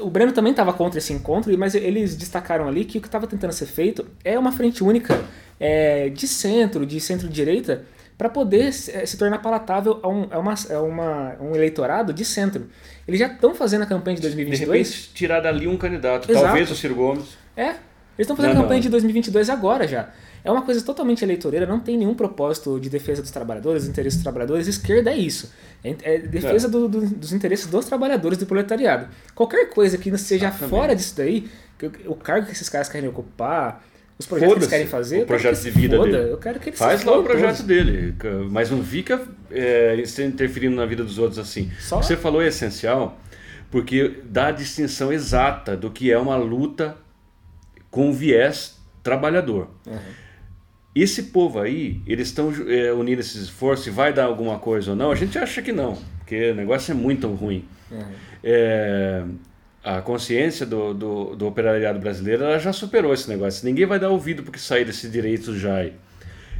O 0.00 0.08
Breno 0.10 0.30
também 0.30 0.52
estava 0.52 0.72
contra 0.72 0.98
esse 1.00 1.12
encontro, 1.12 1.56
mas 1.58 1.74
eles 1.74 2.14
destacaram 2.16 2.68
ali 2.68 2.84
que 2.84 2.98
o 2.98 3.00
que 3.00 3.08
estava 3.08 3.26
tentando 3.26 3.52
ser 3.52 3.66
feito 3.66 4.06
é 4.24 4.38
uma 4.38 4.52
frente 4.52 4.84
única 4.84 5.20
é, 5.58 6.08
de 6.08 6.28
centro, 6.28 6.86
de 6.86 7.00
centro-direita, 7.00 7.84
para 8.18 8.28
poder 8.28 8.72
se 8.72 9.06
se 9.06 9.16
tornar 9.16 9.38
palatável 9.38 10.00
a, 10.02 10.08
um, 10.08 10.26
a, 10.30 10.38
uma, 10.40 10.54
a 10.54 10.82
uma- 10.82 11.36
um 11.40 11.54
eleitorado 11.54 12.12
de 12.12 12.24
centro. 12.24 12.66
Eles 13.06 13.20
já 13.20 13.28
estão 13.28 13.54
fazendo 13.54 13.82
a 13.82 13.86
campanha 13.86 14.16
de 14.16 14.22
De 14.22 14.26
2022. 14.28 14.90
repente, 14.90 15.14
tirar 15.14 15.40
dali 15.40 15.66
um 15.68 15.76
candidato, 15.76 16.28
Exato. 16.30 16.44
talvez 16.46 16.70
o 16.70 16.74
Ciro 16.74 16.94
Gomes. 16.96 17.38
É, 17.56 17.68
eles 17.68 17.78
estão 18.18 18.34
fazendo 18.36 18.54
Não, 18.54 18.62
campanha 18.62 18.78
não. 18.78 18.82
de 18.82 18.88
2022 18.88 19.48
agora 19.48 19.86
já. 19.86 20.10
É 20.44 20.50
uma 20.50 20.62
coisa 20.62 20.82
totalmente 20.82 21.22
eleitoreira, 21.24 21.66
não 21.66 21.78
tem 21.80 21.96
nenhum 21.96 22.14
propósito 22.14 22.78
de 22.80 22.88
defesa 22.88 23.22
dos 23.22 23.30
trabalhadores, 23.30 23.82
dos 23.82 23.90
interesses 23.90 24.18
dos 24.18 24.22
trabalhadores. 24.24 24.66
Esquerda 24.66 25.10
é 25.10 25.16
isso. 25.16 25.52
É, 25.84 25.94
é 26.02 26.18
defesa 26.18 26.66
É. 26.66 26.70
do- 26.70 26.88
do- 26.88 27.00
dos 27.06 27.32
interesses 27.32 27.66
dos 27.66 27.84
trabalhadores, 27.86 28.38
do 28.38 28.46
proletariado. 28.46 29.08
Qualquer 29.34 29.68
coisa 29.70 29.96
que 29.98 30.10
seja 30.18 30.46
Exatamente. 30.46 30.70
fora 30.70 30.94
disso 30.96 31.14
daí, 31.16 31.48
o 32.06 32.14
cargo 32.14 32.46
que 32.46 32.52
esses 32.52 32.68
caras 32.68 32.88
querem 32.88 33.08
ocupar, 33.08 33.84
os 34.18 34.26
projetos 34.26 34.52
que 34.54 34.58
eles 34.60 34.68
querem 34.70 34.86
fazer, 34.86 35.22
o 35.22 35.26
projeto 35.26 35.56
que 35.58 35.64
de 35.64 35.70
vida 35.70 35.96
foda. 35.96 36.10
dele. 36.18 36.32
Eu 36.32 36.38
quero 36.38 36.58
que 36.60 36.70
eles 36.70 36.78
Faz 36.78 37.04
lá 37.04 37.18
o 37.18 37.22
projeto 37.22 37.56
todos. 37.58 37.62
dele, 37.62 38.14
mas 38.50 38.70
não 38.70 38.82
fica 38.82 39.22
é, 39.50 40.02
interferindo 40.26 40.74
na 40.76 40.84
vida 40.86 41.04
dos 41.04 41.18
outros 41.18 41.38
assim. 41.38 41.70
Só- 41.78 41.96
O 41.98 42.00
que 42.00 42.06
você 42.06 42.16
falou 42.16 42.42
é 42.42 42.48
essencial, 42.48 43.18
porque 43.70 44.20
dá 44.24 44.48
a 44.48 44.50
distinção 44.50 45.12
exata 45.12 45.76
do 45.76 45.90
que 45.90 46.10
é 46.10 46.18
uma 46.18 46.36
luta 46.36 46.96
com 47.90 48.12
viés 48.12 48.76
trabalhador. 49.02 49.68
Esse 50.94 51.24
povo 51.24 51.60
aí, 51.60 52.00
eles 52.06 52.28
estão 52.28 52.52
é, 52.66 52.92
unindo 52.92 53.20
esses 53.20 53.36
esforços 53.42 53.86
e 53.86 53.90
vai 53.90 54.12
dar 54.12 54.24
alguma 54.24 54.58
coisa 54.58 54.90
ou 54.90 54.96
não? 54.96 55.12
A 55.12 55.14
gente 55.14 55.38
acha 55.38 55.62
que 55.62 55.70
não, 55.70 55.96
porque 56.18 56.50
o 56.50 56.54
negócio 56.56 56.90
é 56.90 56.94
muito 56.94 57.28
ruim. 57.28 57.64
Uhum. 57.90 58.02
É, 58.42 59.22
a 59.82 60.00
consciência 60.00 60.66
do, 60.66 60.92
do, 60.92 61.36
do 61.36 61.46
operariado 61.46 61.98
brasileiro 61.98 62.44
ela 62.44 62.58
já 62.58 62.72
superou 62.72 63.14
esse 63.14 63.28
negócio. 63.28 63.64
Ninguém 63.64 63.86
vai 63.86 63.98
dar 63.98 64.10
ouvido 64.10 64.42
porque 64.42 64.58
sair 64.58 64.84
desses 64.84 65.10
direitos 65.10 65.58
já. 65.58 65.86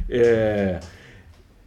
É, 0.09 0.79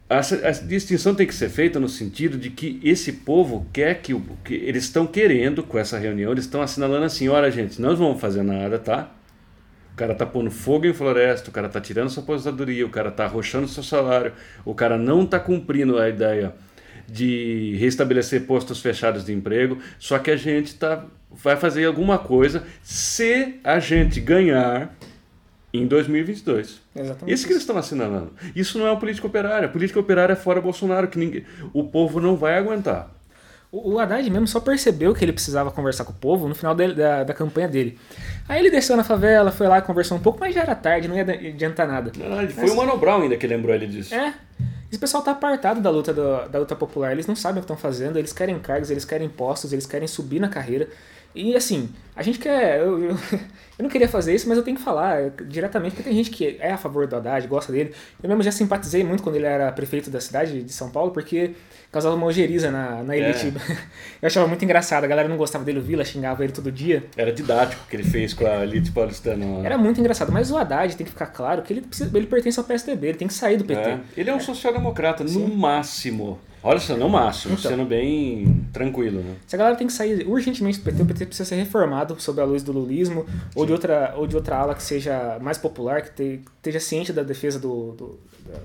a, 0.09 0.19
a, 0.19 0.51
distinção 0.51 1.15
tem 1.15 1.25
que 1.25 1.33
ser 1.33 1.49
feita 1.49 1.79
no 1.79 1.87
sentido 1.87 2.37
de 2.37 2.49
que 2.49 2.79
esse 2.83 3.11
povo 3.11 3.65
quer 3.71 4.01
que, 4.01 4.13
que 4.43 4.53
eles 4.53 4.83
estão 4.83 5.07
querendo 5.07 5.63
com 5.63 5.77
essa 5.77 5.97
reunião, 5.97 6.31
eles 6.31 6.45
estão 6.45 6.61
assinalando 6.61 7.05
assim, 7.05 7.29
olha 7.29 7.49
gente, 7.49 7.81
nós 7.81 7.97
não 7.99 8.07
vamos 8.07 8.21
fazer 8.21 8.43
nada, 8.43 8.77
tá? 8.77 9.11
O 9.93 9.95
cara 9.95 10.15
tá 10.15 10.25
pondo 10.25 10.49
fogo 10.49 10.87
em 10.87 10.93
floresta, 10.93 11.49
o 11.49 11.53
cara 11.53 11.69
tá 11.69 11.79
tirando 11.79 12.09
sua 12.09 12.23
aposentadoria, 12.23 12.85
o 12.85 12.89
cara 12.89 13.11
tá 13.11 13.25
arrochando 13.25 13.67
seu 13.67 13.83
salário, 13.83 14.33
o 14.65 14.73
cara 14.73 14.97
não 14.97 15.25
tá 15.25 15.39
cumprindo 15.39 15.97
a 15.99 16.09
ideia 16.09 16.53
de 17.07 17.75
restabelecer 17.79 18.45
postos 18.45 18.81
fechados 18.81 19.25
de 19.25 19.33
emprego, 19.33 19.77
só 19.99 20.19
que 20.19 20.31
a 20.31 20.35
gente 20.35 20.75
tá, 20.75 21.05
vai 21.31 21.55
fazer 21.55 21.85
alguma 21.85 22.17
coisa 22.17 22.63
se 22.81 23.59
a 23.63 23.79
gente 23.79 24.19
ganhar 24.19 24.95
em 25.73 25.87
2022. 25.87 26.81
Exatamente. 26.95 27.33
Isso 27.33 27.45
que 27.47 27.53
eles 27.53 27.63
estão 27.63 27.77
assinalando. 27.77 28.31
Isso 28.55 28.77
não 28.77 28.85
é 28.85 28.91
uma 28.91 28.99
política 28.99 29.25
operária. 29.25 29.67
A 29.67 29.71
política 29.71 29.99
operária 29.99 30.33
é 30.33 30.35
fora 30.35 30.61
Bolsonaro, 30.61 31.07
que 31.07 31.17
ninguém, 31.17 31.43
o 31.73 31.83
povo 31.83 32.21
não 32.21 32.35
vai 32.35 32.57
aguentar. 32.57 33.11
O, 33.71 33.97
Haddad 33.97 34.29
mesmo 34.29 34.45
só 34.45 34.59
percebeu 34.59 35.15
que 35.15 35.25
ele 35.25 35.33
precisava 35.33 35.71
conversar 35.71 36.05
com 36.05 36.11
o 36.11 36.15
povo 36.15 36.47
no 36.47 36.53
final 36.53 36.75
dele, 36.75 36.93
da, 36.93 37.23
da 37.23 37.33
campanha 37.33 37.67
dele. 37.67 37.97
Aí 38.47 38.59
ele 38.59 38.69
desceu 38.69 38.95
na 38.95 39.03
favela, 39.03 39.51
foi 39.51 39.67
lá, 39.67 39.81
conversou 39.81 40.15
um 40.15 40.21
pouco, 40.21 40.39
mas 40.39 40.53
já 40.53 40.61
era 40.61 40.75
tarde, 40.75 41.07
não 41.07 41.15
ia 41.15 41.23
adiantar 41.23 41.87
nada. 41.87 42.11
Ele 42.15 42.53
foi 42.53 42.69
o 42.69 42.75
Mano 42.75 42.95
Brown 42.99 43.23
ainda 43.23 43.35
que 43.35 43.47
lembrou 43.47 43.73
ele 43.73 43.87
disso. 43.87 44.13
É. 44.13 44.31
Esse 44.93 44.99
pessoal 44.99 45.23
tá 45.23 45.31
apartado 45.31 45.81
da 45.81 45.89
luta, 45.89 46.13
do, 46.13 46.47
da 46.49 46.59
luta 46.59 46.75
popular, 46.75 47.13
eles 47.13 47.25
não 47.25 47.35
sabem 47.35 47.57
o 47.57 47.61
que 47.61 47.63
estão 47.63 47.75
fazendo, 47.75 48.19
eles 48.19 48.31
querem 48.31 48.59
cargos, 48.59 48.91
eles 48.91 49.03
querem 49.03 49.27
postos, 49.27 49.73
eles 49.73 49.87
querem 49.87 50.07
subir 50.07 50.39
na 50.39 50.47
carreira. 50.47 50.87
E 51.35 51.55
assim, 51.55 51.89
a 52.15 52.21
gente 52.21 52.39
quer. 52.39 52.79
Eu, 52.79 53.03
eu, 53.03 53.11
eu, 53.77 53.83
não 53.83 53.89
queria 53.89 54.07
fazer 54.07 54.35
isso, 54.35 54.47
mas 54.47 54.57
eu 54.57 54.63
tenho 54.63 54.77
que 54.77 54.83
falar 54.83 55.31
diretamente, 55.47 55.95
porque 55.95 56.07
tem 56.07 56.15
gente 56.15 56.29
que 56.29 56.57
é 56.59 56.71
a 56.71 56.77
favor 56.77 57.07
do 57.07 57.15
Haddad, 57.15 57.47
gosta 57.47 57.71
dele. 57.71 57.93
Eu 58.21 58.29
mesmo 58.29 58.43
já 58.43 58.51
simpatizei 58.51 59.03
muito 59.03 59.23
quando 59.23 59.35
ele 59.35 59.45
era 59.45 59.71
prefeito 59.71 60.09
da 60.09 60.21
cidade 60.21 60.61
de 60.61 60.73
São 60.73 60.91
Paulo, 60.91 61.11
porque 61.11 61.51
causava 61.91 62.15
uma 62.15 62.25
ojeriza 62.25 62.69
na, 62.71 63.03
na 63.03 63.17
elite. 63.17 63.47
É. 63.47 63.73
Eu 64.21 64.27
achava 64.27 64.47
muito 64.47 64.63
engraçado, 64.63 65.03
a 65.03 65.07
galera 65.07 65.27
não 65.27 65.37
gostava 65.37 65.63
dele, 65.63 65.79
o 65.79 65.81
Vila 65.81 66.05
xingava 66.05 66.43
ele 66.43 66.53
todo 66.53 66.71
dia. 66.71 67.03
Era 67.17 67.31
didático 67.31 67.83
o 67.85 67.89
que 67.89 67.95
ele 67.95 68.03
fez 68.03 68.33
com 68.33 68.45
a 68.45 68.63
elite 68.63 68.91
paulistana. 68.91 69.65
Era 69.65 69.77
muito 69.77 69.99
engraçado, 69.99 70.31
mas 70.31 70.51
o 70.51 70.57
Haddad 70.57 70.95
tem 70.95 71.05
que 71.05 71.11
ficar 71.11 71.27
claro 71.27 71.61
que 71.61 71.73
ele, 71.73 71.81
precisa, 71.81 72.15
ele 72.15 72.27
pertence 72.27 72.59
ao 72.59 72.65
PSDB, 72.65 73.07
ele 73.07 73.17
tem 73.17 73.27
que 73.27 73.33
sair 73.33 73.57
do 73.57 73.65
PT. 73.65 73.89
É. 73.89 73.99
Ele 74.17 74.29
é 74.29 74.35
um 74.35 74.39
social-democrata, 74.39 75.23
no 75.23 75.47
máximo. 75.47 76.39
Olha 76.63 76.79
só, 76.79 76.95
no 76.95 77.09
máximo, 77.09 77.55
então, 77.55 77.71
sendo 77.71 77.83
bem 77.83 78.65
tranquilo, 78.71 79.21
né? 79.21 79.35
Se 79.45 79.55
a 79.55 79.59
galera 79.59 79.75
tem 79.75 79.85
que 79.85 79.91
sair 79.91 80.25
urgentemente 80.25 80.79
do 80.79 80.83
PT, 80.85 81.01
o 81.01 81.05
PT 81.05 81.25
precisa 81.25 81.49
ser 81.49 81.55
reformado 81.55 82.15
sob 82.19 82.41
a 82.41 82.45
luz 82.45 82.63
do 82.63 82.71
lulismo 82.71 83.25
ou 83.53 83.65
de, 83.65 83.73
outra, 83.73 84.13
ou 84.15 84.25
de 84.25 84.35
outra 84.35 84.57
ala 84.57 84.73
que 84.73 84.81
seja 84.81 85.37
mais 85.41 85.57
popular, 85.57 86.01
que 86.01 86.11
te, 86.11 86.41
esteja 86.55 86.79
ciente 86.79 87.11
da 87.11 87.21
defesa 87.21 87.59
do, 87.59 87.91
do, 87.91 88.19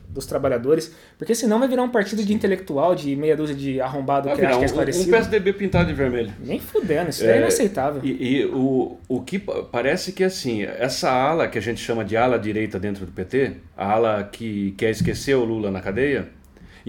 dos 0.08 0.26
trabalhadores, 0.26 0.94
porque 1.18 1.34
senão 1.34 1.58
vai 1.58 1.66
virar 1.66 1.82
um 1.82 1.88
partido 1.88 2.24
de 2.24 2.32
intelectual, 2.32 2.94
de 2.94 3.16
meia 3.16 3.36
dúzia 3.36 3.56
de 3.56 3.80
arrombado 3.80 4.28
vai 4.28 4.36
que 4.36 4.44
acha 4.44 4.58
que 4.58 4.62
é 4.62 4.66
esclarecido. 4.66 5.08
Um 5.08 5.10
PSDB 5.10 5.52
pintado 5.54 5.88
de 5.88 5.94
vermelho. 5.94 6.32
Nem 6.38 6.60
fudendo, 6.60 7.10
isso 7.10 7.24
é, 7.24 7.36
é 7.36 7.38
inaceitável. 7.38 8.00
E, 8.04 8.38
e, 8.38 8.46
o, 8.46 8.96
o 9.08 9.22
que 9.22 9.40
parece 9.40 10.12
que, 10.12 10.22
assim, 10.22 10.62
essa 10.62 11.10
ala 11.10 11.48
que 11.48 11.58
a 11.58 11.62
gente 11.62 11.80
chama 11.80 12.04
de 12.04 12.16
ala 12.16 12.38
direita 12.38 12.78
dentro 12.78 13.04
do 13.04 13.10
PT, 13.10 13.56
a 13.76 13.92
ala 13.92 14.22
que 14.22 14.72
quer 14.78 14.90
esquecer 14.90 15.34
o 15.34 15.44
Lula 15.44 15.70
na 15.70 15.80
cadeia, 15.80 16.37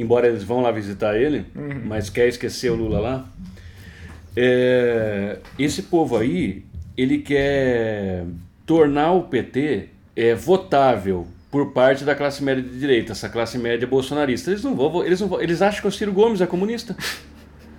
embora 0.02 0.28
eles 0.28 0.44
vão 0.44 0.62
lá 0.62 0.72
visitar 0.72 1.16
ele, 1.16 1.46
uhum. 1.56 1.82
mas 1.86 2.10
quer 2.10 2.28
esquecer 2.28 2.72
o 2.72 2.76
Lula 2.76 3.00
lá. 3.00 3.30
É, 4.36 5.40
esse 5.58 5.84
povo 5.84 6.18
aí, 6.18 6.64
ele 6.96 7.20
quer 7.20 8.26
tornar 8.66 9.12
o 9.14 9.24
PT 9.24 9.90
é, 10.16 10.36
votável 10.36 11.28
por 11.52 11.72
parte 11.72 12.04
da 12.04 12.14
classe 12.14 12.44
média 12.44 12.62
de 12.62 12.80
direita, 12.80 13.14
essa 13.14 13.28
classe 13.28 13.58
média 13.58 13.88
bolsonarista. 13.88 14.52
Eles 14.52 14.64
não 14.64 14.76
vão, 14.76 15.04
eles 15.04 15.20
não 15.20 15.28
vão, 15.28 15.42
eles 15.42 15.62
acham 15.62 15.82
que 15.82 15.88
o 15.88 15.92
Ciro 15.92 16.12
Gomes 16.12 16.42
é 16.42 16.46
comunista. 16.46 16.96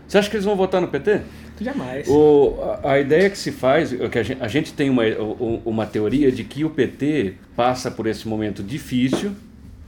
Você 0.06 0.18
acha 0.18 0.28
que 0.28 0.35
eles 0.35 0.44
vão 0.44 0.56
votar 0.56 0.80
no 0.80 0.88
PT? 0.88 1.20
Jamais. 1.61 2.09
O, 2.09 2.59
a, 2.83 2.92
a, 2.92 3.00
ideia 3.00 3.30
que 3.30 3.38
se 3.38 3.52
faz, 3.52 3.92
é 3.92 4.09
que 4.09 4.18
a 4.18 4.22
gente, 4.24 4.42
a 4.42 4.48
gente 4.48 4.72
tem 4.72 4.90
uma, 4.90 5.02
uma 5.64 5.87
teoria 5.87 6.33
de 6.33 6.42
que 6.42 6.64
o 6.64 6.70
PT 6.70 7.35
passa 7.54 7.90
por 7.90 8.09
esse 8.09 8.26
momento 8.26 8.62
difícil, 8.62 9.37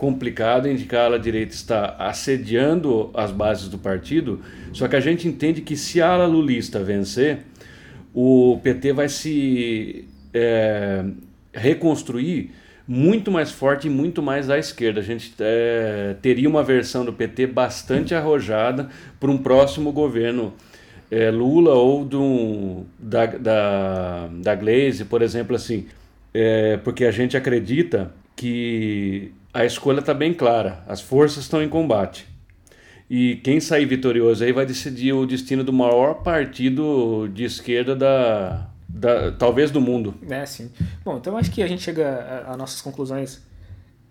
complicado 0.03 0.69
que 0.69 0.97
a 0.97 1.17
direita 1.17 1.55
está 1.55 1.95
assediando 1.97 3.09
as 3.15 3.31
bases 3.31 3.69
do 3.69 3.79
partido, 3.79 4.41
só 4.73 4.89
que 4.89 4.97
a 4.97 5.01
gente 5.01 5.29
entende 5.29 5.61
que 5.61 5.77
se 5.77 6.03
a 6.03 6.09
ala 6.09 6.27
lulista 6.27 6.83
vencer, 6.83 7.45
o 8.13 8.59
PT 8.65 8.95
vai 8.95 9.09
se 9.09 10.05
é, 10.35 11.05
reconstruir 11.53 12.51
muito 12.85 13.31
mais 13.31 13.53
forte 13.53 13.87
e 13.87 13.91
muito 13.91 14.21
mais 14.21 14.51
à 14.51 14.59
esquerda. 14.59 14.99
A 14.99 15.05
gente 15.05 15.33
é, 15.39 16.17
teria 16.21 16.49
uma 16.49 16.65
versão 16.65 17.05
do 17.05 17.13
PT 17.13 17.47
bastante 17.47 18.13
arrojada 18.13 18.89
para 19.21 19.31
um 19.31 19.39
próximo 19.39 19.93
governo 19.93 20.53
é, 21.13 21.31
Lula 21.31 21.75
ou 21.75 22.05
do, 22.05 22.83
da, 22.99 23.27
da, 23.27 24.29
da 24.33 24.55
Glaze, 24.57 25.05
por 25.05 25.23
exemplo, 25.23 25.55
assim, 25.55 25.87
é, 26.35 26.77
porque 26.79 27.05
a 27.05 27.13
gente 27.13 27.37
acredita 27.37 28.13
que 28.35 29.33
a 29.53 29.65
escolha 29.65 30.01
está 30.01 30.15
bem 30.15 30.33
clara. 30.33 30.83
As 30.87 31.01
forças 31.01 31.45
estão 31.45 31.63
em 31.63 31.69
combate. 31.69 32.27
E 33.09 33.37
quem 33.37 33.61
sair 33.61 33.85
vitorioso 33.85 34.43
aí 34.43 34.53
vai 34.53 34.65
decidir 34.65 35.13
o 35.13 35.27
destino 35.27 35.63
do 35.63 35.73
maior 35.73 36.23
partido 36.23 37.29
de 37.29 37.45
esquerda 37.45 37.95
da, 37.95 38.71
da 38.89 39.33
talvez 39.33 39.71
do 39.71 39.81
mundo. 39.81 40.15
É, 40.31 40.47
sim. 40.47 40.71
Bom, 41.05 41.19
então 41.19 41.37
acho 41.37 41.51
que 41.51 41.63
a 41.63 41.67
gente 41.67 41.83
chega 41.83 42.45
a 42.47 42.57
nossas 42.57 42.81
conclusões 42.81 43.43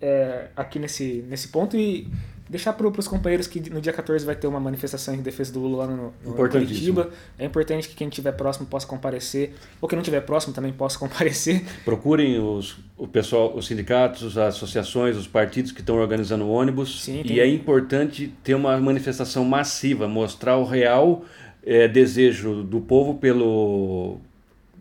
é, 0.00 0.48
aqui 0.54 0.78
nesse, 0.78 1.24
nesse 1.28 1.48
ponto 1.48 1.76
e 1.76 2.06
deixar 2.52 2.74
para 2.74 2.86
os 2.86 3.08
companheiros 3.08 3.46
que 3.46 3.70
no 3.70 3.80
dia 3.80 3.94
14 3.94 4.26
vai 4.26 4.36
ter 4.36 4.46
uma 4.46 4.60
manifestação 4.60 5.14
em 5.14 5.22
defesa 5.22 5.50
do 5.50 5.58
Lula 5.58 5.86
lá 5.86 5.86
no, 5.86 6.12
no 6.22 6.34
Curitiba. 6.34 7.08
É 7.38 7.46
importante 7.46 7.88
que 7.88 7.94
quem 7.94 8.08
estiver 8.08 8.32
próximo 8.32 8.66
possa 8.66 8.86
comparecer, 8.86 9.54
ou 9.80 9.88
quem 9.88 9.96
não 9.96 10.02
estiver 10.02 10.20
próximo 10.20 10.52
também 10.52 10.70
possa 10.70 10.98
comparecer. 11.00 11.64
Procurem 11.82 12.38
os, 12.38 12.76
o 12.98 13.08
pessoal, 13.08 13.56
os 13.56 13.66
sindicatos, 13.66 14.36
as 14.36 14.56
associações, 14.56 15.16
os 15.16 15.26
partidos 15.26 15.72
que 15.72 15.80
estão 15.80 15.96
organizando 15.96 16.46
ônibus. 16.46 17.02
Sim, 17.02 17.22
tem... 17.22 17.36
E 17.36 17.40
é 17.40 17.46
importante 17.46 18.34
ter 18.44 18.54
uma 18.54 18.78
manifestação 18.78 19.46
massiva, 19.46 20.06
mostrar 20.06 20.58
o 20.58 20.64
real 20.64 21.24
é, 21.64 21.88
desejo 21.88 22.62
do 22.62 22.82
povo 22.82 23.14
pelo, 23.14 24.18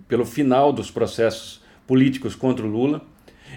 pelo 0.10 0.26
final 0.26 0.74
dos 0.74 0.92
processos 0.92 1.62
políticos 1.88 2.36
contra 2.36 2.66
o 2.66 2.70
Lula 2.70 3.02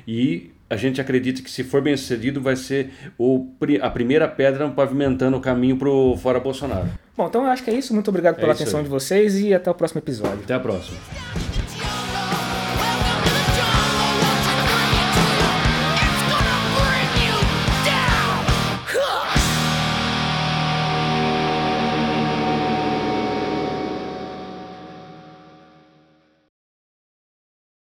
e 0.07 0.54
a 0.75 0.77
gente 0.77 1.01
acredita 1.01 1.41
que 1.41 1.51
se 1.51 1.63
for 1.63 1.81
bem 1.81 1.97
sucedido 1.97 2.41
vai 2.41 2.57
ser 2.57 2.91
o, 3.17 3.47
a 3.81 3.89
primeira 3.89 4.27
pedra 4.27 4.69
pavimentando 4.69 5.37
o 5.37 5.41
caminho 5.41 5.77
para 5.77 5.89
o 5.89 6.17
fora 6.17 6.41
Bolsonaro. 6.41 6.89
Bom, 7.17 7.29
então 7.29 7.45
eu 7.45 7.51
acho 7.51 7.63
que 7.63 7.71
é 7.71 7.75
isso. 7.75 7.95
Muito 7.95 8.09
obrigado 8.09 8.37
é 8.37 8.41
pela 8.41 8.53
atenção 8.53 8.81
aí. 8.81 8.85
de 8.85 8.91
vocês 8.91 9.39
e 9.39 9.55
até 9.55 9.71
o 9.71 9.75
próximo 9.75 10.01
episódio. 10.01 10.41
Até 10.43 10.55
a 10.55 10.61
próxima. 10.61 10.99